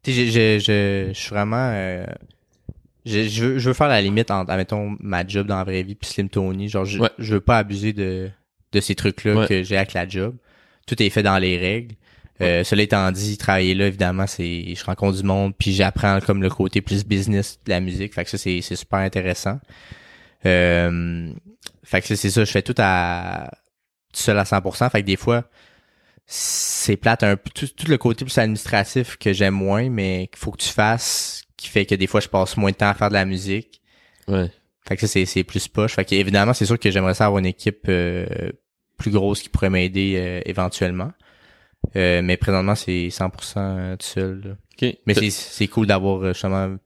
Sais, 0.04 0.12
je, 0.12 0.24
je, 0.24 0.58
je, 0.58 1.08
je 1.12 1.18
suis 1.18 1.30
vraiment. 1.30 1.70
euh, 1.72 2.06
je, 3.04 3.28
je, 3.28 3.44
veux, 3.44 3.58
je 3.58 3.68
veux 3.68 3.74
faire 3.74 3.88
la 3.88 4.00
limite 4.00 4.30
entre, 4.30 4.50
admettons, 4.50 4.96
ma 5.00 5.26
job 5.26 5.46
dans 5.46 5.56
la 5.58 5.64
vraie 5.64 5.82
vie 5.82 5.94
puis 5.94 6.08
Slim 6.08 6.28
Tony. 6.30 6.68
Genre, 6.68 6.84
je, 6.86 6.98
Ouais. 6.98 7.10
je 7.18 7.34
veux 7.34 7.40
pas 7.40 7.58
abuser 7.58 7.92
de, 7.92 8.30
de 8.72 8.80
ces 8.80 8.94
trucs-là 8.94 9.34
Ouais. 9.34 9.46
que 9.46 9.62
j'ai 9.62 9.76
avec 9.76 9.92
la 9.92 10.08
job. 10.08 10.34
Tout 10.86 11.02
est 11.02 11.10
fait 11.10 11.22
dans 11.22 11.38
les 11.38 11.58
règles. 11.58 11.94
Euh, 12.42 12.64
cela 12.64 12.82
étant 12.82 13.10
dit, 13.12 13.36
travailler 13.36 13.74
là, 13.74 13.86
évidemment, 13.86 14.26
c'est, 14.26 14.74
je 14.74 14.84
rencontre 14.84 15.18
du 15.18 15.22
monde 15.24 15.52
puis 15.58 15.72
j'apprends 15.74 16.20
comme 16.20 16.40
le 16.42 16.48
côté 16.48 16.80
plus 16.80 17.04
business 17.04 17.58
de 17.64 17.70
la 17.70 17.80
musique. 17.80 18.14
Fait 18.14 18.24
que 18.24 18.30
ça, 18.30 18.38
c'est, 18.38 18.60
c'est 18.62 18.76
super 18.76 19.00
intéressant. 19.00 19.58
Euh, 20.46 21.32
fait 21.84 22.00
que 22.00 22.06
c'est 22.06 22.16
c'est 22.16 22.30
ça, 22.30 22.44
je 22.44 22.50
fais 22.50 22.62
tout 22.62 22.74
à, 22.78 23.50
tout 24.12 24.20
seul 24.20 24.38
à 24.38 24.44
100%. 24.44 24.90
Fait 24.90 25.02
que 25.02 25.06
des 25.06 25.16
fois, 25.16 25.44
c'est 26.26 26.96
plate 26.96 27.24
un 27.24 27.36
peu 27.36 27.50
tout, 27.54 27.66
tout 27.66 27.88
le 27.88 27.98
côté 27.98 28.24
plus 28.24 28.38
administratif 28.38 29.16
que 29.16 29.32
j'aime 29.32 29.54
moins 29.54 29.90
mais 29.90 30.28
qu'il 30.32 30.38
faut 30.38 30.52
que 30.52 30.62
tu 30.62 30.68
fasses 30.68 31.42
qui 31.56 31.68
fait 31.68 31.86
que 31.86 31.96
des 31.96 32.06
fois 32.06 32.20
je 32.20 32.28
passe 32.28 32.56
moins 32.56 32.70
de 32.70 32.76
temps 32.76 32.88
à 32.88 32.94
faire 32.94 33.08
de 33.08 33.14
la 33.14 33.24
musique 33.24 33.82
Ouais. 34.28 34.48
fait 34.86 34.94
que 34.94 35.00
ça 35.00 35.08
c'est 35.08 35.24
c'est 35.24 35.42
plus 35.42 35.66
poche 35.66 35.94
fait 35.94 36.04
que 36.04 36.14
évidemment 36.14 36.54
c'est 36.54 36.66
sûr 36.66 36.78
que 36.78 36.88
j'aimerais 36.88 37.14
ça 37.14 37.26
avoir 37.26 37.40
une 37.40 37.46
équipe 37.46 37.80
euh, 37.88 38.26
plus 38.96 39.10
grosse 39.10 39.42
qui 39.42 39.48
pourrait 39.48 39.70
m'aider 39.70 40.14
euh, 40.18 40.40
éventuellement 40.46 41.10
Euh, 41.96 42.20
mais 42.22 42.36
présentement 42.36 42.74
c'est 42.74 43.08
100% 43.08 43.96
tout 43.96 44.06
seul 44.06 44.40
là. 44.44 44.50
OK. 44.80 44.96
mais 45.06 45.14
c'est 45.14 45.30
c'est 45.30 45.66
cool 45.66 45.86
d'avoir 45.86 46.22
euh, 46.22 46.32
justement 46.32 46.76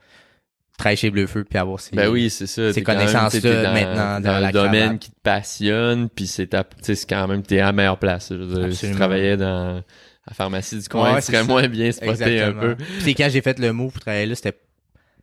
travaillé 0.79 0.97
chez 0.97 1.11
Bleu 1.11 1.27
Feu 1.27 1.45
puis 1.45 1.59
avoir 1.59 1.79
ces 1.81 1.95
Ben 1.95 2.09
oui, 2.09 2.31
c'est 2.31 2.47
ça. 2.47 2.73
ces 2.73 2.83
connaissances-là 2.83 3.73
maintenant 3.73 4.21
dans 4.21 4.23
dans 4.41 4.47
le 4.47 4.53
domaine 4.53 4.83
cravate. 4.83 4.99
qui 5.01 5.11
te 5.11 5.21
passionne, 5.23 6.09
puis 6.09 6.27
c'est 6.27 6.49
ta, 6.49 6.65
c'est 6.83 7.09
quand 7.09 7.27
même 7.29 7.43
t'es 7.43 7.61
à 7.61 7.67
la 7.67 7.73
meilleure 7.73 7.99
place. 7.99 8.29
Je 8.31 8.37
veux 8.37 8.67
dire, 8.69 8.73
si 8.77 8.89
tu 8.89 8.95
travaillais 8.95 9.37
dans 9.37 9.83
la 10.27 10.33
pharmacie 10.35 10.79
du 10.81 10.89
coin, 10.89 11.13
Ouais, 11.15 11.21
tu 11.21 11.27
serais 11.27 11.39
ça. 11.39 11.45
moins 11.45 11.69
bien 11.69 11.93
spoté 11.93 12.41
un 12.41 12.53
peu. 12.53 12.77
Puis 13.03 13.15
quand 13.15 13.29
j'ai 13.31 13.41
fait 13.43 13.59
le 13.59 13.73
move 13.73 13.93
pour 13.93 14.01
travailler 14.01 14.27
là, 14.27 14.35
c'était 14.35 14.59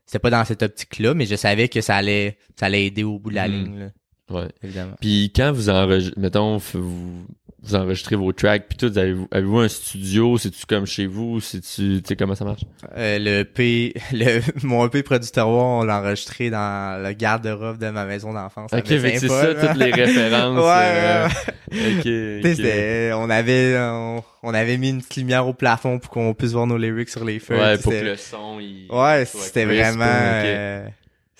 c'était 0.05 0.19
pas 0.19 0.29
dans 0.29 0.45
cette 0.45 0.61
optique-là, 0.63 1.13
mais 1.13 1.25
je 1.25 1.35
savais 1.35 1.69
que 1.69 1.81
ça 1.81 1.95
allait 1.95 2.37
ça 2.59 2.67
allait 2.67 2.85
aider 2.85 3.03
au 3.03 3.17
bout 3.19 3.29
de 3.31 3.35
la 3.35 3.47
Mhm. 3.47 3.53
ligne, 3.53 3.79
là, 3.79 3.89
Ouais. 4.29 4.47
évidemment. 4.63 4.95
Puis 5.01 5.31
quand 5.35 5.51
vous 5.51 5.69
enregistrez, 5.69 6.19
mettons, 6.21 6.57
vous, 6.57 7.25
vous 7.63 7.75
enregistrez 7.75 8.15
vos 8.15 8.31
tracks, 8.33 8.65
puis 8.67 8.77
tout, 8.77 8.97
avez-vous, 8.97 9.27
avez-vous 9.31 9.59
un 9.59 9.67
studio? 9.67 10.37
C'est-tu 10.37 10.65
comme 10.65 10.85
chez 10.87 11.05
vous? 11.05 11.39
C'est-tu, 11.41 12.01
tu 12.01 12.07
sais, 12.07 12.15
comment 12.15 12.33
ça 12.33 12.43
marche? 12.43 12.61
Euh, 12.97 13.19
le 13.19 13.43
P, 13.43 13.93
le, 14.13 14.41
mon 14.63 14.87
EP 14.87 15.03
producteur, 15.03 15.47
on 15.47 15.83
l'a 15.83 15.99
enregistré 15.99 16.49
dans 16.49 17.01
le 17.03 17.13
garde-robe 17.13 17.77
de 17.77 17.89
ma 17.89 18.05
maison 18.05 18.33
d'enfance. 18.33 18.71
Ok, 18.73 18.83
que 18.83 18.99
c'est 18.99 19.27
ça, 19.27 19.53
toutes 19.53 19.77
les 19.77 19.91
références. 19.91 20.57
Ouais, 20.57 20.63
euh, 20.65 21.27
ouais, 21.27 21.33
ouais. 21.71 21.97
ok, 21.97 22.01
Tu 22.01 22.41
sais, 22.41 22.49
ok. 22.49 22.55
c'était- 22.55 23.11
on 23.13 23.29
avait, 23.29 23.77
on, 23.79 24.23
on 24.41 24.53
avait 24.55 24.77
mis 24.77 24.89
une 24.89 25.01
petite 25.01 25.17
lumière 25.17 25.47
au 25.47 25.53
plafond 25.53 25.99
pour 25.99 26.09
qu'on 26.09 26.33
puisse 26.33 26.53
voir 26.53 26.65
nos 26.65 26.77
lyrics 26.77 27.09
sur 27.09 27.23
les 27.23 27.37
feuilles. 27.39 27.59
Ouais, 27.59 27.77
pour 27.77 27.91
que 27.91 27.97
le 28.03 28.15
son, 28.17 28.59
il 28.59 28.87
Ouais, 28.89 29.23
c'était 29.25 29.65
vraiment, 29.65 30.03
ok. 30.05 30.93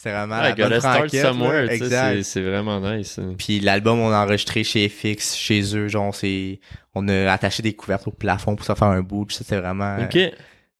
C'était 0.03 0.15
vraiment 0.15 0.37
Ouais, 0.41 0.55
la 0.55 0.69
bonne 0.69 0.81
franquette, 0.81 1.21
somewhere, 1.21 1.65
là. 1.65 1.73
exact. 1.75 2.13
c'est- 2.15 2.23
c'est 2.23 2.41
vraiment 2.41 2.79
nice. 2.79 3.19
hein. 3.19 3.35
Puis 3.37 3.59
l'album, 3.59 3.99
on 3.99 4.09
a 4.11 4.23
enregistré 4.25 4.63
chez 4.63 4.89
FX, 4.89 5.35
chez 5.37 5.75
eux, 5.77 5.87
genre, 5.87 6.15
c'est, 6.15 6.59
on 6.95 7.07
a 7.07 7.31
attaché 7.31 7.61
des 7.61 7.73
couvertes 7.73 8.07
au 8.07 8.11
plafond 8.11 8.55
pour 8.55 8.65
ça 8.65 8.73
faire 8.75 8.87
un 8.87 9.01
bout, 9.01 9.27
c'est 9.29 9.55
vraiment, 9.57 9.97
Ok. 10.03 10.17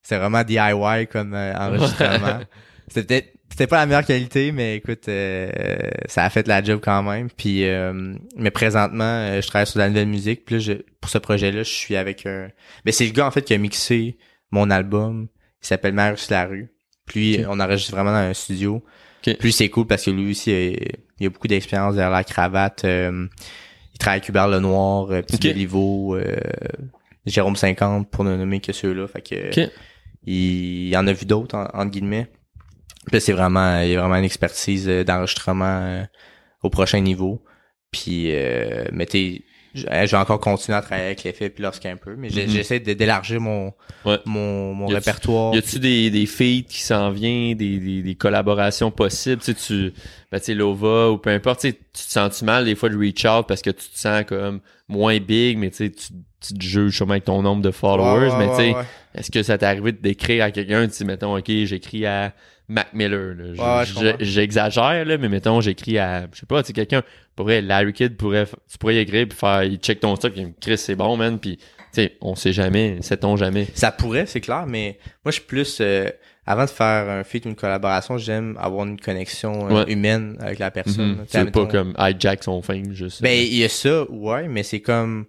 c'est 0.01 0.17
vraiment 0.17 0.43
DIY 0.43 1.07
comme 1.11 1.34
euh, 1.36 1.53
enregistrement. 1.55 2.39
C'était 2.88 3.03
peut-être, 3.05 3.34
c'était 3.51 3.67
pas 3.67 3.78
la 3.78 3.86
meilleure 3.86 4.05
qualité, 4.05 4.51
mais 4.51 4.78
écoute, 4.78 5.07
euh, 5.07 5.49
ça 6.07 6.24
a 6.26 6.30
fait 6.30 6.47
la 6.47 6.61
job 6.63 6.80
quand 6.84 7.03
même. 7.03 7.30
Puis, 7.30 7.65
euh, 7.65 8.15
mais 8.38 8.49
présentement, 8.51 9.39
je 9.39 9.45
travaille 9.47 9.67
sur 9.67 9.80
la 9.80 9.88
nouvelle 9.89 10.07
musique. 10.07 10.43
Puis 10.45 10.55
là, 10.55 10.59
je, 10.59 10.74
pour 10.99 11.09
ce 11.11 11.17
projet-là, 11.17 11.63
je 11.63 11.69
suis 11.69 11.95
avec 11.95 12.26
un. 12.26 12.49
Ben 12.86 12.91
c'est 12.91 13.05
le 13.05 13.11
gars 13.11 13.28
en 13.28 13.32
fait 13.32 13.43
qui 13.43 13.53
a 13.53 13.57
mixé 13.57 14.17
mon 14.51 14.69
album. 14.72 15.28
Il 15.63 15.67
s'appelle 15.67 15.93
Marius 15.93 16.30
Larue. 16.30 16.69
Puis 17.05 17.43
on 17.47 17.59
enregistre 17.61 17.91
vraiment 17.91 18.11
dans 18.11 18.17
un 18.17 18.34
studio. 18.34 18.84
Ok. 19.28 19.38
Puis 19.39 19.51
c'est 19.53 19.69
cool 19.69 19.86
parce 19.88 20.05
que 20.05 20.11
lui 20.11 20.32
aussi, 20.32 20.51
il 21.19 21.28
a 21.28 21.30
beaucoup 21.30 21.47
d'expérience 21.47 21.95
derrière 21.95 22.11
la 22.11 22.24
cravate. 22.24 22.84
euh, 22.86 23.28
il 23.93 23.97
travaille 23.97 24.17
avec 24.19 24.30
Hubert 24.30 24.47
Lenoir, 24.47 25.11
euh, 25.11 25.22
Petit 25.22 25.36
Ok. 25.36 25.41
Béliveau, 25.43 26.15
euh, 26.15 26.36
Jérôme 27.26 27.55
50 27.55 28.09
pour 28.09 28.24
ne 28.24 28.36
nommer 28.36 28.59
que 28.59 28.74
ceux-là. 28.74 29.07
Fait 29.07 29.22
que 29.22 29.36
il, 30.26 30.88
il 30.89 30.97
en 30.97 31.05
a 31.07 31.13
vu 31.13 31.26
d'autres 31.26 31.55
en- 31.55 31.65
entre 31.74 31.91
guillemets. 31.91 32.28
Puis 33.11 33.19
c'est 33.22 33.34
vraiment 33.34 33.80
il 33.82 33.89
y 33.91 33.95
a 33.95 33.99
vraiment 33.99 34.15
une 34.15 34.24
expertise 34.26 34.88
euh, 34.88 35.03
d'enregistrement 35.03 35.82
euh, 35.84 36.03
au 36.63 36.69
prochain 36.69 36.99
niveau. 36.99 37.43
Puis 37.91 38.28
euh, 38.32 38.86
mais 38.91 39.05
t'es 39.05 39.43
je 39.74 39.86
vais 39.88 40.17
encore 40.17 40.39
continuer 40.39 40.78
à 40.78 40.82
travailler 40.82 41.07
avec 41.07 41.24
l'effet 41.24 41.49
puis 41.49 41.63
lorsqu'un 41.63 41.95
peu, 41.97 42.15
mais 42.15 42.30
j'ai- 42.30 42.45
Mhm. 42.45 42.51
j'essaie 42.51 42.80
d'élargir 42.80 43.39
mon 43.41 43.74
Ouais. 44.05 44.19
mon, 44.26 44.74
mon 44.74 44.88
Y 44.89 44.93
répertoire. 44.95 45.53
Y 45.53 45.57
a-tu 45.59 45.80
des, 45.80 46.09
des 46.09 46.26
feats 46.26 46.63
qui 46.67 46.82
s'en 46.82 47.09
viennent, 47.11 47.55
des, 47.55 47.78
des, 47.80 48.01
des 48.01 48.15
collaborations 48.15 48.91
possibles? 48.91 49.41
Tu 49.41 49.53
sais, 49.53 49.53
tu, 49.53 49.93
ben, 50.32 50.39
tu 50.39 50.45
sais, 50.45 50.53
Lova 50.53 51.11
ou 51.11 51.17
peu 51.17 51.30
importe, 51.30 51.61
tu 51.61 51.69
sais, 51.69 51.74
tu 51.74 51.80
te 52.05 52.11
sens-tu 52.11 52.43
mal 52.45 52.65
des 52.65 52.76
fois 52.76 52.89
de 52.89 52.97
reach 52.97 53.26
out 53.26 53.45
parce 53.47 53.61
que 53.61 53.69
tu 53.69 53.89
te 53.89 53.97
sens 53.97 54.24
comme 54.28 54.59
moins 54.88 55.19
big, 55.19 55.57
mais 55.57 55.69
tu 55.69 55.78
sais, 55.78 55.89
tu 55.91 56.07
tu 56.43 56.55
te 56.55 56.63
juges 56.63 56.95
sûrement 56.97 57.11
avec 57.11 57.26
ton 57.26 57.43
nombre 57.43 57.61
de 57.61 57.69
followers, 57.69 58.30
Ouais, 58.30 58.36
ouais, 58.36 58.38
mais 58.39 58.49
tu 58.49 58.55
sais, 58.55 58.76
est-ce 59.13 59.30
que 59.30 59.43
ça 59.43 59.59
t'est 59.59 59.65
arrivé 59.67 59.91
d'écrire 59.91 60.43
à 60.43 60.49
quelqu'un, 60.49 60.88
tu 60.88 60.97
dis, 60.97 61.05
mettons, 61.05 61.38
ok, 61.38 61.45
j'écris 61.65 62.07
à 62.07 62.34
Mac 62.72 62.93
Miller, 62.93 63.36
là. 63.36 63.84
Ouais, 63.84 64.01
ouais. 64.03 64.15
J'exagère, 64.19 65.05
là, 65.05 65.17
mais 65.17 65.30
mettons, 65.30 65.61
j'écris 65.61 65.97
à, 65.99 66.28
je 66.34 66.39
sais 66.39 66.45
pas, 66.45 66.63
tu 66.63 66.74
quelqu'un, 66.74 67.03
pourrait, 67.36 67.61
Larry 67.61 67.93
Kidd 67.93 68.15
pourrait, 68.17 68.45
tu 68.69 68.78
pourrais 68.78 68.95
y 68.95 68.99
écrire 68.99 69.28
puis 69.28 69.38
faire, 69.38 69.63
il 69.63 69.78
check 69.78 69.99
ton 69.99 70.15
stock, 70.15 70.34
puis 70.34 70.47
Chris, 70.59 70.78
c'est 70.78 70.95
bon, 70.95 71.17
man, 71.17 71.38
puis, 71.39 71.57
tu 71.57 71.63
sais, 71.91 72.17
on 72.22 72.36
sait 72.36 72.53
jamais, 72.53 72.97
sait-on 73.01 73.36
jamais. 73.36 73.67
Ça 73.76 73.91
pourrait, 73.91 74.26
c'est 74.26 74.41
clair, 74.41 74.65
mais 74.67 74.97
moi 75.26 75.32
je 75.32 75.39
suis 75.39 75.41
plus 75.41 75.80
euh, 75.82 76.09
avant 76.45 76.63
de 76.65 76.69
faire 76.69 77.09
un 77.09 77.24
feat 77.24 77.45
ou 77.45 77.49
une 77.49 77.55
collaboration, 77.55 78.17
j'aime 78.17 78.57
avoir 78.59 78.86
une 78.88 78.99
connexion 78.99 79.67
euh, 79.69 79.84
Ouais. 79.84 79.91
humaine 79.91 80.38
avec 80.39 80.59
la 80.59 80.72
personne. 80.72 81.17
Mhm. 81.17 81.26
C'est 81.28 81.51
pas 81.51 81.65
comme 81.65 81.93
hijack 81.99 82.43
son 82.43 82.61
fame, 82.61 82.93
juste. 82.93 83.22
Ben, 83.22 83.38
il 83.38 83.53
y 83.55 83.63
a 83.65 83.69
ça, 83.69 84.09
ouais, 84.09 84.47
mais 84.47 84.63
c'est 84.63 84.80
comme, 84.80 85.26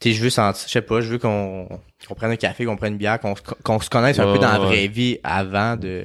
tu 0.00 0.10
sais, 0.10 0.14
je 0.16 0.22
veux 0.22 0.30
sentir, 0.30 0.62
je 0.66 0.72
sais 0.72 0.82
pas, 0.82 1.00
je 1.00 1.08
veux 1.10 1.18
qu'on, 1.18 1.68
prenne 2.16 2.30
un 2.30 2.36
café, 2.36 2.64
qu'on 2.64 2.76
prenne 2.76 2.92
une 2.92 2.98
bière, 2.98 3.18
qu'on, 3.18 3.34
se- 3.34 3.88
connaisse 3.90 4.18
un 4.20 4.26
Ouais, 4.26 4.34
peu 4.34 4.38
dans 4.38 4.52
la 4.52 4.60
ouais. 4.60 4.66
vraie 4.66 4.86
vie 4.88 5.18
avant 5.24 5.76
de, 5.76 6.04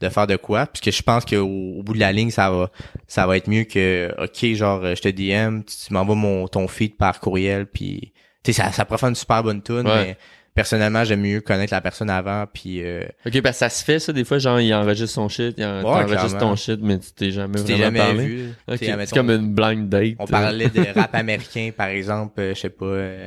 de 0.00 0.08
faire 0.08 0.26
de 0.26 0.36
quoi, 0.36 0.66
puisque 0.66 0.96
je 0.96 1.02
pense 1.02 1.24
qu'au 1.24 1.44
au 1.78 1.82
bout 1.82 1.92
de 1.94 1.98
la 2.00 2.12
ligne, 2.12 2.30
ça 2.30 2.50
va, 2.50 2.70
ça 3.06 3.26
va 3.26 3.36
être 3.36 3.48
mieux 3.48 3.64
que, 3.64 4.10
ok, 4.18 4.54
genre, 4.54 4.80
euh, 4.84 4.94
je 4.94 5.02
te 5.02 5.08
DM, 5.08 5.62
tu, 5.62 5.76
tu 5.86 5.92
m'envoies 5.92 6.14
mon, 6.16 6.48
ton 6.48 6.66
feed 6.68 6.96
par 6.96 7.20
courriel, 7.20 7.66
puis, 7.66 8.12
tu 8.42 8.52
sais, 8.52 8.62
ça, 8.62 8.72
ça 8.72 8.84
pourrait 8.84 8.98
faire 8.98 9.08
une 9.10 9.14
super 9.14 9.42
bonne 9.42 9.62
tune, 9.62 9.86
Ouais. 9.86 10.04
mais 10.06 10.16
personnellement, 10.54 11.04
j'aime 11.04 11.20
mieux 11.20 11.40
connaître 11.42 11.72
la 11.72 11.80
personne 11.80 12.10
avant, 12.10 12.44
puis, 12.52 12.82
euh, 12.82 13.04
Ok, 13.26 13.40
parce 13.42 13.56
que 13.56 13.58
ça 13.60 13.68
se 13.68 13.84
fait, 13.84 13.98
ça, 13.98 14.12
des 14.12 14.24
fois, 14.24 14.38
genre, 14.38 14.58
il 14.60 14.72
enregistre 14.74 15.14
son 15.14 15.28
shit, 15.28 15.54
il 15.58 15.64
en- 15.64 15.76
Ouais, 15.78 15.82
t'enregistres 15.82 16.26
clairement. 16.28 16.38
ton 16.50 16.56
shit, 16.56 16.80
mais 16.82 16.98
tu 16.98 17.12
t'es 17.12 17.30
jamais 17.30 17.58
tu 17.58 17.64
t'es 17.64 17.72
vraiment 17.74 17.84
jamais 17.84 17.98
parlé. 17.98 18.26
vu. 18.26 18.50
C'est 18.78 19.10
comme 19.14 19.30
une 19.30 19.54
blind 19.54 19.88
date. 19.88 20.14
On 20.18 20.26
parlait 20.26 20.68
de 20.68 20.98
rap 20.98 21.10
américain, 21.14 21.70
par 21.76 21.88
exemple, 21.88 22.40
euh, 22.40 22.54
je 22.54 22.60
sais 22.60 22.70
pas, 22.70 22.84
euh, 22.86 23.26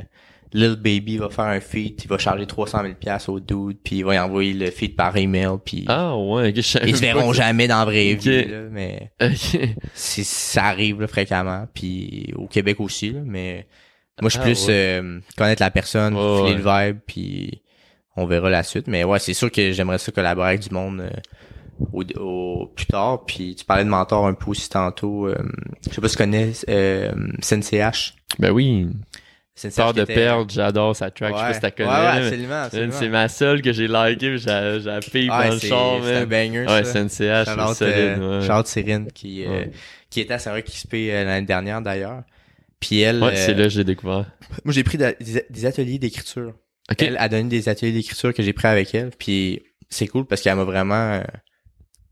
Lil 0.54 0.76
Baby 0.76 1.18
va 1.18 1.30
faire 1.30 1.46
un 1.46 1.60
feat, 1.60 2.04
il 2.06 2.08
va 2.08 2.18
charger 2.18 2.46
300 2.46 2.82
000 2.84 2.94
pièces 2.94 3.28
au 3.28 3.40
dude, 3.40 3.78
puis 3.84 3.98
il 3.98 4.06
va 4.06 4.16
y 4.16 4.20
envoyer 4.20 4.54
le 4.54 4.70
feat 4.70 4.96
par 4.96 5.18
email, 5.18 5.58
puis 5.66 5.86
Ah, 5.88 6.16
ouais, 6.16 6.52
ils 6.52 6.64
se 6.64 7.02
verront 7.02 7.32
que- 7.32 7.36
jamais 7.38 7.68
dans 7.68 7.80
la 7.80 7.86
vraie 7.86 8.14
vie, 8.14 8.46
là, 8.46 8.58
mais 8.72 9.12
Ok. 9.22 9.60
c'est- 9.94 10.24
ça 10.24 10.66
arrive 10.66 11.02
là, 11.02 11.08
fréquemment, 11.08 11.68
puis 11.74 12.32
au 12.36 12.48
Québec 12.48 12.80
aussi, 12.80 13.10
là, 13.12 13.22
mais 13.26 13.68
moi 14.22 14.30
je 14.30 14.34
suis 14.34 14.40
Ah, 14.40 14.44
plus 14.44 14.68
ouais. 14.68 14.74
euh, 15.02 15.20
connaître 15.38 15.62
la 15.64 15.72
personne, 15.72 16.14
filer 16.16 16.56
le 16.56 16.62
vibe, 16.64 17.00
puis 17.08 17.62
on 18.16 18.26
verra 18.28 18.50
la 18.52 18.62
suite, 18.62 18.88
mais 18.88 19.04
ouais, 19.04 19.18
c'est 19.20 19.34
sûr 19.34 19.52
que 19.52 19.72
j'aimerais 19.72 19.98
ça 19.98 20.12
collaborer 20.12 20.50
avec 20.50 20.62
du 20.62 20.70
monde 20.74 21.02
euh, 21.02 21.10
au, 21.92 22.04
au- 22.20 22.68
plus 22.76 22.86
tard, 22.86 23.26
puis 23.26 23.56
tu 23.56 23.66
parlais 23.66 23.84
de 23.84 23.90
mentor 23.90 24.28
un 24.28 24.36
peu 24.36 24.52
aussi 24.52 24.70
tantôt, 24.70 25.28
euh, 25.28 25.36
je 25.90 25.96
sais 25.96 26.00
pas 26.02 26.08
si 26.08 26.16
tu 26.16 26.22
connais 26.24 26.52
euh, 26.70 27.12
CNCH. 27.42 28.14
Ben 28.38 28.52
oui. 28.52 28.88
Peur 29.76 29.94
qui 29.94 30.00
de 30.00 30.06
perdre, 30.06 30.52
j'adore 30.52 30.96
sa 30.96 31.12
track, 31.12 31.34
je 31.34 31.38
sais 31.38 31.44
pas 31.46 31.54
si 31.54 31.60
t'as 31.60 31.72
connais. 31.72 31.90
Ouais, 31.90 31.96
ouais, 31.96 32.02
là, 32.04 32.20
mais- 32.20 32.26
absolument, 32.28 32.62
absolument. 32.64 32.94
C'est 32.98 33.10
ma 33.10 33.30
seule 33.30 33.62
que 33.62 33.72
j'ai 33.72 33.88
likée, 33.88 34.38
j'ai 34.40 34.80
j'ai 34.84 35.00
pipe 35.12 35.28
dans 35.30 35.50
le 35.54 35.60
char, 35.60 36.00
c'est 36.04 36.16
un 36.16 36.26
banger, 36.26 36.66
Ouais, 36.68 36.84
c'est 36.84 37.00
NCH, 37.00 37.46
c'est 37.46 37.74
solide, 37.76 37.94
euh, 37.96 38.40
ouais. 38.40 38.48
shout-out 38.48 38.68
Cyrine 38.68 39.08
qui, 39.14 39.46
euh, 39.46 39.66
qui 40.10 40.22
était 40.22 40.34
à 40.34 40.40
qui 40.64 41.12
euh, 41.12 41.24
l'année 41.24 41.46
dernière 41.46 41.82
d'ailleurs. 41.82 42.24
Puis 42.80 43.02
elle, 43.02 43.22
Ouais, 43.24 43.30
euh, 43.32 43.36
c'est 43.36 43.54
là 43.54 43.64
que 43.64 43.70
j'ai 43.70 43.84
découvert. 43.84 44.26
moi 44.66 44.74
j'ai 44.74 44.84
pris 44.84 44.98
des, 44.98 45.16
des 45.50 45.66
ateliers 45.66 46.00
d'écriture. 46.00 46.54
Ok. 46.92 47.02
Elle 47.04 47.18
a 47.18 47.30
donné 47.30 47.48
des 47.48 47.70
ateliers 47.70 47.94
d'écriture 47.94 48.34
que 48.34 48.42
j'ai 48.44 48.54
pris 48.54 48.68
avec 48.68 48.94
elle. 48.96 49.12
Puis 49.18 49.62
c'est 49.90 50.08
cool 50.08 50.26
parce 50.26 50.42
qu'elle 50.42 50.56
m'a 50.56 50.64
vraiment 50.66 51.14
euh, 51.14 51.22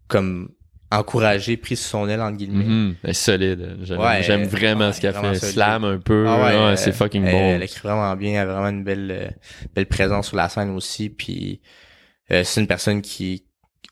comme 0.07 0.49
encouragé, 0.91 1.57
pris 1.57 1.75
sous 1.75 1.89
son 1.89 2.07
aile 2.09 2.21
entre 2.21 2.37
guillemets. 2.37 2.93
Est 3.03 3.13
solide. 3.13 3.77
J'aime 3.83 3.99
Ouais, 3.99 4.45
vraiment 4.45 4.87
ouais, 4.87 4.93
ce 4.93 5.01
qu'elle 5.01 5.13
fait. 5.13 5.35
solide. 5.35 5.53
Slam 5.53 5.83
un 5.85 5.97
peu. 5.99 6.25
Ah 6.27 6.43
ouais, 6.43 6.53
euh, 6.53 6.75
c'est 6.75 6.91
fucking 6.91 7.23
bon. 7.23 7.49
Elle 7.55 7.63
écrit 7.63 7.79
vraiment 7.81 8.15
bien, 8.15 8.41
elle 8.41 8.49
a 8.49 8.53
vraiment 8.53 8.69
une 8.69 8.83
belle 8.83 9.11
euh, 9.11 9.29
belle 9.75 9.87
présence 9.87 10.27
sur 10.27 10.37
la 10.37 10.49
scène 10.49 10.69
aussi. 10.71 11.09
Puis 11.09 11.61
euh, 12.31 12.43
c'est 12.43 12.61
une 12.61 12.67
personne 12.67 13.01
qui 13.01 13.45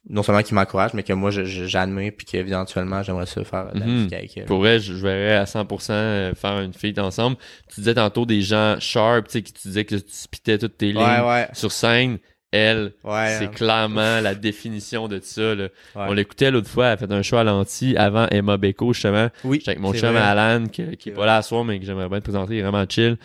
non 0.10 0.24
seulement 0.24 0.42
qui 0.42 0.54
m'encourage, 0.54 0.94
mais 0.94 1.04
que 1.04 1.14
moi 1.14 1.30
j'admire 1.30 2.14
puis 2.18 2.26
qu'éventuellement 2.26 3.04
j'aimerais 3.04 3.26
ça 3.26 3.44
faire 3.44 3.72
de 3.74 3.80
la 3.80 3.86
Mhm. 3.86 3.92
musique 3.94 4.14
avec 4.14 4.38
elle. 4.38 4.46
Pour 4.46 4.60
vrai, 4.60 4.80
je 4.80 4.94
je 4.94 5.02
verrais 5.06 5.36
à 5.36 5.46
100% 5.46 5.94
euh, 5.94 6.34
faire 6.34 6.60
une 6.62 6.74
feat 6.74 6.98
ensemble. 7.00 7.38
Tu 7.74 7.82
disais 7.82 7.94
tantôt 7.96 8.26
des 8.26 8.42
gens 8.42 8.78
sharp, 8.80 9.28
tu 9.28 9.34
sais, 9.34 9.42
qui 9.44 9.54
tu 9.54 9.68
disais 9.68 9.86
que 9.86 9.96
tu 9.96 10.04
spitais 10.08 10.58
toutes 10.58 10.78
tes 10.78 10.94
lignes 10.94 11.02
Ouais, 11.02 11.20
ouais, 11.28 11.48
sur 11.54 11.72
scène. 11.72 12.18
Elle, 12.52 12.94
ouais. 13.04 13.36
c'est 13.38 13.46
hein. 13.46 13.52
clairement 13.54 14.22
la 14.22 14.34
définition 14.34 15.08
de 15.08 15.20
ça. 15.22 15.54
Là. 15.54 15.66
Ouais. 15.66 15.70
On 15.96 16.14
l'écoutait 16.14 16.50
l'autre 16.50 16.70
fois, 16.70 16.88
elle 16.88 16.94
a 16.94 16.98
fait 16.98 17.12
un 17.12 17.22
show 17.22 17.38
à 17.38 17.44
l'anti 17.44 17.96
avant 17.96 18.28
Emma 18.32 18.58
Beko, 18.58 18.94
justement. 18.94 19.30
Oui, 19.44 19.58
J'étais 19.60 19.72
avec 19.72 19.82
mon 19.82 19.94
chum 19.94 20.14
vrai. 20.14 20.22
Alan, 20.22 20.66
qui, 20.68 20.82
est 20.82 21.12
pas 21.12 21.26
là 21.28 21.38
à 21.38 21.42
soir, 21.44 21.64
mais 21.64 21.80
que 21.80 21.86
j'aimerais 21.86 22.10
bien 22.10 22.20
te 22.20 22.24
présenter, 22.24 22.56
il 22.56 22.60
est 22.60 22.64
vraiment 22.64 22.86
chill. 22.90 23.18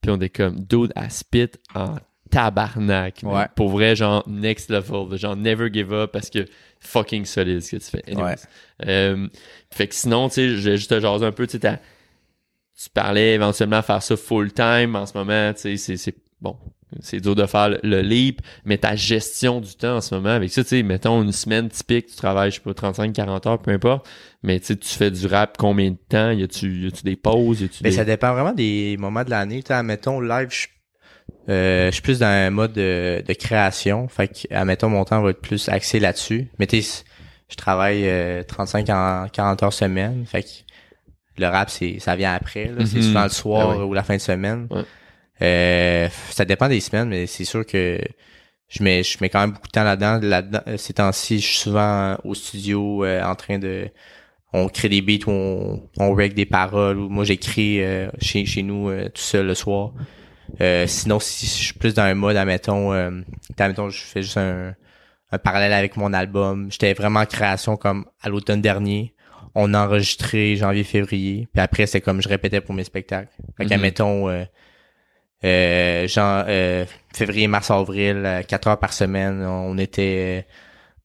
Puis 0.00 0.10
on 0.10 0.20
est 0.20 0.30
comme, 0.30 0.60
dude, 0.64 0.92
à 0.96 1.10
spit 1.10 1.50
en 1.76 1.96
tabarnak. 2.32 3.20
Ouais. 3.22 3.46
Pour 3.54 3.68
vrai, 3.68 3.94
genre, 3.94 4.24
next 4.26 4.68
level. 4.68 5.16
Genre, 5.16 5.36
never 5.36 5.68
give 5.72 5.92
up 5.92 6.10
parce 6.12 6.28
que 6.28 6.46
fucking 6.80 7.24
solide 7.24 7.60
ce 7.60 7.76
que 7.76 7.82
tu 7.82 7.90
fais. 7.90 8.02
Anyways. 8.08 8.30
Ouais. 8.30 8.88
Euh, 8.88 9.28
fait 9.70 9.86
que 9.86 9.94
sinon, 9.94 10.28
tu 10.28 10.34
sais, 10.34 10.48
je 10.48 10.70
vais 10.70 10.76
juste 10.76 10.90
te 10.90 10.98
jaser 10.98 11.24
un 11.24 11.30
peu, 11.30 11.46
tu 11.46 11.58
sais, 11.60 11.80
tu 12.82 12.90
parlais 12.90 13.34
éventuellement 13.34 13.82
faire 13.82 14.02
ça 14.02 14.16
full 14.16 14.52
time 14.52 14.96
en 14.96 15.06
ce 15.06 15.16
moment, 15.16 15.52
tu 15.52 15.76
sais, 15.76 15.96
c'est, 15.96 16.16
bon, 16.40 16.56
c'est 17.00 17.20
dur 17.20 17.34
de 17.34 17.46
faire 17.46 17.68
le, 17.70 17.78
le 17.82 18.00
leap, 18.02 18.40
mais 18.64 18.78
ta 18.78 18.94
gestion 18.96 19.60
du 19.60 19.74
temps 19.74 19.96
en 19.96 20.00
ce 20.00 20.14
moment, 20.14 20.30
avec 20.30 20.50
ça, 20.52 20.62
tu 20.62 20.70
sais, 20.70 20.82
mettons 20.82 21.22
une 21.22 21.32
semaine 21.32 21.68
typique, 21.68 22.06
tu 22.06 22.16
travailles, 22.16 22.50
je 22.50 22.56
sais 22.56 22.62
pas, 22.62 22.72
35-40 22.90 23.48
heures, 23.48 23.58
peu 23.60 23.70
importe, 23.70 24.08
mais 24.42 24.58
tu 24.60 24.66
sais, 24.66 24.76
tu 24.76 24.88
fais 24.88 25.10
du 25.10 25.26
rap 25.26 25.56
combien 25.58 25.90
de 25.90 25.98
temps? 26.08 26.30
Y 26.30 26.42
a-tu, 26.42 26.84
y 26.84 26.86
a-tu 26.86 27.02
des 27.04 27.16
pauses? 27.16 27.60
Y 27.60 27.64
a-tu 27.64 27.78
Mais 27.84 27.90
des... 27.90 27.96
ça 27.96 28.04
dépend 28.04 28.32
vraiment 28.32 28.52
des 28.52 28.96
moments 28.98 29.24
de 29.24 29.30
l'année. 29.30 29.62
Tu 29.62 29.68
sais, 29.68 29.74
admettons, 29.74 30.20
live, 30.20 30.48
je, 30.50 30.66
euh, 31.48 31.86
je 31.86 31.92
suis 31.92 32.02
plus 32.02 32.18
dans 32.20 32.26
un 32.26 32.50
mode 32.50 32.72
de, 32.72 33.22
de 33.26 33.32
création. 33.34 34.08
Fait 34.08 34.28
que, 34.28 34.52
admettons, 34.54 34.88
mon 34.88 35.04
temps 35.04 35.22
va 35.22 35.30
être 35.30 35.40
plus 35.40 35.68
axé 35.68 35.98
là-dessus. 36.00 36.48
Mais 36.58 36.66
tu 36.66 36.82
sais, 36.82 37.04
je 37.50 37.56
travaille 37.56 38.02
euh, 38.08 38.42
35 38.42 38.88
à 38.90 39.26
40 39.32 39.62
heures 39.62 39.72
semaine. 39.72 40.24
Fait 40.26 40.42
que 40.42 40.48
le 41.38 41.46
rap, 41.46 41.70
c'est 41.70 41.98
ça 41.98 42.16
vient 42.16 42.34
après. 42.34 42.66
là. 42.66 42.84
C'est 42.86 42.96
Mhm. 42.98 43.02
souvent 43.02 43.22
le 43.24 43.28
soir 43.30 43.70
Ah 43.70 43.78
oui. 43.78 43.84
ou 43.84 43.94
la 43.94 44.02
fin 44.02 44.16
de 44.16 44.20
semaine. 44.20 44.66
Ouais. 44.70 44.82
Euh, 45.42 46.08
ça 46.30 46.44
dépend 46.44 46.68
des 46.68 46.80
semaines, 46.80 47.08
mais 47.08 47.26
c'est 47.26 47.44
sûr 47.44 47.66
que 47.66 47.98
je 48.68 48.82
mets 48.82 49.02
je 49.02 49.18
mets 49.20 49.28
quand 49.28 49.40
même 49.40 49.52
beaucoup 49.52 49.66
de 49.66 49.72
temps 49.72 49.84
là-dedans. 49.84 50.18
Là-dedans, 50.22 50.60
euh, 50.68 50.76
ces 50.76 50.94
temps-ci, 50.94 51.40
je 51.40 51.46
suis 51.46 51.56
souvent 51.58 52.16
au 52.24 52.34
studio 52.34 53.04
euh, 53.04 53.22
en 53.22 53.34
train 53.34 53.58
de 53.58 53.88
on 54.52 54.68
crée 54.68 54.88
des 54.88 55.00
beats 55.02 55.26
ou 55.26 55.30
on, 55.30 55.82
on 55.98 56.14
règle 56.14 56.34
des 56.34 56.46
paroles 56.46 56.98
ou 56.98 57.08
moi 57.08 57.24
j'écris 57.24 57.82
euh, 57.82 58.10
chez, 58.20 58.44
chez 58.44 58.62
nous 58.62 58.88
euh, 58.88 59.06
tout 59.06 59.22
seul 59.22 59.46
le 59.46 59.54
soir. 59.54 59.92
Euh, 60.60 60.86
sinon, 60.86 61.18
si 61.18 61.46
je 61.46 61.64
suis 61.64 61.74
plus 61.74 61.94
dans 61.94 62.02
un 62.02 62.14
mode, 62.14 62.36
admettons, 62.36 62.92
euh, 62.92 63.10
admettons, 63.58 63.88
je 63.88 64.02
fais 64.02 64.22
juste 64.22 64.36
un, 64.36 64.74
un 65.30 65.38
parallèle 65.38 65.72
avec 65.72 65.96
mon 65.96 66.12
album. 66.12 66.70
J'étais 66.70 66.92
vraiment 66.92 67.20
en 67.20 67.26
création 67.26 67.76
comme 67.76 68.04
à 68.20 68.28
l'automne 68.28 68.60
dernier. 68.60 69.14
On 69.54 69.72
a 69.74 69.86
enregistré 69.86 70.56
janvier-février. 70.56 71.48
Puis 71.52 71.62
après, 71.62 71.86
c'est 71.86 72.00
comme 72.00 72.20
je 72.22 72.28
répétais 72.28 72.60
pour 72.60 72.74
mes 72.74 72.84
spectacles. 72.84 73.32
Fait 73.56 73.66
qu'admettons, 73.66 74.28
euh, 74.28 74.44
euh, 75.44 76.06
genre, 76.08 76.44
euh, 76.48 76.84
février, 77.14 77.46
mars, 77.48 77.70
avril, 77.70 78.22
euh, 78.24 78.42
quatre 78.42 78.68
heures 78.68 78.78
par 78.78 78.92
semaine, 78.92 79.42
on 79.44 79.76
était 79.78 80.44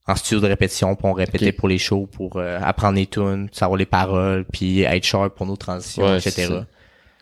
euh, 0.08 0.12
en 0.12 0.16
studio 0.16 0.40
de 0.40 0.46
répétition, 0.48 0.94
puis 0.94 1.06
on 1.06 1.12
répétait 1.12 1.52
pour 1.52 1.68
les 1.68 1.78
shows, 1.78 2.06
pour 2.06 2.36
euh, 2.36 2.58
apprendre 2.62 2.96
les 2.96 3.06
tunes, 3.06 3.48
savoir 3.52 3.76
les 3.76 3.86
paroles, 3.86 4.44
puis 4.52 4.82
être 4.82 5.04
sharp 5.04 5.34
pour 5.36 5.46
nos 5.46 5.56
transitions, 5.56 6.04
Ouais, 6.04 6.18
etc. 6.18 6.48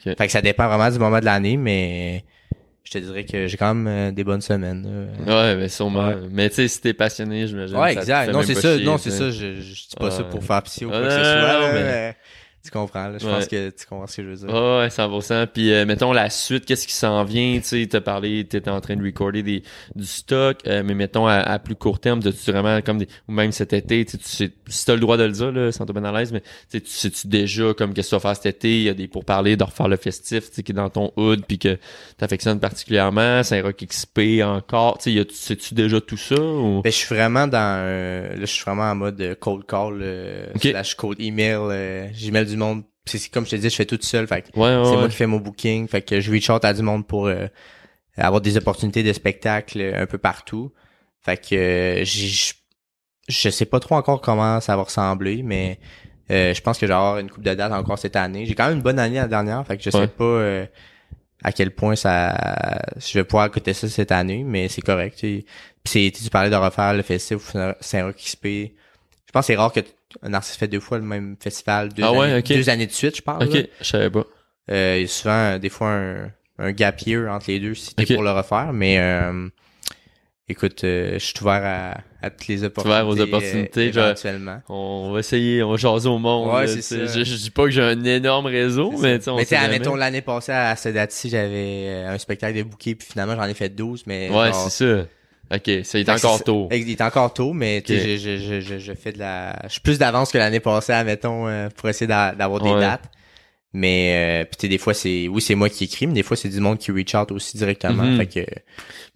Fait 0.05 0.15
que 0.27 0.31
ça 0.33 0.41
dépend 0.41 0.69
vraiment 0.69 0.89
du 0.91 0.99
moment 1.01 1.19
de 1.19 1.25
l'année, 1.25 1.57
mais 1.57 2.25
je 2.85 2.93
te 2.93 2.99
dirais 2.99 3.25
que 3.25 3.49
j'ai 3.49 3.57
quand 3.57 3.75
même 3.75 3.89
euh, 3.89 4.13
des 4.13 4.23
bonnes 4.23 4.41
semaines. 4.41 5.09
Ouais, 5.27 5.57
mais 5.57 5.69
sûrement. 5.69 6.07
Ouais. 6.07 6.17
Mais 6.31 6.49
tu 6.49 6.57
sais, 6.57 6.69
si 6.69 6.81
t'es 6.81 6.95
passionné, 6.95 7.49
j'imagine. 7.49 7.77
Ouais, 7.77 7.89
ça 7.89 7.95
te 7.95 8.01
exact. 8.03 8.27
fait 8.27 8.33
Non, 8.33 8.43
c'est 8.43 8.55
ça. 8.55 8.77
chier, 8.77 8.85
non, 8.85 8.99
c'est 8.99 9.11
ça. 9.11 9.31
Je, 9.31 9.55
je 9.61 9.73
dis 9.89 9.97
pas 9.99 10.13
ça 10.13 10.23
pour 10.23 10.45
faire 10.45 10.63
pitié 10.63 10.87
ou 10.87 10.91
quoi 10.91 11.01
que 11.03 11.11
ce 11.11 11.17
soit. 11.17 12.15
Tu 12.67 12.71
comprends, 12.73 13.09
là? 13.09 13.19
Je 13.19 13.27
Ouais. 13.27 13.33
pense 13.33 13.47
que 13.47 13.71
tu 13.71 13.87
comprends 13.87 14.07
ce 14.07 14.17
que 14.19 14.23
je 14.25 14.29
veux 14.29 14.37
dire. 14.37 14.49
Ouais, 14.49 14.79
ouais, 14.81 14.91
100%. 14.91 15.47
Puis, 15.47 15.73
euh, 15.73 15.87
mettons, 15.87 16.13
la 16.13 16.29
suite, 16.31 16.67
qu'est-ce 16.67 16.87
qui 16.87 16.95
s'en 16.95 17.25
vient? 17.25 17.59
Tu 17.61 17.65
sais, 17.67 17.87
t'as 17.91 18.01
parlé, 18.01 18.45
t'étais 18.45 18.71
en 18.71 18.81
train 18.81 18.97
de 18.97 19.03
recorder 19.05 19.43
des, 19.43 19.63
du 19.95 20.05
stock, 20.05 20.59
euh, 20.67 20.83
mais 20.85 20.95
mettons, 20.95 21.27
à, 21.27 21.35
à 21.37 21.59
plus 21.59 21.75
court 21.77 22.01
terme, 22.01 22.23
t'as-tu 22.23 22.51
vraiment 22.51 22.81
comme 22.83 22.99
des, 22.99 23.09
ou 23.29 23.33
même 23.33 23.53
cet 23.53 23.73
été, 23.73 24.05
tu 24.05 24.19
sais, 24.21 24.51
si 24.69 24.85
t'as 24.85 24.95
le 24.95 25.01
droit 25.01 25.17
de 25.17 25.25
le 25.25 25.33
dire, 25.33 25.53
là, 25.53 25.73
sans 25.73 25.87
te 25.87 25.97
à 25.97 26.13
l'aise, 26.13 26.33
mais 26.33 26.41
tu 26.41 26.47
sais, 26.69 26.81
tu 26.81 26.91
sais-tu 26.91 27.27
déjà 27.29 27.73
comme 27.75 27.95
qu'est-ce 27.95 28.09
que 28.11 28.17
tu 28.17 28.23
vas 28.23 28.35
faire 28.35 28.37
cet 28.43 28.47
été? 28.57 28.77
Il 28.77 28.83
y 28.83 28.89
a 28.89 28.95
des 28.95 29.09
pourparlers 29.09 29.57
de 29.57 29.65
refaire 29.65 29.89
le 29.89 29.97
festif, 29.97 30.49
tu 30.51 30.57
sais, 30.57 30.63
qui 30.63 30.73
est 30.73 30.75
dans 30.75 30.91
ton 30.91 31.13
hood, 31.17 31.45
puis 31.47 31.59
que 31.59 31.79
t'affectionnes 32.19 32.61
particulièrement, 32.61 33.43
Saint-Roch 33.43 33.77
XP 33.87 34.43
encore, 34.43 34.99
tu 34.99 35.15
sais, 35.17 35.27
sais-tu 35.31 35.75
déjà 35.75 36.01
tout 36.01 36.17
ça? 36.17 36.35
Ou... 36.41 36.83
Ben, 36.83 36.91
je 36.93 36.97
suis 36.97 37.15
vraiment 37.15 37.47
dans 37.47 37.79
euh, 37.81 38.31
là 38.35 38.41
je 38.41 38.47
suis 38.47 38.65
vraiment 38.65 38.91
en 38.91 38.95
mode 38.95 39.21
euh, 39.21 39.35
cold 39.35 39.65
call 39.67 39.99
euh, 40.03 40.47
Ok. 40.55 40.63
slash 40.71 40.95
cold 40.95 41.21
email 41.21 41.57
euh, 41.61 42.09
j'email 42.15 42.47
du 42.47 42.56
monde. 42.57 42.83
C'est 43.05 43.31
comme 43.31 43.45
je 43.45 43.51
te 43.51 43.57
dis 43.57 43.71
je 43.71 43.77
fais 43.77 43.85
tout 43.87 43.99
seul 44.01 44.27
fait 44.27 44.43
que 44.43 44.59
Ouais, 44.59 44.77
ouais, 44.77 44.85
c'est 44.85 44.91
ouais. 44.91 44.97
moi 44.97 45.09
qui 45.09 45.15
fais 45.15 45.27
mon 45.27 45.39
booking 45.39 45.87
fait 45.87 46.03
que 46.03 46.21
je 46.21 46.31
reach 46.31 46.51
out 46.51 46.65
à 46.65 46.73
du 46.75 46.83
monde 46.83 47.07
pour 47.07 47.27
euh, 47.29 47.47
avoir 48.17 48.41
des 48.41 48.57
opportunités 48.57 49.03
de 49.05 49.13
spectacle 49.13 49.81
euh, 49.81 50.03
un 50.03 50.07
peu 50.07 50.19
partout. 50.19 50.73
Fait 51.23 51.37
que 51.37 51.55
euh, 51.55 52.05
je 52.05 52.53
je 53.29 53.51
sais 53.51 53.67
pas 53.67 53.81
trop 53.81 53.97
encore 53.97 54.21
comment 54.21 54.61
ça 54.61 54.77
va 54.77 54.83
ressembler 54.83 55.43
mais 55.43 55.79
euh, 56.31 56.55
je 56.55 56.61
pense 56.61 56.79
que 56.79 56.87
je 56.87 56.93
vais 56.93 56.97
avoir 56.97 57.19
une 57.19 57.31
coupe 57.31 57.43
de 57.45 57.55
dates 57.55 57.73
encore 57.73 57.99
cette 57.99 58.17
année. 58.17 58.47
J'ai 58.47 58.55
quand 58.55 58.67
même 58.69 58.77
une 58.77 58.83
bonne 58.83 58.99
année 58.99 59.17
la 59.17 59.29
dernière 59.29 59.65
fait 59.67 59.77
que 59.77 59.83
je 59.85 59.91
sais 59.91 60.07
pas 60.09 60.67
à 61.45 61.53
quel 61.53 61.71
point 61.73 61.95
ça 61.97 62.83
je 62.97 63.19
vais 63.19 63.25
pouvoir 63.25 63.47
écouter 63.47 63.73
ça 63.75 63.89
cette 63.89 64.11
année 64.11 64.43
mais 64.43 64.69
c'est 64.69 64.81
correct 64.81 65.19
tu 65.19 66.31
parlais 66.33 66.51
de 66.51 66.57
refaire 66.57 66.95
le 66.95 67.03
festival 67.03 67.77
Saint-Roch 67.81 68.17
XP 68.17 68.47
je 69.27 69.33
pense 69.33 69.43
que 69.43 69.47
c'est 69.47 69.57
rare 69.57 69.73
que 69.73 69.81
artiste 70.33 70.57
fait 70.59 70.69
deux 70.69 70.81
fois 70.81 70.99
le 70.99 71.05
même 71.05 71.37
festival 71.41 71.93
deux, 71.93 72.03
Ah 72.05 72.13
ouais, 72.13 72.27
années, 72.31 72.39
ok. 72.39 72.49
deux 72.49 72.69
années 72.71 72.87
de 72.87 72.93
suite 72.93 73.17
je 73.17 73.23
parle 73.23 73.45
là. 73.45 73.61
Ok, 73.61 73.69
je 73.81 73.85
savais 73.87 74.11
pas. 74.11 74.25
Euh, 74.71 74.95
il 74.99 75.03
y 75.03 75.05
a 75.05 75.09
souvent 75.09 75.33
euh, 75.35 75.59
des 75.59 75.69
fois 75.69 75.91
un, 75.91 76.31
un 76.59 76.73
gap 76.73 77.01
year 77.03 77.31
entre 77.33 77.47
les 77.49 77.61
deux 77.61 77.75
si 77.75 77.95
t'es 77.95 78.07
pour 78.07 78.23
le 78.23 78.31
refaire 78.33 78.73
mais 78.73 78.99
euh, 78.99 79.49
écoute 80.49 80.83
euh, 80.85 81.15
je 81.15 81.25
suis 81.25 81.35
ouvert 81.41 81.63
à, 81.65 82.01
à 82.27 82.31
toutes 82.31 82.49
les 82.49 82.65
opportunités 82.65 83.01
ouvert 83.03 83.09
aux 83.09 83.21
opportunités, 83.21 83.87
éventuellement 83.87 84.61
On 84.69 85.11
va 85.13 85.21
essayer, 85.21 85.63
on 85.63 85.71
va 85.71 85.77
jaser 85.77 86.09
au 86.09 86.19
monde. 86.19 86.53
Ouais, 86.55 86.67
là, 86.67 86.83
ça. 86.83 87.05
Je, 87.07 87.25
je 87.25 87.37
dis 87.37 87.51
pas 87.51 87.65
que 87.65 87.71
j'ai 87.71 87.83
un 87.83 88.03
énorme 88.05 88.47
réseau, 88.47 88.93
mais 89.01 89.19
tu 89.19 89.31
mais 89.33 89.45
tu 89.47 89.55
admettons 89.55 89.95
l'année 89.97 90.23
passée 90.23 90.53
à 90.53 90.75
cette 90.77 90.95
date-ci 90.95 91.29
j'avais 91.31 92.05
un 92.07 92.19
spectacle 92.19 92.57
de 92.59 92.63
bouquet 92.65 92.95
puis 92.95 93.07
finalement 93.09 93.37
j'en 93.37 93.45
ai 93.45 93.55
fait 93.55 93.69
12 93.69 94.05
mais 94.07 94.31
Ouais, 94.31 94.51
c'est 94.53 94.71
ça. 94.71 95.07
Ok, 95.55 95.71
ça 95.85 95.99
il 95.99 96.09
est 96.09 96.11
encore 96.11 96.43
tôt. 96.43 96.69
Il 96.73 96.91
est 96.91 97.01
encore 97.01 97.33
tôt, 97.33 97.53
mais 97.53 97.83
je, 97.87 98.17
je, 98.17 98.61
je, 98.61 98.79
je, 98.79 98.93
fais 98.95 99.13
de 99.13 99.19
la. 99.19 99.57
Je 99.65 99.69
suis 99.73 99.81
plus 99.81 99.99
d'avance 99.99 100.33
que 100.33 100.39
l'année 100.39 100.59
passée, 100.61 100.93
admettons, 100.93 101.47
euh, 101.47 101.69
pour 101.77 101.89
essayer 101.89 102.09
d'a- 102.09 102.35
d'avoir 102.35 102.61
des 102.61 102.71
Ouais. 102.71 102.81
dates. 102.81 103.05
Mais 103.73 104.41
euh, 104.43 104.45
puis 104.45 104.57
tu 104.57 104.61
sais, 104.63 104.69
des 104.69 104.79
fois 104.79 104.95
c'est. 104.95 105.29
Oui, 105.29 105.41
c'est 105.43 105.55
moi 105.55 105.69
qui 105.69 105.85
écris, 105.85 106.07
mais 106.07 106.15
des 106.15 106.23
fois 106.23 106.37
c'est 106.37 106.49
du 106.49 106.61
monde 106.61 106.79
qui 106.79 106.91
reach 106.91 107.15
out 107.15 107.31
aussi 107.31 107.57
directement. 107.59 108.05
Mhm. 108.05 108.17
Fait 108.17 108.27
que 108.27 108.51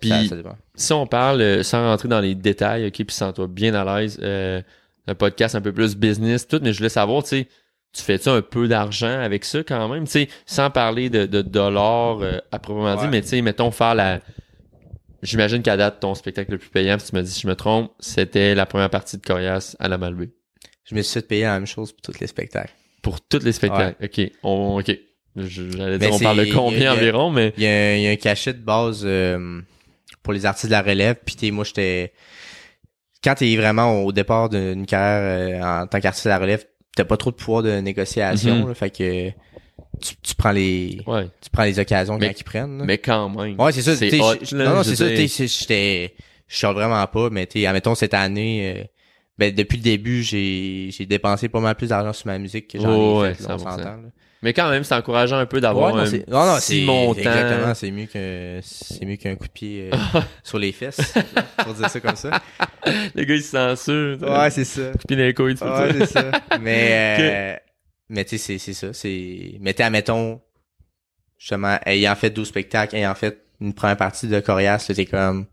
Puis 0.00 0.10
ça, 0.10 0.36
si 0.74 0.92
on 0.92 1.06
parle 1.06 1.40
euh, 1.40 1.62
sans 1.62 1.82
rentrer 1.88 2.08
dans 2.08 2.20
les 2.20 2.34
détails, 2.34 2.86
ok, 2.86 2.92
puis 2.92 3.06
sens-toi 3.10 3.46
bien 3.48 3.74
à 3.74 4.00
l'aise, 4.00 4.18
euh, 4.22 4.60
un 5.06 5.14
podcast 5.14 5.54
un 5.54 5.60
peu 5.62 5.72
plus 5.72 5.96
business, 5.96 6.46
tout, 6.46 6.60
mais 6.62 6.72
je 6.72 6.78
voulais 6.78 6.90
savoir, 6.90 7.22
tu 7.22 7.28
sais, 7.30 7.48
tu 7.92 8.02
fais-tu 8.02 8.28
un 8.28 8.42
peu 8.42 8.68
d'argent 8.68 9.18
avec 9.20 9.44
ça 9.44 9.60
quand 9.64 9.88
même, 9.88 10.04
tu 10.04 10.10
sais, 10.12 10.28
sans 10.46 10.68
parler 10.70 11.08
de, 11.10 11.26
de 11.26 11.42
dollars 11.42 12.20
euh, 12.20 12.38
à 12.52 12.58
proprement 12.58 12.94
dit, 12.96 13.08
mais 13.08 13.22
tu 13.22 13.28
sais, 13.28 13.42
mettons 13.42 13.70
faire 13.70 13.94
la. 13.94 14.20
J'imagine 15.22 15.62
qu'à 15.62 15.76
date, 15.76 16.00
ton 16.00 16.14
spectacle 16.14 16.52
le 16.52 16.58
plus 16.58 16.70
payant, 16.70 16.96
puis 16.96 17.06
tu 17.08 17.14
me 17.16 17.22
dis 17.22 17.30
si 17.30 17.40
je 17.42 17.46
me 17.48 17.54
trompe, 17.54 17.92
c'était 18.00 18.54
la 18.54 18.64
première 18.66 18.88
partie 18.90 19.16
de 19.18 19.22
Corias 19.22 19.76
à 19.78 19.88
la 19.88 19.98
Malbaie. 19.98 20.30
Je 20.84 20.94
me 20.94 21.02
suis 21.02 21.14
fait 21.20 21.26
payer 21.26 21.42
la 21.44 21.54
même 21.54 21.66
chose 21.66 21.92
pour 21.92 22.00
tous 22.00 22.20
les 22.20 22.26
spectacles. 22.26 22.72
Pour 23.02 23.20
tous 23.20 23.44
les 23.44 23.52
spectacles? 23.52 24.02
OK. 24.04 24.32
On, 24.42 24.78
OK. 24.80 24.96
J'allais 25.36 25.98
dire, 25.98 26.12
on 26.12 26.18
parle 26.18 26.44
de 26.46 26.52
combien 26.52 26.90
a- 26.92 26.94
environ, 26.96 27.30
mais. 27.30 27.52
Il 27.56 27.62
y 27.62 27.66
a, 27.66 27.96
il 27.96 28.02
y 28.02 28.06
a 28.08 28.10
un 28.10 28.16
cachet 28.16 28.52
de 28.54 28.58
base 28.62 29.02
euh, 29.04 29.60
pour 30.22 30.32
les 30.32 30.44
artistes 30.46 30.66
de 30.66 30.72
la 30.72 30.82
relève. 30.82 31.16
Puis 31.24 31.36
t'es- 31.36 31.50
moi 31.50 31.64
j'étais. 31.64 32.12
Quand 33.22 33.34
t'es 33.34 33.54
vraiment 33.56 34.02
au 34.02 34.12
départ 34.12 34.48
d'une 34.48 34.86
carrière 34.86 35.60
euh, 35.60 35.82
en 35.82 35.86
tant 35.86 36.00
qu'artiste 36.00 36.26
de 36.26 36.30
la 36.30 36.38
relève, 36.38 36.64
t'as 36.96 37.04
pas 37.04 37.16
trop 37.18 37.30
de 37.30 37.36
pouvoir 37.36 37.62
de 37.62 37.70
négociation. 37.80 38.62
Mhm. 38.62 38.68
là, 38.68 38.74
fait 38.74 38.90
que 38.90 39.30
tu, 40.00 40.14
tu 40.22 40.34
prends 40.34 40.52
les. 40.52 41.00
Ouais. 41.06 41.26
Tu 41.40 41.50
prends 41.50 41.64
les 41.64 41.78
occasions 41.78 42.18
Mais- 42.18 42.28
quand 42.28 42.40
ils 42.40 42.44
prennent. 42.44 42.78
là. 42.78 42.84
Mais 42.84 42.98
quand 42.98 43.28
même. 43.28 43.58
Ouais, 43.60 43.72
c'est 43.72 43.82
ça. 43.82 43.92
hot, 43.92 44.34
là, 44.52 44.64
non, 44.64 44.74
non, 44.76 44.82
c'est 44.82 44.96
ça. 44.96 45.06
c'est- 45.08 45.46
J'étais, 45.46 46.14
je 46.48 46.56
sors 46.56 46.72
vraiment 46.72 47.06
pas, 47.06 47.30
mais 47.30 47.46
tu 47.46 47.64
admettons 47.66 47.94
cette 47.94 48.14
année, 48.14 48.74
euh, 48.76 48.84
ben 49.38 49.54
depuis 49.54 49.76
le 49.78 49.82
début, 49.82 50.22
j'ai, 50.22 50.88
j'ai 50.90 51.06
dépensé 51.06 51.48
pas 51.48 51.60
mal 51.60 51.74
plus 51.74 51.88
d'argent 51.88 52.12
sur 52.12 52.26
ma 52.26 52.38
musique 52.38 52.68
que 52.68 52.78
j'en 52.80 52.90
Oh, 52.90 53.24
ai 53.24 53.28
ouais, 53.28 53.34
fait. 53.34 53.48
là, 53.48 53.54
on 53.54 53.58
100%. 53.58 53.70
s'entend. 53.70 53.84
là. 53.84 53.96
Mais 54.42 54.54
quand 54.54 54.70
même, 54.70 54.84
c'est 54.84 54.94
encourageant 54.94 55.36
un 55.36 55.44
peu 55.44 55.60
d'avoir 55.60 55.92
Ouais, 55.92 55.98
non, 55.98 56.04
un 56.04 56.06
c'est, 56.06 56.26
non, 56.26 56.46
non, 56.46 56.56
petit 56.56 56.80
c'est 56.80 56.84
montant. 56.86 57.18
exactement, 57.18 57.74
c'est 57.74 57.90
mieux 57.90 58.06
que, 58.06 58.58
c'est 58.62 59.04
mieux 59.04 59.16
qu'un 59.16 59.34
coup 59.36 59.46
de 59.46 59.52
pied 59.52 59.90
euh, 59.92 60.20
sur 60.42 60.58
les 60.58 60.72
fesses, 60.72 61.12
pour 61.58 61.74
dire 61.74 61.90
ça 61.90 62.00
comme 62.00 62.16
ça. 62.16 62.30
Le 63.14 63.24
gars, 63.24 63.34
il 63.34 63.42
se 63.42 63.50
censure. 63.50 64.16
Ouais, 64.22 64.48
c'est 64.50 64.64
ça. 64.64 64.92
Puis 65.06 65.14
les 65.16 65.34
couilles, 65.34 65.56
Ouais, 65.60 65.92
c'est 65.98 66.06
ça. 66.06 66.30
Mais, 66.58 66.88
euh, 67.20 67.56
mais 68.10 68.24
tu 68.26 68.36
sais, 68.36 68.58
c'est, 68.58 68.72
ça. 68.74 68.92
C'est, 68.92 69.56
mais 69.60 69.72
t'es, 69.72 69.82
admettons, 69.84 70.40
justement, 71.38 71.78
ayant 71.86 72.14
fait 72.16 72.30
12 72.30 72.48
spectacles, 72.48 72.96
ayant 72.96 73.14
fait 73.14 73.42
une 73.60 73.72
première 73.72 73.96
partie 73.96 74.26
de 74.28 74.40
Corias, 74.40 74.84
t'es 74.94 75.06
comme, 75.06 75.46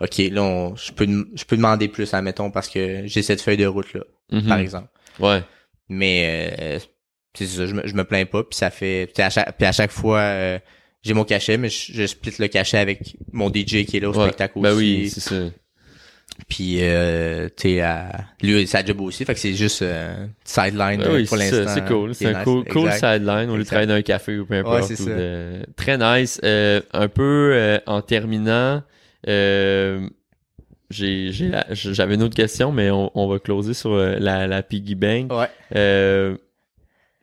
OK, 0.00 0.18
là, 0.18 0.42
on- 0.42 0.76
je 0.76 0.92
peux, 0.92 1.06
je 1.34 1.44
peux 1.44 1.56
demander 1.56 1.88
plus, 1.88 2.12
admettons, 2.14 2.50
parce 2.50 2.68
que 2.68 3.02
j'ai 3.06 3.22
cette 3.22 3.40
feuille 3.40 3.56
de 3.56 3.66
route, 3.66 3.92
là, 3.94 4.00
Mhm. 4.32 4.48
par 4.48 4.58
exemple. 4.58 4.88
Ouais. 5.20 5.42
Mais, 5.88 6.56
euh, 6.60 6.78
c'est 7.34 7.46
ça, 7.46 7.66
je 7.66 7.74
me, 7.74 7.86
je 7.86 7.94
me 7.94 8.04
plains 8.04 8.24
pas, 8.26 8.42
puis 8.44 8.56
ça 8.56 8.70
fait, 8.70 9.10
puis 9.12 9.22
à 9.22 9.30
chaque, 9.30 9.56
puis 9.56 9.66
à 9.66 9.72
chaque 9.72 9.90
fois, 9.92 10.18
euh, 10.20 10.58
j'ai 11.02 11.14
mon 11.14 11.24
cachet, 11.24 11.56
mais 11.56 11.68
je, 11.68 11.92
je 11.92 12.06
split 12.06 12.32
le 12.38 12.48
cachet 12.48 12.78
avec 12.78 13.16
mon 13.32 13.48
DJ 13.48 13.84
qui 13.86 13.96
est 13.96 14.00
là 14.00 14.10
au 14.10 14.16
Ouais. 14.16 14.24
spectacle 14.26 14.60
Ben 14.60 14.70
aussi. 14.72 14.78
oui, 14.78 15.10
c'est 15.10 15.20
ça. 15.20 15.36
Puis, 16.46 16.78
euh, 16.80 17.48
tu 17.56 17.80
à 17.80 18.10
lui, 18.42 18.66
sa 18.66 18.84
job 18.84 19.00
aussi, 19.00 19.24
fait 19.24 19.34
que 19.34 19.40
c'est 19.40 19.54
juste 19.54 19.82
euh, 19.82 20.26
sideline 20.44 21.00
Ben 21.00 21.08
euh, 21.08 21.14
oui, 21.16 21.24
pour 21.26 21.36
c'est 21.36 21.50
l'instant. 21.64 21.74
c'est 21.74 21.84
cool. 21.86 22.14
C'est 22.14 22.24
est 22.26 22.34
un 22.34 22.44
cool, 22.44 22.64
sideline. 22.92 23.50
On 23.50 23.56
lui 23.56 23.64
travaille 23.64 23.86
dans 23.88 23.94
un 23.94 24.02
café 24.02 24.38
ou 24.38 24.46
peu 24.46 24.54
importe. 24.54 24.90
ou 25.00 25.04
de- 25.04 25.66
Très 25.76 25.98
nice. 25.98 26.40
Euh, 26.44 26.80
un 26.92 27.08
peu 27.08 27.50
euh, 27.54 27.78
en 27.86 28.00
terminant, 28.02 28.82
euh, 29.28 30.08
j'ai, 30.90 31.32
j'ai 31.32 31.48
la- 31.48 31.66
j'avais 31.70 32.14
une 32.14 32.22
autre 32.22 32.36
question, 32.36 32.72
mais 32.72 32.90
on, 32.90 33.10
on 33.14 33.28
va 33.28 33.38
closer 33.38 33.74
sur 33.74 33.94
la, 33.96 34.46
la 34.46 34.62
piggy 34.62 34.94
bank. 34.94 35.32
Ouais, 35.32 35.48
Euh, 35.76 36.36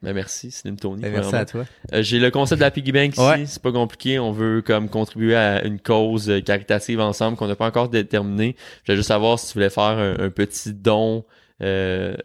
ben 0.01 0.13
merci, 0.13 0.51
Slim 0.51 0.77
Tony. 0.77 1.01
ben, 1.01 1.11
merci 1.11 1.35
à 1.35 1.45
toi. 1.45 1.65
Euh, 1.93 2.03
j'ai 2.03 2.19
le 2.19 2.29
concept 2.29 2.59
de 2.59 2.65
la 2.65 2.71
piggy 2.71 2.91
bank 2.91 3.13
ici. 3.13 3.21
Ouais. 3.21 3.45
C'est 3.45 3.61
pas 3.61 3.71
compliqué. 3.71 4.19
On 4.19 4.31
veut 4.31 4.61
comme 4.61 4.89
contribuer 4.89 5.35
à 5.35 5.65
une 5.65 5.79
cause 5.79 6.29
euh, 6.29 6.41
caritative 6.41 6.99
ensemble 6.99 7.37
qu'on 7.37 7.47
n'a 7.47 7.55
pas 7.55 7.67
encore 7.67 7.89
déterminée. 7.89 8.55
Je 8.83 8.91
voulais 8.91 8.97
juste 8.97 9.07
savoir 9.07 9.39
si 9.39 9.47
tu 9.47 9.53
voulais 9.53 9.69
faire 9.69 9.83
un, 9.83 10.15
un 10.19 10.29
petit 10.29 10.73
don 10.73 11.25
euh, 11.61 12.15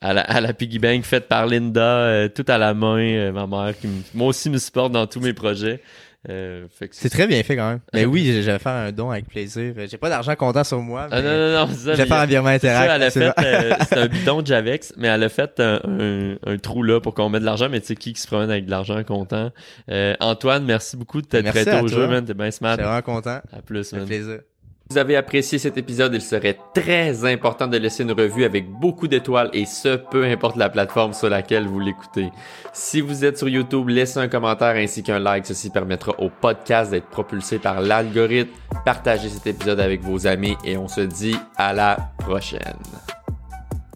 à, 0.00 0.12
la, 0.12 0.22
à 0.22 0.40
la 0.40 0.52
piggy 0.52 0.78
bank 0.78 1.04
faite 1.04 1.28
par 1.28 1.46
Linda, 1.46 1.80
euh, 1.80 2.28
tout 2.28 2.44
à 2.48 2.58
la 2.58 2.74
main, 2.74 2.98
euh, 2.98 3.32
ma 3.32 3.46
mère 3.46 3.78
qui 3.78 3.88
moi 4.14 4.28
aussi 4.28 4.50
me 4.50 4.58
supporte 4.58 4.92
dans 4.92 5.06
tous 5.06 5.20
mes 5.20 5.32
projets. 5.34 5.80
Euh, 6.30 6.66
C'est 6.90 7.10
très 7.10 7.26
bien 7.26 7.42
fait 7.42 7.54
quand 7.56 7.68
même. 7.68 7.80
Mais 7.92 8.04
oui, 8.06 8.24
je 8.26 8.40
je 8.42 8.50
vais 8.50 8.58
faire 8.58 8.72
un 8.72 8.92
don 8.92 9.10
avec 9.10 9.26
plaisir. 9.28 9.74
J'ai 9.88 9.98
pas 9.98 10.08
d'argent 10.08 10.34
comptant 10.36 10.64
sur 10.64 10.80
moi, 10.80 11.06
mais 11.10 11.16
Ah 11.18 11.22
non 11.22 11.30
non 11.30 11.52
non, 11.52 11.66
c'est 11.68 11.74
ça, 11.74 11.80
je 11.92 11.96
vais 11.98 12.02
mais- 12.04 12.08
faire 12.08 12.16
un 12.20 12.26
virement 12.26 12.48
interact. 12.48 13.10
c'est 13.10 13.22
euh, 13.44 13.72
un 13.92 14.06
bidon 14.06 14.40
de 14.42 14.46
Javex, 14.46 14.94
mais 14.96 15.08
elle 15.08 15.22
a 15.22 15.28
fait 15.28 15.60
un, 15.60 15.80
un, 15.84 16.36
un 16.46 16.56
trou 16.58 16.82
là 16.82 17.00
pour 17.00 17.14
qu'on 17.14 17.28
mette 17.28 17.40
de 17.42 17.46
l'argent, 17.46 17.68
mais 17.70 17.80
tu 17.80 17.88
sais 17.88 17.96
qui 17.96 18.12
qui 18.14 18.20
se 18.20 18.26
promène 18.26 18.50
avec 18.50 18.64
de 18.66 18.70
l'argent 18.70 19.02
content. 19.04 19.50
Euh, 19.90 20.14
Antoine, 20.20 20.64
merci 20.64 20.96
beaucoup 20.96 21.20
de 21.20 21.26
t'être 21.26 21.50
prêté 21.50 21.72
au 21.72 21.80
toi. 21.88 21.88
jeu, 21.88 22.06
man. 22.08 22.24
T'es 22.24 22.34
bien 22.34 22.50
smart. 22.50 22.72
J'étais 22.72 22.84
vraiment 22.84 23.02
content. 23.02 23.40
À 23.52 23.62
plus, 23.64 23.92
man. 23.92 24.06
plaisir. 24.06 24.40
Vous 24.90 24.98
avez 24.98 25.16
apprécié 25.16 25.58
cet 25.58 25.78
épisode, 25.78 26.12
il 26.14 26.20
serait 26.20 26.58
très 26.74 27.24
important 27.24 27.66
de 27.66 27.78
laisser 27.78 28.02
une 28.02 28.12
revue 28.12 28.44
avec 28.44 28.70
beaucoup 28.70 29.08
d'étoiles 29.08 29.48
et 29.54 29.64
ce, 29.64 29.96
peu 29.96 30.24
importe 30.24 30.56
la 30.56 30.68
plateforme 30.68 31.14
sur 31.14 31.30
laquelle 31.30 31.66
vous 31.66 31.80
l'écoutez. 31.80 32.30
Si 32.74 33.00
vous 33.00 33.24
êtes 33.24 33.38
sur 33.38 33.48
YouTube, 33.48 33.88
laissez 33.88 34.18
un 34.18 34.28
commentaire 34.28 34.76
ainsi 34.76 35.02
qu'un 35.02 35.18
like. 35.18 35.46
Ceci 35.46 35.70
permettra 35.70 36.12
au 36.20 36.28
podcast 36.28 36.90
d'être 36.90 37.08
propulsé 37.08 37.58
par 37.58 37.80
l'algorithme. 37.80 38.52
Partagez 38.84 39.30
cet 39.30 39.46
épisode 39.46 39.80
avec 39.80 40.02
vos 40.02 40.26
amis 40.26 40.56
et 40.64 40.76
on 40.76 40.86
se 40.86 41.00
dit 41.00 41.36
à 41.56 41.72
la 41.72 42.12
prochaine. 42.18 42.76